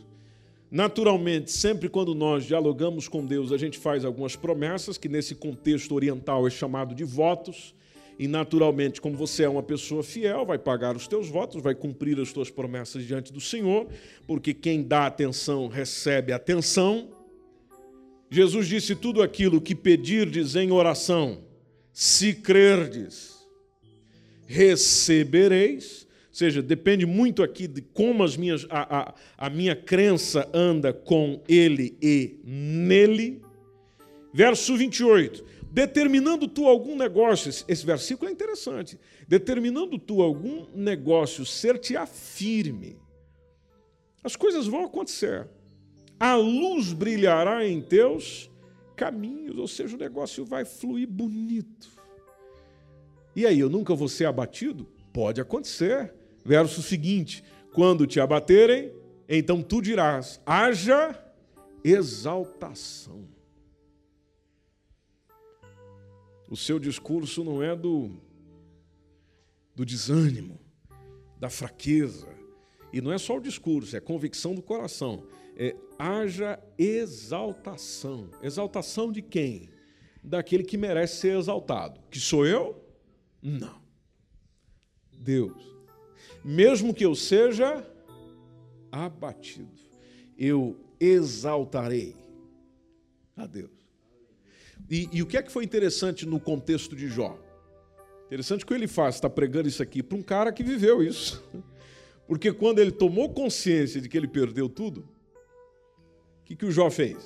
Naturalmente, 0.71 1.51
sempre 1.51 1.89
quando 1.89 2.15
nós 2.15 2.45
dialogamos 2.45 3.09
com 3.09 3.27
Deus, 3.27 3.51
a 3.51 3.57
gente 3.57 3.81
faz 3.81 4.05
algumas 4.05 4.37
promessas, 4.37 4.97
que 4.97 5.09
nesse 5.09 5.35
contexto 5.35 5.93
oriental 5.93 6.47
é 6.47 6.51
chamado 6.51 6.95
de 6.95 7.03
votos. 7.03 7.75
E 8.17 8.29
naturalmente, 8.29 9.01
como 9.01 9.17
você 9.17 9.43
é 9.43 9.49
uma 9.49 9.63
pessoa 9.63 10.05
fiel, 10.05 10.47
vai 10.47 10.57
pagar 10.57 10.95
os 10.95 11.09
teus 11.09 11.29
votos, 11.29 11.61
vai 11.61 11.75
cumprir 11.75 12.21
as 12.21 12.33
tuas 12.33 12.49
promessas 12.49 13.05
diante 13.05 13.33
do 13.33 13.41
Senhor, 13.41 13.89
porque 14.25 14.55
quem 14.55 14.85
dá 14.85 15.07
atenção 15.07 15.67
recebe 15.67 16.33
atenção. 16.33 17.20
Jesus 18.31 18.69
disse: 18.69 18.95
Tudo 18.95 19.23
aquilo 19.23 19.61
que 19.61 19.75
pedirdes 19.75 20.55
em 20.55 20.71
oração, 20.71 21.43
se 21.93 22.33
crerdes, 22.33 23.37
recebereis. 24.47 26.09
Ou 26.29 26.35
seja, 26.41 26.63
depende 26.63 27.05
muito 27.05 27.43
aqui 27.43 27.67
de 27.67 27.83
como 27.83 28.23
as 28.23 28.37
minhas, 28.37 28.65
a, 28.71 29.01
a, 29.01 29.15
a 29.37 29.51
minha 29.51 29.75
crença 29.75 30.49
anda 30.55 30.93
com 30.93 31.43
ele 31.49 31.99
e 32.01 32.39
nele. 32.45 33.43
Verso 34.33 34.77
28. 34.77 35.45
Determinando 35.73 36.47
tu 36.47 36.67
algum 36.67 36.97
negócio, 36.97 37.51
esse 37.69 37.85
versículo 37.85 38.29
é 38.29 38.33
interessante. 38.33 38.99
Determinando 39.27 39.99
tu 39.99 40.23
algum 40.23 40.67
negócio 40.75 41.45
ser-te-á 41.45 42.07
firme, 42.07 42.97
as 44.23 44.37
coisas 44.37 44.67
vão 44.67 44.85
acontecer 44.85 45.49
a 46.21 46.37
luz 46.37 46.93
brilhará 46.93 47.67
em 47.67 47.81
teus 47.81 48.51
caminhos, 48.95 49.57
ou 49.57 49.67
seja, 49.67 49.97
o 49.97 49.99
negócio 49.99 50.45
vai 50.45 50.67
fluir 50.67 51.09
bonito. 51.09 51.89
E 53.35 53.47
aí, 53.47 53.59
eu 53.59 53.71
nunca 53.71 53.95
vou 53.95 54.07
ser 54.07 54.27
abatido? 54.27 54.87
Pode 55.15 55.41
acontecer. 55.41 56.13
Verso 56.45 56.83
seguinte: 56.83 57.43
quando 57.73 58.07
te 58.07 58.21
abaterem, 58.21 58.93
então 59.27 59.63
tu 59.63 59.81
dirás: 59.81 60.39
haja 60.45 61.19
exaltação. 61.83 63.27
O 66.51 66.57
seu 66.57 66.79
discurso 66.79 67.43
não 67.43 67.63
é 67.63 67.75
do, 67.75 68.11
do 69.75 69.87
desânimo, 69.87 70.61
da 71.39 71.49
fraqueza. 71.49 72.29
E 72.93 73.01
não 73.01 73.13
é 73.13 73.17
só 73.17 73.37
o 73.37 73.41
discurso, 73.41 73.97
é 73.97 74.01
convicção 74.01 74.55
do 74.55 74.61
coração 74.61 75.25
é, 75.61 75.77
haja 75.99 76.59
exaltação. 76.79 78.31
Exaltação 78.43 79.13
de 79.13 79.21
quem? 79.21 79.69
Daquele 80.25 80.65
que 80.65 80.79
merece 80.79 81.19
ser 81.19 81.39
exaltado. 81.39 82.01
Que 82.11 82.19
sou 82.19 82.47
eu? 82.47 82.83
Não. 83.43 83.79
Deus. 85.13 85.63
Mesmo 86.43 86.95
que 86.95 87.05
eu 87.05 87.15
seja 87.15 87.87
abatido, 88.91 89.69
eu 90.39 90.81
exaltarei 90.99 92.17
a 93.37 93.47
Deus. 93.47 93.71
E, 94.89 95.11
e, 95.13 95.23
o 95.23 95.27
que 95.27 95.37
é 95.37 95.43
que 95.43 95.53
foi 95.53 95.63
interessante 95.63 96.25
no 96.25 96.41
contexto 96.41 96.97
de 96.97 97.07
Jó? 97.07 97.39
Interessante 98.27 98.65
que 98.65 98.73
ele 98.73 98.89
faz, 98.89 99.17
está 99.17 99.29
pregando 99.29 99.69
isso 99.69 99.83
aqui 99.83 100.03
para 100.03 100.17
um 100.17 100.23
cara 100.23 100.53
que 100.53 100.63
viveu 100.63 101.03
isso. 101.03 101.45
Porque 102.27 102.51
quando 102.51 102.79
ele 102.79 102.91
tomou 102.91 103.29
consciência 103.29 104.01
de 104.01 104.09
que 104.09 104.17
ele 104.17 104.29
perdeu 104.29 104.67
tudo, 104.67 105.07
que, 106.51 106.57
que 106.57 106.67
o 106.67 106.73
Jó 106.73 106.91
fez? 106.91 107.17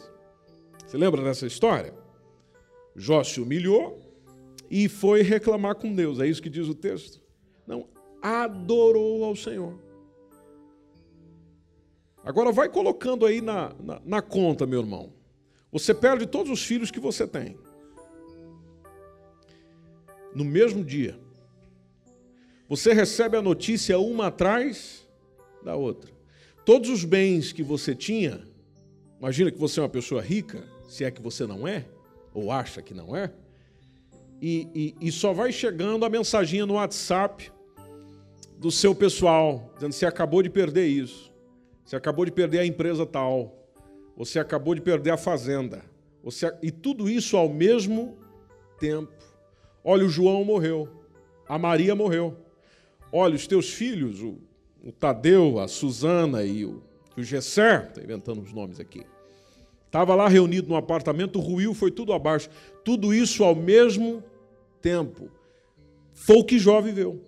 Você 0.86 0.98
lembra 0.98 1.22
dessa 1.22 1.46
história? 1.46 1.94
Jó 2.94 3.24
se 3.24 3.40
humilhou 3.40 3.98
e 4.70 4.86
foi 4.86 5.22
reclamar 5.22 5.76
com 5.76 5.94
Deus. 5.94 6.20
É 6.20 6.26
isso 6.26 6.42
que 6.42 6.50
diz 6.50 6.68
o 6.68 6.74
texto? 6.74 7.22
Não, 7.66 7.88
adorou 8.20 9.24
ao 9.24 9.34
Senhor. 9.34 9.78
Agora 12.22 12.52
vai 12.52 12.68
colocando 12.68 13.24
aí 13.24 13.40
na, 13.40 13.74
na, 13.80 14.02
na 14.04 14.22
conta, 14.22 14.66
meu 14.66 14.80
irmão. 14.80 15.12
Você 15.72 15.94
perde 15.94 16.26
todos 16.26 16.52
os 16.52 16.62
filhos 16.62 16.90
que 16.90 17.00
você 17.00 17.26
tem. 17.26 17.56
No 20.34 20.44
mesmo 20.44 20.84
dia. 20.84 21.18
Você 22.68 22.92
recebe 22.92 23.36
a 23.38 23.42
notícia 23.42 23.98
uma 23.98 24.26
atrás 24.26 25.08
da 25.62 25.74
outra. 25.74 26.12
Todos 26.64 26.90
os 26.90 27.04
bens 27.04 27.52
que 27.52 27.62
você 27.62 27.94
tinha 27.94 28.53
Imagina 29.18 29.50
que 29.50 29.58
você 29.58 29.80
é 29.80 29.82
uma 29.82 29.88
pessoa 29.88 30.20
rica, 30.20 30.64
se 30.88 31.04
é 31.04 31.10
que 31.10 31.22
você 31.22 31.46
não 31.46 31.66
é, 31.66 31.86
ou 32.32 32.50
acha 32.50 32.82
que 32.82 32.92
não 32.92 33.16
é, 33.16 33.32
e, 34.40 34.68
e, 35.00 35.08
e 35.08 35.12
só 35.12 35.32
vai 35.32 35.52
chegando 35.52 36.04
a 36.04 36.10
mensaginha 36.10 36.66
no 36.66 36.74
WhatsApp 36.74 37.50
do 38.58 38.70
seu 38.70 38.94
pessoal, 38.94 39.70
dizendo: 39.74 39.92
você 39.92 40.06
acabou 40.06 40.42
de 40.42 40.50
perder 40.50 40.86
isso, 40.86 41.32
você 41.84 41.96
acabou 41.96 42.24
de 42.24 42.32
perder 42.32 42.58
a 42.58 42.66
empresa 42.66 43.06
tal, 43.06 43.56
você 44.16 44.38
acabou 44.38 44.74
de 44.74 44.80
perder 44.80 45.10
a 45.10 45.16
fazenda, 45.16 45.82
você... 46.22 46.54
e 46.62 46.70
tudo 46.70 47.08
isso 47.08 47.36
ao 47.36 47.48
mesmo 47.48 48.18
tempo. 48.78 49.12
Olha, 49.82 50.04
o 50.04 50.08
João 50.08 50.44
morreu, 50.44 50.88
a 51.48 51.58
Maria 51.58 51.94
morreu. 51.94 52.36
Olha, 53.12 53.36
os 53.36 53.46
teus 53.46 53.70
filhos, 53.70 54.20
o, 54.20 54.38
o 54.82 54.90
Tadeu, 54.90 55.60
a 55.60 55.68
Suzana 55.68 56.42
e 56.42 56.64
o, 56.64 56.82
o 57.20 57.22
Gesser, 57.22 57.86
estou 57.86 58.02
inventando 58.02 58.42
os 58.42 58.52
nomes 58.52 58.80
aqui, 58.80 59.06
estava 59.86 60.14
lá 60.14 60.28
reunido 60.28 60.68
no 60.68 60.76
apartamento, 60.76 61.38
ruiu, 61.38 61.72
foi 61.72 61.90
tudo 61.90 62.12
abaixo. 62.12 62.50
Tudo 62.84 63.14
isso 63.14 63.44
ao 63.44 63.54
mesmo 63.54 64.22
tempo. 64.82 65.30
Foi 66.12 66.36
o 66.36 66.44
que 66.44 66.58
Jó 66.58 66.80
viveu. 66.80 67.22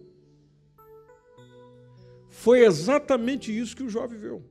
Foi 2.29 2.65
exatamente 2.65 3.57
isso 3.57 3.77
que 3.77 3.83
o 3.83 3.89
Jó 3.89 4.07
viveu. 4.07 4.43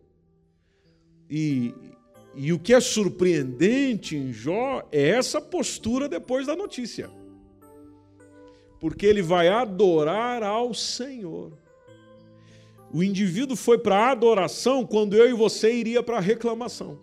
E, 1.30 1.74
e 2.36 2.54
o 2.54 2.60
que 2.60 2.74
é 2.74 2.80
surpreendente 2.80 4.16
em 4.16 4.32
Jó 4.32 4.88
é 4.92 5.10
essa 5.10 5.42
postura 5.42 6.08
depois 6.08 6.48
da 6.48 6.56
notícia. 6.56 7.10
Porque 8.80 9.06
ele 9.06 9.22
vai 9.22 9.50
adorar 9.50 10.42
ao 10.42 10.74
Senhor. 10.74 11.58
O 12.96 13.04
indivíduo 13.04 13.58
foi 13.58 13.78
para 13.78 13.98
a 13.98 14.12
adoração 14.12 14.86
quando 14.86 15.18
eu 15.18 15.30
e 15.30 15.34
você 15.34 15.70
iria 15.70 16.02
para 16.02 16.16
a 16.16 16.22
reclamação. 16.22 16.98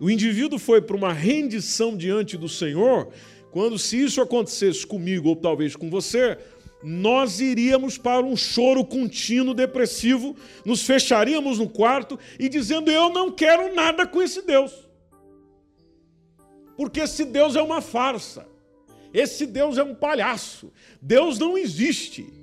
O 0.00 0.08
indivíduo 0.08 0.58
foi 0.58 0.80
para 0.80 0.96
uma 0.96 1.12
rendição 1.12 1.94
diante 1.94 2.38
do 2.38 2.48
Senhor 2.48 3.12
quando, 3.50 3.78
se 3.78 4.02
isso 4.02 4.22
acontecesse 4.22 4.86
comigo 4.86 5.28
ou 5.28 5.36
talvez 5.36 5.76
com 5.76 5.90
você, 5.90 6.38
nós 6.82 7.38
iríamos 7.38 7.98
para 7.98 8.24
um 8.24 8.34
choro 8.34 8.82
contínuo, 8.82 9.52
depressivo, 9.52 10.34
nos 10.64 10.80
fecharíamos 10.80 11.58
no 11.58 11.68
quarto 11.68 12.18
e 12.40 12.48
dizendo: 12.48 12.90
Eu 12.90 13.10
não 13.10 13.30
quero 13.30 13.74
nada 13.74 14.06
com 14.06 14.22
esse 14.22 14.40
Deus. 14.40 14.72
Porque 16.78 17.00
esse 17.00 17.26
Deus 17.26 17.54
é 17.54 17.60
uma 17.60 17.82
farsa. 17.82 18.48
Esse 19.12 19.44
Deus 19.44 19.76
é 19.76 19.82
um 19.82 19.94
palhaço. 19.94 20.72
Deus 21.02 21.38
não 21.38 21.58
existe. 21.58 22.35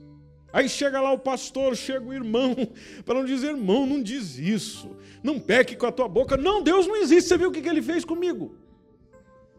Aí 0.54 0.70
chega 0.70 1.02
lá 1.02 1.12
o 1.12 1.18
pastor, 1.18 1.76
chega 1.76 2.06
o 2.06 2.14
irmão, 2.14 2.56
para 3.04 3.16
não 3.16 3.26
dizer, 3.26 3.48
irmão, 3.48 3.88
não 3.88 4.04
diz 4.04 4.38
isso. 4.38 4.96
Não 5.24 5.40
peque 5.40 5.76
com 5.76 5.88
a 5.88 5.92
tua 5.92 6.08
boca. 6.08 6.38
Não, 6.38 6.62
Deus 6.62 6.86
não 6.86 6.96
existe. 6.96 7.28
Você 7.30 7.38
viu 7.38 7.50
o 7.50 7.52
que 7.52 7.68
ele 7.68 7.82
fez 7.82 8.06
comigo? 8.06 8.56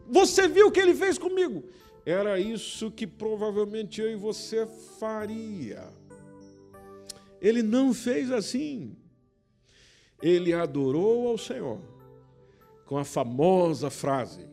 Você 0.07 0.47
viu 0.47 0.67
o 0.67 0.71
que 0.71 0.79
ele 0.79 0.95
fez 0.95 1.17
comigo? 1.17 1.65
Era 2.05 2.39
isso 2.39 2.89
que 2.89 3.05
provavelmente 3.05 3.99
eu 3.99 4.09
e 4.09 4.15
você 4.15 4.65
faria. 4.97 5.83
Ele 7.41 7.61
não 7.61 7.93
fez 7.93 8.31
assim. 8.31 8.95
Ele 10.21 10.53
adorou 10.53 11.27
ao 11.27 11.37
Senhor 11.37 11.81
com 12.85 12.97
a 12.97 13.03
famosa 13.03 13.89
frase 13.89 14.47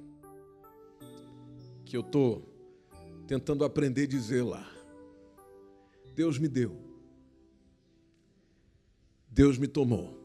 que 1.84 1.96
eu 1.96 2.00
estou 2.00 2.42
tentando 3.28 3.64
aprender 3.64 4.04
a 4.04 4.08
dizer 4.08 4.42
lá. 4.42 4.71
Deus 6.14 6.38
me 6.38 6.48
deu. 6.48 6.76
Deus 9.28 9.56
me 9.56 9.66
tomou. 9.66 10.20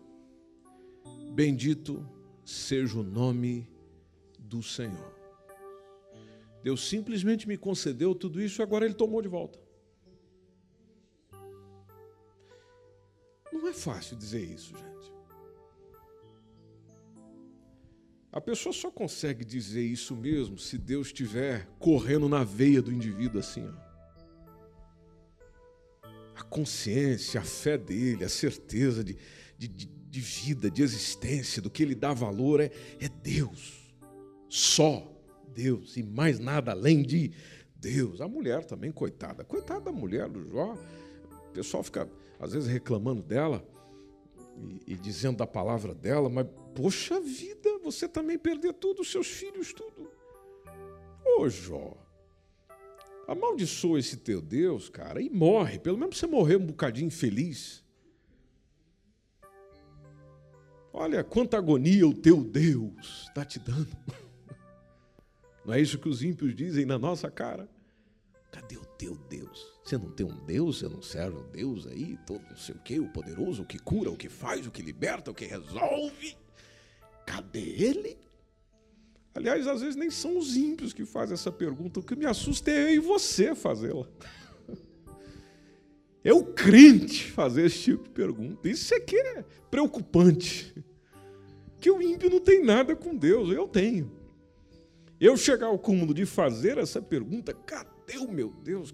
Bendito 1.33 2.05
seja 2.43 2.99
o 2.99 3.03
nome 3.03 3.69
do 4.39 4.61
Senhor. 4.61 5.15
Deus 6.63 6.87
simplesmente 6.87 7.47
me 7.47 7.57
concedeu 7.57 8.13
tudo 8.13 8.41
isso 8.41 8.61
e 8.61 8.63
agora 8.63 8.85
Ele 8.85 8.93
tomou 8.93 9.21
de 9.21 9.27
volta. 9.27 9.59
Não 13.51 13.67
é 13.67 13.73
fácil 13.73 14.17
dizer 14.17 14.43
isso, 14.43 14.75
gente. 14.77 15.13
A 18.31 18.41
pessoa 18.41 18.73
só 18.73 18.91
consegue 18.91 19.43
dizer 19.43 19.83
isso 19.83 20.15
mesmo 20.15 20.59
se 20.59 20.77
Deus 20.77 21.07
estiver 21.07 21.65
correndo 21.79 22.27
na 22.27 22.43
veia 22.43 22.81
do 22.81 22.91
indivíduo 22.91 23.39
assim. 23.39 23.67
Ó. 23.67 23.86
A 26.37 26.43
consciência, 26.43 27.41
a 27.41 27.43
fé 27.43 27.77
dele, 27.77 28.23
a 28.23 28.29
certeza 28.29 29.03
de, 29.03 29.17
de, 29.57 29.67
de 29.67 30.19
vida, 30.19 30.69
de 30.69 30.83
existência, 30.83 31.61
do 31.61 31.69
que 31.69 31.83
ele 31.83 31.95
dá 31.95 32.13
valor 32.13 32.59
é, 32.59 32.71
é 32.99 33.09
Deus. 33.09 33.93
Só. 34.49 35.13
Deus 35.57 35.97
e 35.97 36.03
mais 36.03 36.37
nada 36.37 36.71
além 36.71 37.01
de 37.01 37.31
Deus. 37.75 38.21
A 38.21 38.27
mulher 38.27 38.63
também, 38.63 38.91
coitada. 38.91 39.43
Coitada 39.43 39.85
da 39.85 39.91
mulher 39.91 40.29
do 40.29 40.47
Jó. 40.47 40.77
O 41.49 41.51
pessoal 41.51 41.81
fica, 41.81 42.07
às 42.39 42.53
vezes, 42.53 42.69
reclamando 42.69 43.23
dela 43.23 43.67
e, 44.85 44.93
e 44.93 44.95
dizendo 44.95 45.37
da 45.37 45.47
palavra 45.47 45.95
dela, 45.95 46.29
mas, 46.29 46.45
poxa 46.75 47.19
vida, 47.19 47.79
você 47.79 48.07
também 48.07 48.37
perdeu 48.37 48.71
tudo, 48.71 49.03
seus 49.03 49.25
filhos, 49.25 49.73
tudo. 49.73 50.11
Ô 51.25 51.49
Jó, 51.49 51.97
amaldiçoa 53.27 53.99
esse 53.99 54.17
teu 54.17 54.41
Deus, 54.41 54.89
cara, 54.89 55.21
e 55.21 55.29
morre. 55.29 55.77
Pelo 55.77 55.97
menos 55.97 56.17
você 56.17 56.25
morrer 56.25 56.55
um 56.55 56.65
bocadinho 56.65 57.11
feliz. 57.11 57.83
Olha 60.93 61.23
quanta 61.23 61.57
agonia 61.57 62.07
o 62.07 62.13
teu 62.13 62.43
Deus 62.43 63.25
está 63.27 63.45
te 63.45 63.59
dando. 63.59 63.95
Não 65.63 65.73
é 65.73 65.81
isso 65.81 65.99
que 65.99 66.07
os 66.07 66.23
ímpios 66.23 66.55
dizem 66.55 66.85
na 66.85 66.97
nossa 66.97 67.29
cara? 67.29 67.69
Cadê 68.49 68.77
o 68.77 68.85
teu 68.85 69.15
Deus? 69.29 69.67
Você 69.83 69.97
não 69.97 70.09
tem 70.09 70.25
um 70.25 70.45
Deus, 70.45 70.79
você 70.79 70.87
não 70.87 71.01
serve 71.01 71.37
um 71.37 71.51
Deus 71.51 71.85
aí, 71.85 72.17
todo 72.25 72.41
não 72.49 72.57
sei 72.57 72.73
o 72.73 72.79
quê, 72.79 72.99
o 72.99 73.09
poderoso, 73.09 73.61
o 73.61 73.65
que 73.65 73.77
cura, 73.77 74.09
o 74.09 74.17
que 74.17 74.29
faz, 74.29 74.65
o 74.65 74.71
que 74.71 74.81
liberta, 74.81 75.29
o 75.29 75.33
que 75.33 75.45
resolve. 75.45 76.37
Cadê 77.25 77.59
ele? 77.59 78.17
Aliás, 79.37 79.67
às 79.67 79.81
vezes 79.81 79.95
nem 79.95 80.09
são 80.09 80.35
os 80.35 80.57
ímpios 80.57 80.93
que 80.93 81.05
fazem 81.05 81.35
essa 81.35 81.51
pergunta, 81.51 81.99
o 81.99 82.03
que 82.03 82.15
me 82.15 82.25
assusta 82.25 82.71
é 82.71 82.85
eu 82.85 82.95
e 82.95 82.99
você 82.99 83.53
fazê-la. 83.53 84.07
É 86.23 86.33
o 86.33 86.43
crente 86.43 87.31
fazer 87.31 87.67
esse 87.67 87.83
tipo 87.83 88.03
de 88.03 88.09
pergunta. 88.09 88.67
Isso 88.67 88.93
é 88.93 88.99
que 88.99 89.15
é 89.15 89.45
preocupante. 89.71 90.75
Que 91.79 91.89
o 91.89 92.01
ímpio 92.01 92.29
não 92.29 92.41
tem 92.41 92.65
nada 92.65 92.97
com 92.97 93.15
Deus, 93.15 93.49
eu 93.49 93.65
tenho. 93.65 94.11
Eu 95.21 95.37
chegar 95.37 95.67
ao 95.67 95.79
cúmulo 95.79 96.13
de 96.13 96.25
fazer 96.25 96.79
essa 96.79 97.01
pergunta, 97.01 97.53
cadê 97.53 98.17
o 98.17 98.29
meu 98.29 98.49
Deus? 98.49 98.93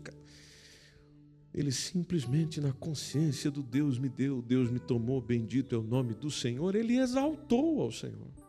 Ele 1.52 1.72
simplesmente, 1.72 2.62
na 2.62 2.74
consciência 2.74 3.50
do 3.50 3.64
Deus 3.64 3.98
me 3.98 4.10
deu, 4.10 4.39
Deus 4.39 4.70
me 4.70 4.80
tomou, 4.80 5.20
bendito 5.20 5.74
é 5.74 5.78
o 5.80 5.84
nome 5.84 6.14
do 6.14 6.30
Senhor, 6.30 6.76
ele 6.76 7.00
exaltou 7.00 7.82
ao 7.82 7.91
Senhor. 7.91 8.43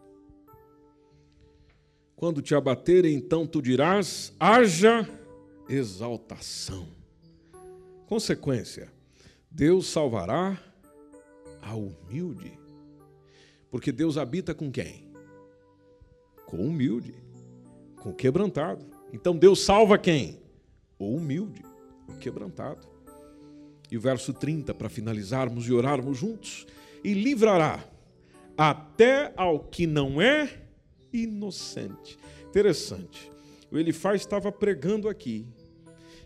Quando 2.17 2.41
te 2.41 2.55
abaterem, 2.55 3.15
então 3.15 3.47
tu 3.47 3.61
dirás: 3.61 4.33
haja 4.39 5.09
exaltação. 5.69 6.89
Consequência: 8.07 8.93
Deus 9.51 9.87
salvará 9.87 10.61
a 11.61 11.75
humilde. 11.75 12.59
Porque 13.71 13.91
Deus 13.91 14.17
habita 14.17 14.55
com 14.55 14.71
quem? 14.71 15.13
Com 16.47 16.59
o 16.59 16.69
humilde 16.69 17.25
com 18.05 18.11
o 18.11 18.15
quebrantado. 18.15 18.85
Então 19.15 19.35
Deus 19.35 19.65
salva 19.65 19.97
quem? 19.97 20.39
O 20.99 21.17
humilde, 21.17 21.63
o 22.07 22.19
quebrantado. 22.19 22.87
E 23.91 23.97
o 23.97 24.01
verso 24.01 24.35
30, 24.35 24.75
para 24.75 24.91
finalizarmos 24.91 25.67
e 25.67 25.73
orarmos 25.73 26.19
juntos: 26.19 26.67
e 27.03 27.15
livrará 27.15 27.83
até 28.59 29.33
ao 29.37 29.59
que 29.59 29.87
não 29.87 30.21
é 30.21 30.64
inocente. 31.15 32.19
Interessante. 32.49 33.31
O 33.71 33.79
Elifaz 33.79 34.21
estava 34.21 34.53
pregando 34.53 35.09
aqui. 35.09 35.47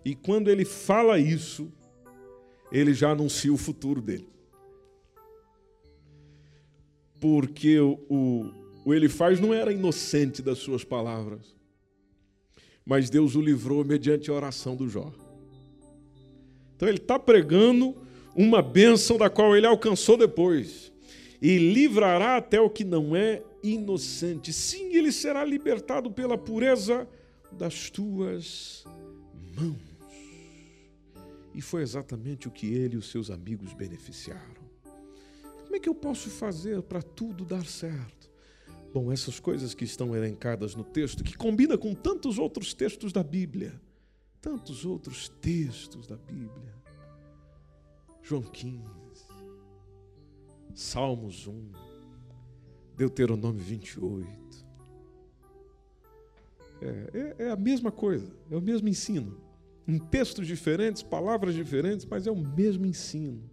E 0.05 0.15
quando 0.15 0.49
ele 0.51 0.65
fala 0.65 1.19
isso, 1.19 1.71
ele 2.73 2.95
já 2.95 3.11
anuncia 3.11 3.53
o 3.53 3.57
futuro 3.57 4.01
dele. 4.01 4.29
Porque 7.21 7.79
o, 7.79 8.53
o, 8.85 8.95
Elifaz 8.95 9.39
não 9.39 9.53
era 9.53 9.73
inocente 9.73 10.41
das 10.41 10.59
suas 10.59 10.83
palavras 10.85 11.59
mas 12.89 13.11
Deus 13.11 13.35
o 13.35 13.43
livrou 13.43 13.85
mediante 13.85 14.31
a 14.31 14.33
oração 14.33 14.75
do 14.75 14.89
Jó. 14.89 15.13
Então 16.75 16.89
ele 16.89 16.97
está 16.97 17.19
pregando 17.19 17.95
uma 18.35 18.63
bênção 18.63 19.19
da 19.19 19.29
qual 19.29 19.55
ele 19.55 19.67
alcançou 19.67 20.17
depois. 20.17 20.91
E 21.43 21.59
livrará 21.59 22.39
até 22.39 22.59
o 22.59 22.71
que 22.71 22.85
não 22.85 23.15
é 23.15 23.43
inocente. 23.63 24.53
Sim, 24.53 24.95
ele 24.95 25.13
será 25.13 25.45
libertado 25.45 26.11
pela 26.11 26.37
pureza 26.39 27.09
das 27.53 27.91
tuas 27.91 28.85
mãos. 29.57 29.89
E 31.55 31.61
foi 31.61 31.83
exatamente 31.83 32.47
o 32.47 32.51
que 32.51 32.73
ele 32.73 32.95
e 32.95 32.99
os 32.99 33.11
seus 33.11 33.31
amigos 33.31 33.73
beneficiaram. 33.73 34.69
Como 35.65 35.75
é 35.75 35.81
que 35.81 35.89
eu 35.89 35.95
posso 35.95 36.31
fazer 36.31 36.81
para 36.83 37.03
tudo 37.03 37.45
dar 37.45 37.67
certo? 37.67 38.31
Bom, 38.93 39.13
essas 39.13 39.39
coisas 39.39 39.75
que 39.75 39.85
estão 39.85 40.17
elencadas 40.17 40.75
no 40.75 40.85
texto, 40.85 41.23
que 41.23 41.37
combina 41.37 41.77
com 41.77 41.95
tantos 41.95 42.39
outros 42.39 42.73
textos 42.73 43.13
da 43.13 43.23
Bíblia, 43.23 43.81
tantos 44.41 44.85
outros 44.85 45.29
textos 45.29 46.07
da 46.07 46.17
Bíblia. 46.17 46.75
João 48.23 48.43
15, 48.43 48.85
Salmos 50.75 51.47
1, 51.47 51.73
Deuteronômio 52.99 53.63
28. 53.63 54.29
É, 56.83 56.87
é, 57.39 57.45
é 57.45 57.51
a 57.51 57.57
mesma 57.57 57.93
coisa, 57.93 58.27
é 58.51 58.57
o 58.57 58.61
mesmo 58.61 58.89
ensino. 58.89 59.41
Em 59.87 59.99
textos 59.99 60.47
diferentes, 60.47 61.01
palavras 61.01 61.55
diferentes, 61.55 62.05
mas 62.05 62.27
é 62.27 62.31
o 62.31 62.37
mesmo 62.37 62.85
ensino. 62.85 63.49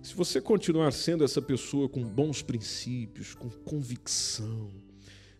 Se 0.00 0.14
você 0.14 0.40
continuar 0.40 0.92
sendo 0.92 1.24
essa 1.24 1.42
pessoa 1.42 1.88
com 1.88 2.04
bons 2.04 2.40
princípios, 2.40 3.34
com 3.34 3.50
convicção, 3.50 4.70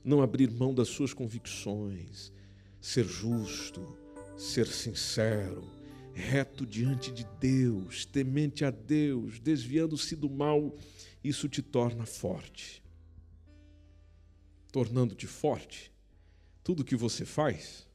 não 0.04 0.20
abrir 0.20 0.50
mão 0.50 0.74
das 0.74 0.88
suas 0.88 1.14
convicções, 1.14 2.32
ser 2.80 3.04
justo, 3.04 3.96
ser 4.36 4.66
sincero, 4.66 5.64
reto 6.12 6.66
diante 6.66 7.12
de 7.12 7.24
Deus, 7.38 8.04
temente 8.04 8.64
a 8.64 8.70
Deus, 8.70 9.38
desviando-se 9.38 10.16
do 10.16 10.28
mal, 10.28 10.76
isso 11.22 11.48
te 11.48 11.62
torna 11.62 12.04
forte. 12.04 12.82
Tornando-te 14.76 15.26
forte, 15.26 15.90
tudo 16.62 16.84
que 16.84 16.94
você 16.94 17.24
faz 17.24 17.88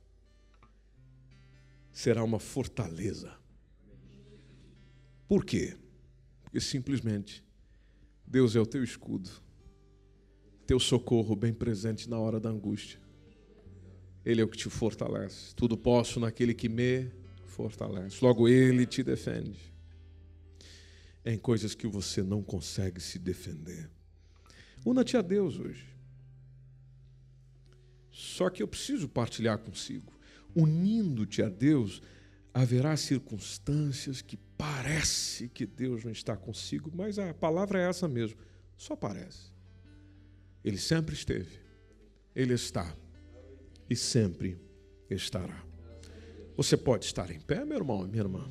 será 1.91 2.23
uma 2.23 2.39
fortaleza. 2.39 3.31
Por 5.27 5.45
quê? 5.45 5.77
Porque 6.41 6.59
simplesmente 6.59 7.45
Deus 8.25 8.55
é 8.55 8.59
o 8.59 8.65
teu 8.65 8.83
escudo, 8.83 9.29
teu 10.65 10.79
socorro 10.79 11.35
bem 11.35 11.53
presente 11.53 12.09
na 12.09 12.17
hora 12.17 12.39
da 12.39 12.49
angústia. 12.49 12.99
Ele 14.25 14.41
é 14.41 14.43
o 14.43 14.47
que 14.47 14.57
te 14.57 14.67
fortalece. 14.67 15.53
Tudo 15.53 15.77
posso 15.77 16.19
naquele 16.19 16.55
que 16.55 16.67
me 16.67 17.11
fortalece. 17.45 18.25
Logo, 18.25 18.49
Ele 18.49 18.87
te 18.87 19.03
defende. 19.03 19.71
Em 21.23 21.37
coisas 21.37 21.75
que 21.75 21.85
você 21.85 22.23
não 22.23 22.41
consegue 22.41 22.99
se 22.99 23.19
defender. 23.19 23.87
Una-te 24.83 25.15
a 25.15 25.21
Deus 25.21 25.59
hoje. 25.59 25.90
Só 28.21 28.51
que 28.51 28.61
eu 28.61 28.67
preciso 28.67 29.09
partilhar 29.09 29.57
consigo. 29.57 30.13
Unindo-te 30.55 31.41
a 31.41 31.49
Deus, 31.49 32.03
haverá 32.53 32.95
circunstâncias 32.95 34.21
que 34.21 34.37
parece 34.55 35.49
que 35.49 35.65
Deus 35.65 36.03
não 36.03 36.11
está 36.11 36.37
consigo, 36.37 36.91
mas 36.93 37.17
a 37.17 37.33
palavra 37.33 37.81
é 37.81 37.89
essa 37.89 38.07
mesmo, 38.07 38.37
só 38.77 38.95
parece. 38.95 39.51
Ele 40.63 40.77
sempre 40.77 41.15
esteve, 41.15 41.59
ele 42.35 42.53
está 42.53 42.95
e 43.89 43.95
sempre 43.95 44.59
estará. 45.09 45.65
Você 46.55 46.77
pode 46.77 47.05
estar 47.05 47.31
em 47.31 47.39
pé, 47.39 47.65
meu 47.65 47.77
irmão 47.77 48.05
e 48.05 48.07
minha 48.07 48.21
irmã. 48.21 48.47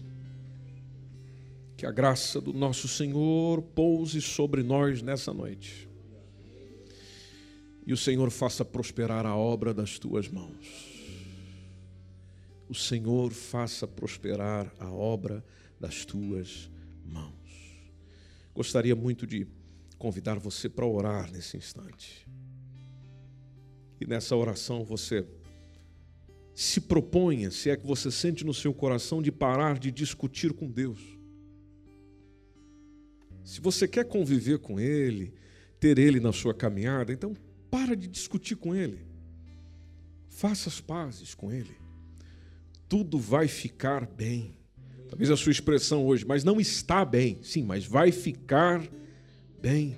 Que 1.77 1.87
a 1.87 1.93
graça 1.93 2.41
do 2.41 2.53
nosso 2.53 2.89
Senhor 2.89 3.63
pouse 3.63 4.21
sobre 4.21 4.65
nós 4.65 5.01
nessa 5.01 5.33
noite. 5.33 5.90
E 7.87 7.93
o 7.93 7.97
Senhor 7.97 8.31
faça 8.31 8.65
prosperar 8.65 9.27
a 9.27 9.37
obra 9.37 9.75
das 9.75 9.99
tuas 9.99 10.29
mãos 10.29 11.01
o 12.71 12.75
Senhor 12.75 13.33
faça 13.33 13.85
prosperar 13.85 14.73
a 14.79 14.89
obra 14.89 15.45
das 15.81 16.05
tuas 16.05 16.71
mãos. 17.05 17.35
Gostaria 18.55 18.95
muito 18.95 19.27
de 19.27 19.45
convidar 19.99 20.39
você 20.39 20.69
para 20.69 20.87
orar 20.87 21.33
nesse 21.33 21.57
instante. 21.57 22.29
E 24.01 24.07
nessa 24.07 24.37
oração 24.37 24.85
você 24.85 25.27
se 26.55 26.81
proponha, 26.81 27.51
se 27.51 27.71
é 27.71 27.77
que 27.77 27.85
você 27.85 28.09
sente 28.09 28.45
no 28.45 28.55
seu 28.55 28.73
coração, 28.73 29.21
de 29.21 29.33
parar 29.33 29.77
de 29.77 29.91
discutir 29.91 30.53
com 30.53 30.71
Deus. 30.71 31.01
Se 33.45 33.61
você 33.61 33.89
quer 33.89 34.05
conviver 34.05 34.61
com 34.61 34.79
Ele, 34.79 35.35
ter 35.81 35.99
Ele 35.99 36.21
na 36.21 36.33
sua 36.33 36.55
caminhada, 36.55 37.13
então 37.13 37.35
para 37.71 37.95
de 37.97 38.09
discutir 38.09 38.57
com 38.57 38.75
Ele. 38.75 38.99
Faça 40.29 40.69
as 40.69 40.81
pazes 40.81 41.35
com 41.35 41.53
Ele 41.53 41.81
tudo 42.91 43.21
vai 43.21 43.47
ficar 43.47 44.05
bem. 44.05 44.51
Talvez 45.09 45.31
a 45.31 45.37
sua 45.37 45.53
expressão 45.53 46.05
hoje, 46.05 46.27
mas 46.27 46.43
não 46.43 46.61
está 46.61 47.05
bem. 47.05 47.39
Sim, 47.41 47.63
mas 47.63 47.87
vai 47.87 48.11
ficar 48.11 48.83
bem. 49.63 49.97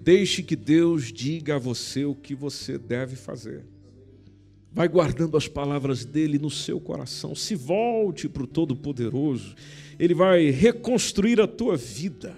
Deixe 0.00 0.42
que 0.42 0.56
Deus 0.56 1.12
diga 1.12 1.54
a 1.54 1.58
você 1.58 2.04
o 2.04 2.16
que 2.16 2.34
você 2.34 2.76
deve 2.76 3.14
fazer. 3.14 3.64
Vai 4.72 4.88
guardando 4.88 5.36
as 5.36 5.46
palavras 5.46 6.04
dele 6.04 6.36
no 6.36 6.50
seu 6.50 6.80
coração. 6.80 7.32
Se 7.32 7.54
volte 7.54 8.28
para 8.28 8.42
o 8.42 8.46
Todo-Poderoso. 8.46 9.54
Ele 9.96 10.14
vai 10.14 10.50
reconstruir 10.50 11.40
a 11.40 11.46
tua 11.46 11.76
vida. 11.76 12.36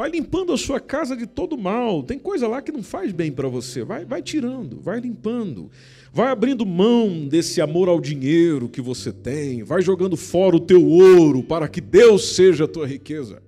Vai 0.00 0.08
limpando 0.08 0.54
a 0.54 0.56
sua 0.56 0.80
casa 0.80 1.14
de 1.14 1.26
todo 1.26 1.58
mal. 1.58 2.02
Tem 2.02 2.18
coisa 2.18 2.48
lá 2.48 2.62
que 2.62 2.72
não 2.72 2.82
faz 2.82 3.12
bem 3.12 3.30
para 3.30 3.48
você. 3.48 3.84
Vai, 3.84 4.02
vai 4.02 4.22
tirando, 4.22 4.80
vai 4.80 4.98
limpando. 4.98 5.70
Vai 6.10 6.28
abrindo 6.28 6.64
mão 6.64 7.28
desse 7.28 7.60
amor 7.60 7.86
ao 7.86 8.00
dinheiro 8.00 8.66
que 8.66 8.80
você 8.80 9.12
tem, 9.12 9.62
vai 9.62 9.82
jogando 9.82 10.16
fora 10.16 10.56
o 10.56 10.60
teu 10.60 10.82
ouro 10.82 11.42
para 11.42 11.68
que 11.68 11.82
Deus 11.82 12.34
seja 12.34 12.64
a 12.64 12.66
tua 12.66 12.86
riqueza. 12.86 13.42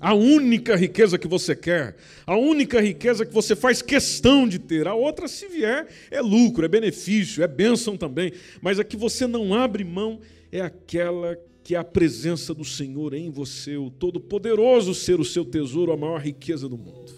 A 0.00 0.14
única 0.14 0.74
riqueza 0.74 1.16
que 1.16 1.28
você 1.28 1.54
quer, 1.54 1.94
a 2.26 2.36
única 2.36 2.80
riqueza 2.80 3.24
que 3.24 3.32
você 3.32 3.54
faz 3.54 3.80
questão 3.80 4.48
de 4.48 4.58
ter, 4.58 4.88
a 4.88 4.94
outra, 4.94 5.28
se 5.28 5.46
vier, 5.46 5.86
é 6.10 6.20
lucro, 6.20 6.64
é 6.64 6.68
benefício, 6.68 7.44
é 7.44 7.46
bênção 7.46 7.96
também, 7.96 8.32
mas 8.60 8.80
a 8.80 8.84
que 8.84 8.96
você 8.96 9.28
não 9.28 9.54
abre 9.54 9.84
mão 9.84 10.18
é 10.50 10.60
aquela 10.60 11.38
que 11.68 11.76
a 11.76 11.84
presença 11.84 12.54
do 12.54 12.64
Senhor 12.64 13.12
em 13.12 13.28
você, 13.28 13.76
o 13.76 13.90
Todo-Poderoso 13.90 14.94
ser 14.94 15.20
o 15.20 15.24
seu 15.24 15.44
tesouro, 15.44 15.92
a 15.92 15.98
maior 15.98 16.18
riqueza 16.18 16.66
do 16.66 16.78
mundo. 16.78 17.12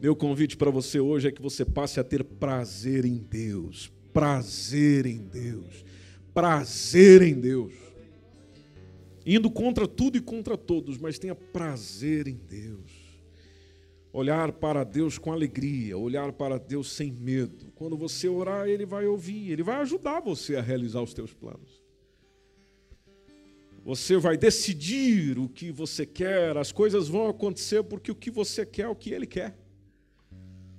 Meu 0.00 0.16
convite 0.16 0.56
para 0.56 0.70
você 0.70 0.98
hoje 0.98 1.28
é 1.28 1.30
que 1.30 1.42
você 1.42 1.66
passe 1.66 2.00
a 2.00 2.02
ter 2.02 2.24
prazer 2.24 3.04
em 3.04 3.18
Deus. 3.18 3.92
Prazer 4.10 5.04
em 5.04 5.18
Deus. 5.18 5.84
Prazer 6.32 7.20
em 7.20 7.34
Deus. 7.34 7.74
Indo 9.26 9.50
contra 9.50 9.86
tudo 9.86 10.16
e 10.16 10.20
contra 10.22 10.56
todos, 10.56 10.96
mas 10.96 11.18
tenha 11.18 11.34
prazer 11.34 12.26
em 12.26 12.40
Deus. 12.48 12.90
Olhar 14.14 14.50
para 14.50 14.82
Deus 14.82 15.18
com 15.18 15.30
alegria, 15.30 15.98
olhar 15.98 16.32
para 16.32 16.58
Deus 16.58 16.90
sem 16.90 17.12
medo. 17.12 17.70
Quando 17.74 17.98
você 17.98 18.30
orar, 18.30 18.66
Ele 18.66 18.86
vai 18.86 19.06
ouvir, 19.06 19.50
Ele 19.50 19.62
vai 19.62 19.76
ajudar 19.82 20.20
você 20.20 20.56
a 20.56 20.62
realizar 20.62 21.02
os 21.02 21.12
teus 21.12 21.34
planos. 21.34 21.84
Você 23.86 24.18
vai 24.18 24.36
decidir 24.36 25.38
o 25.38 25.48
que 25.48 25.72
você 25.72 26.04
quer, 26.04 26.58
as 26.58 26.70
coisas 26.70 27.08
vão 27.08 27.28
acontecer 27.28 27.82
porque 27.84 28.10
o 28.10 28.14
que 28.14 28.30
você 28.30 28.66
quer 28.66 28.82
é 28.82 28.88
o 28.88 28.94
que 28.94 29.10
Ele 29.10 29.26
quer 29.26 29.56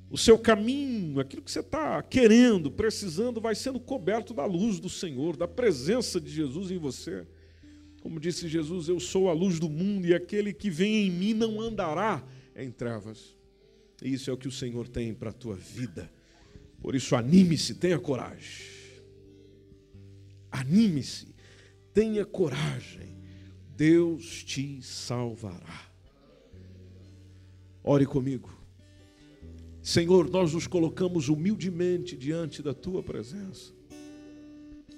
o 0.09 0.17
seu 0.17 0.37
caminho, 0.37 1.19
aquilo 1.19 1.41
que 1.41 1.51
você 1.51 1.59
está 1.59 2.01
querendo, 2.01 2.71
precisando, 2.71 3.41
vai 3.41 3.55
sendo 3.55 3.79
coberto 3.79 4.33
da 4.33 4.45
luz 4.45 4.79
do 4.79 4.89
Senhor, 4.89 5.35
da 5.35 5.47
presença 5.47 6.19
de 6.19 6.31
Jesus 6.31 6.71
em 6.71 6.77
você. 6.77 7.27
Como 8.01 8.19
disse 8.19 8.47
Jesus, 8.47 8.87
eu 8.87 8.99
sou 8.99 9.29
a 9.29 9.33
luz 9.33 9.59
do 9.59 9.69
mundo 9.69 10.07
e 10.07 10.13
aquele 10.13 10.53
que 10.53 10.69
vem 10.69 11.07
em 11.07 11.11
mim 11.11 11.33
não 11.33 11.59
andará 11.59 12.25
em 12.55 12.71
trevas. 12.71 13.35
E 14.01 14.13
isso 14.13 14.29
é 14.29 14.33
o 14.33 14.37
que 14.37 14.47
o 14.47 14.51
Senhor 14.51 14.87
tem 14.87 15.13
para 15.13 15.31
a 15.31 15.33
tua 15.33 15.55
vida. 15.55 16.09
Por 16.79 16.95
isso, 16.95 17.15
anime-se, 17.15 17.75
tenha 17.75 17.99
coragem. 17.99 18.65
Anime-se, 20.49 21.27
tenha 21.97 22.23
coragem. 22.23 23.17
Deus 23.75 24.43
te 24.43 24.79
salvará. 24.83 25.89
Ore 27.83 28.05
comigo. 28.05 28.55
Senhor, 29.81 30.29
nós 30.29 30.53
nos 30.53 30.67
colocamos 30.67 31.27
humildemente 31.27 32.15
diante 32.15 32.61
da 32.61 32.71
tua 32.71 33.01
presença. 33.01 33.73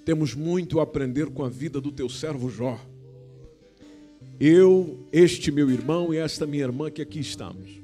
Temos 0.04 0.34
muito 0.34 0.78
a 0.78 0.82
aprender 0.82 1.30
com 1.30 1.42
a 1.42 1.48
vida 1.48 1.80
do 1.80 1.90
teu 1.90 2.06
servo 2.06 2.50
Jó. 2.50 2.78
Eu, 4.38 5.08
este 5.10 5.50
meu 5.50 5.70
irmão 5.70 6.12
e 6.12 6.18
esta 6.18 6.46
minha 6.46 6.64
irmã 6.64 6.90
que 6.90 7.00
aqui 7.00 7.20
estamos. 7.20 7.80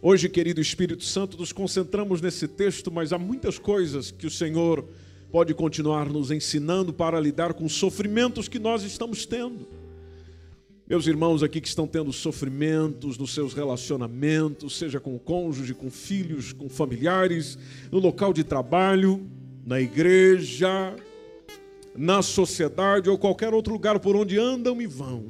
Hoje, 0.00 0.30
querido 0.30 0.62
Espírito 0.62 1.04
Santo, 1.04 1.36
nos 1.36 1.52
concentramos 1.52 2.22
nesse 2.22 2.48
texto, 2.48 2.90
mas 2.90 3.12
há 3.12 3.18
muitas 3.18 3.58
coisas 3.58 4.10
que 4.10 4.26
o 4.26 4.30
Senhor 4.30 4.88
pode 5.30 5.54
continuar 5.54 6.08
nos 6.08 6.30
ensinando 6.30 6.92
para 6.92 7.20
lidar 7.20 7.54
com 7.54 7.64
os 7.64 7.74
sofrimentos 7.74 8.48
que 8.48 8.58
nós 8.58 8.82
estamos 8.82 9.26
tendo. 9.26 9.66
Meus 10.86 11.06
irmãos 11.06 11.42
aqui 11.42 11.60
que 11.60 11.68
estão 11.68 11.86
tendo 11.86 12.10
sofrimentos 12.14 13.18
nos 13.18 13.34
seus 13.34 13.52
relacionamentos, 13.52 14.78
seja 14.78 14.98
com 14.98 15.18
cônjuge, 15.18 15.74
com 15.74 15.90
filhos, 15.90 16.54
com 16.54 16.66
familiares, 16.66 17.58
no 17.92 17.98
local 17.98 18.32
de 18.32 18.42
trabalho, 18.42 19.20
na 19.66 19.78
igreja, 19.78 20.96
na 21.94 22.22
sociedade 22.22 23.10
ou 23.10 23.18
qualquer 23.18 23.52
outro 23.52 23.74
lugar 23.74 24.00
por 24.00 24.16
onde 24.16 24.38
andam 24.38 24.80
e 24.80 24.86
vão. 24.86 25.26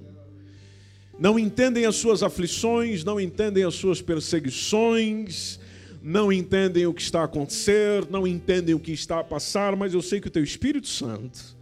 Não 1.18 1.36
entendem 1.36 1.86
as 1.86 1.96
suas 1.96 2.22
aflições, 2.22 3.02
não 3.02 3.20
entendem 3.20 3.64
as 3.64 3.74
suas 3.74 4.00
perseguições, 4.00 5.58
não 6.02 6.32
entendem 6.32 6.86
o 6.86 6.94
que 6.94 7.02
está 7.02 7.22
a 7.22 7.24
acontecer, 7.24 8.06
não 8.10 8.26
entendem 8.26 8.74
o 8.74 8.80
que 8.80 8.92
está 8.92 9.20
a 9.20 9.24
passar, 9.24 9.76
mas 9.76 9.94
eu 9.94 10.02
sei 10.02 10.20
que 10.20 10.28
o 10.28 10.30
teu 10.30 10.42
Espírito 10.42 10.88
Santo 10.88 11.56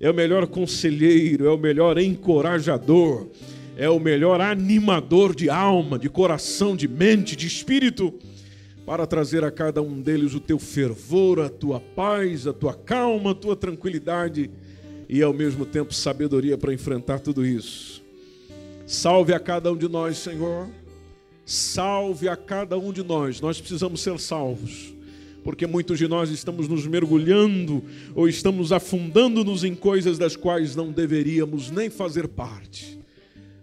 é 0.00 0.10
o 0.10 0.14
melhor 0.14 0.46
conselheiro, 0.48 1.46
é 1.46 1.50
o 1.50 1.56
melhor 1.56 1.96
encorajador, 1.98 3.28
é 3.76 3.88
o 3.88 4.00
melhor 4.00 4.40
animador 4.40 5.34
de 5.34 5.48
alma, 5.48 5.98
de 5.98 6.08
coração, 6.08 6.74
de 6.74 6.88
mente, 6.88 7.36
de 7.36 7.46
espírito, 7.46 8.12
para 8.84 9.06
trazer 9.06 9.44
a 9.44 9.50
cada 9.50 9.80
um 9.80 10.00
deles 10.00 10.34
o 10.34 10.40
teu 10.40 10.58
fervor, 10.58 11.40
a 11.40 11.48
tua 11.48 11.78
paz, 11.78 12.48
a 12.48 12.52
tua 12.52 12.74
calma, 12.74 13.30
a 13.30 13.34
tua 13.34 13.54
tranquilidade 13.54 14.50
e 15.08 15.22
ao 15.22 15.32
mesmo 15.32 15.64
tempo 15.64 15.94
sabedoria 15.94 16.58
para 16.58 16.74
enfrentar 16.74 17.20
tudo 17.20 17.46
isso. 17.46 18.02
Salve 18.84 19.32
a 19.32 19.38
cada 19.38 19.72
um 19.72 19.76
de 19.76 19.88
nós, 19.88 20.18
Senhor. 20.18 20.68
Salve 21.44 22.28
a 22.28 22.36
cada 22.36 22.78
um 22.78 22.92
de 22.92 23.02
nós. 23.02 23.40
Nós 23.40 23.60
precisamos 23.60 24.00
ser 24.00 24.18
salvos 24.18 24.94
porque 25.42 25.66
muitos 25.66 25.98
de 25.98 26.06
nós 26.06 26.30
estamos 26.30 26.68
nos 26.68 26.86
mergulhando 26.86 27.82
ou 28.14 28.28
estamos 28.28 28.72
afundando-nos 28.72 29.64
em 29.64 29.74
coisas 29.74 30.18
das 30.18 30.36
quais 30.36 30.76
não 30.76 30.92
deveríamos 30.92 31.70
nem 31.70 31.90
fazer 31.90 32.28
parte. 32.28 32.98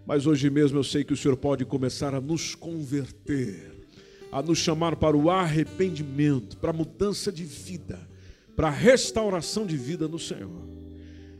Mas 0.06 0.26
hoje 0.26 0.50
mesmo 0.50 0.78
eu 0.78 0.84
sei 0.84 1.04
que 1.04 1.12
o 1.12 1.16
Senhor 1.16 1.36
pode 1.36 1.64
começar 1.64 2.14
a 2.14 2.20
nos 2.20 2.54
converter, 2.54 3.72
a 4.30 4.42
nos 4.42 4.58
chamar 4.58 4.96
para 4.96 5.16
o 5.16 5.30
arrependimento, 5.30 6.56
para 6.56 6.70
a 6.70 6.74
mudança 6.74 7.32
de 7.32 7.44
vida, 7.44 7.98
para 8.54 8.68
a 8.68 8.72
restauração 8.72 9.64
de 9.64 9.76
vida 9.76 10.06
no 10.06 10.18
Senhor. 10.18 10.68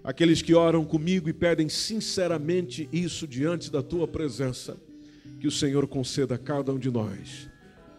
Aqueles 0.02 0.40
que 0.40 0.54
oram 0.54 0.84
comigo 0.84 1.28
e 1.28 1.32
pedem 1.32 1.68
sinceramente 1.68 2.88
isso 2.90 3.26
diante 3.26 3.70
da 3.70 3.82
tua 3.82 4.08
presença, 4.08 4.78
que 5.40 5.48
o 5.48 5.50
Senhor 5.50 5.88
conceda 5.88 6.34
a 6.34 6.38
cada 6.38 6.70
um 6.70 6.78
de 6.78 6.90
nós 6.90 7.50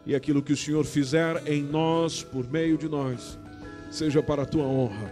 e 0.06 0.16
aquilo 0.16 0.42
que 0.42 0.54
o 0.54 0.58
Senhor 0.58 0.86
fizer 0.86 1.48
em 1.48 1.64
nós, 1.64 2.24
por 2.24 2.48
meio 2.50 2.78
de 2.78 2.88
nós, 2.88 3.38
seja 3.90 4.22
para 4.22 4.44
a 4.44 4.46
tua 4.46 4.64
honra, 4.64 5.12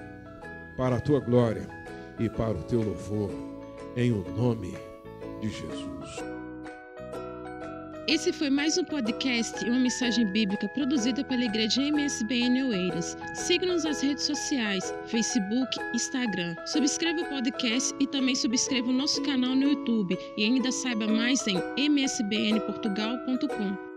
para 0.77 0.97
a 0.97 1.01
tua 1.01 1.19
glória 1.19 1.67
e 2.19 2.29
para 2.29 2.57
o 2.57 2.63
teu 2.63 2.81
louvor, 2.81 3.31
em 3.95 4.11
o 4.11 4.23
nome 4.35 4.73
de 5.41 5.49
Jesus. 5.49 6.28
Esse 8.09 8.33
foi 8.33 8.49
mais 8.49 8.75
um 8.75 8.83
podcast 8.83 9.63
e 9.63 9.69
uma 9.69 9.77
mensagem 9.77 10.25
bíblica 10.25 10.67
produzida 10.69 11.23
pela 11.23 11.45
Igreja 11.45 11.79
MSBN 11.79 12.63
Oeiras. 12.63 13.15
Siga-nos 13.35 13.83
nas 13.83 14.01
redes 14.01 14.23
sociais, 14.23 14.91
Facebook, 15.05 15.77
Instagram. 15.93 16.55
Subscreva 16.65 17.21
o 17.21 17.29
podcast 17.29 17.93
e 17.99 18.07
também 18.07 18.33
subscreva 18.33 18.89
o 18.89 18.93
nosso 18.93 19.21
canal 19.21 19.53
no 19.53 19.61
YouTube. 19.61 20.17
E 20.35 20.43
ainda 20.43 20.71
saiba 20.71 21.07
mais 21.07 21.45
em 21.45 21.61
msbnportugal.com. 21.77 23.88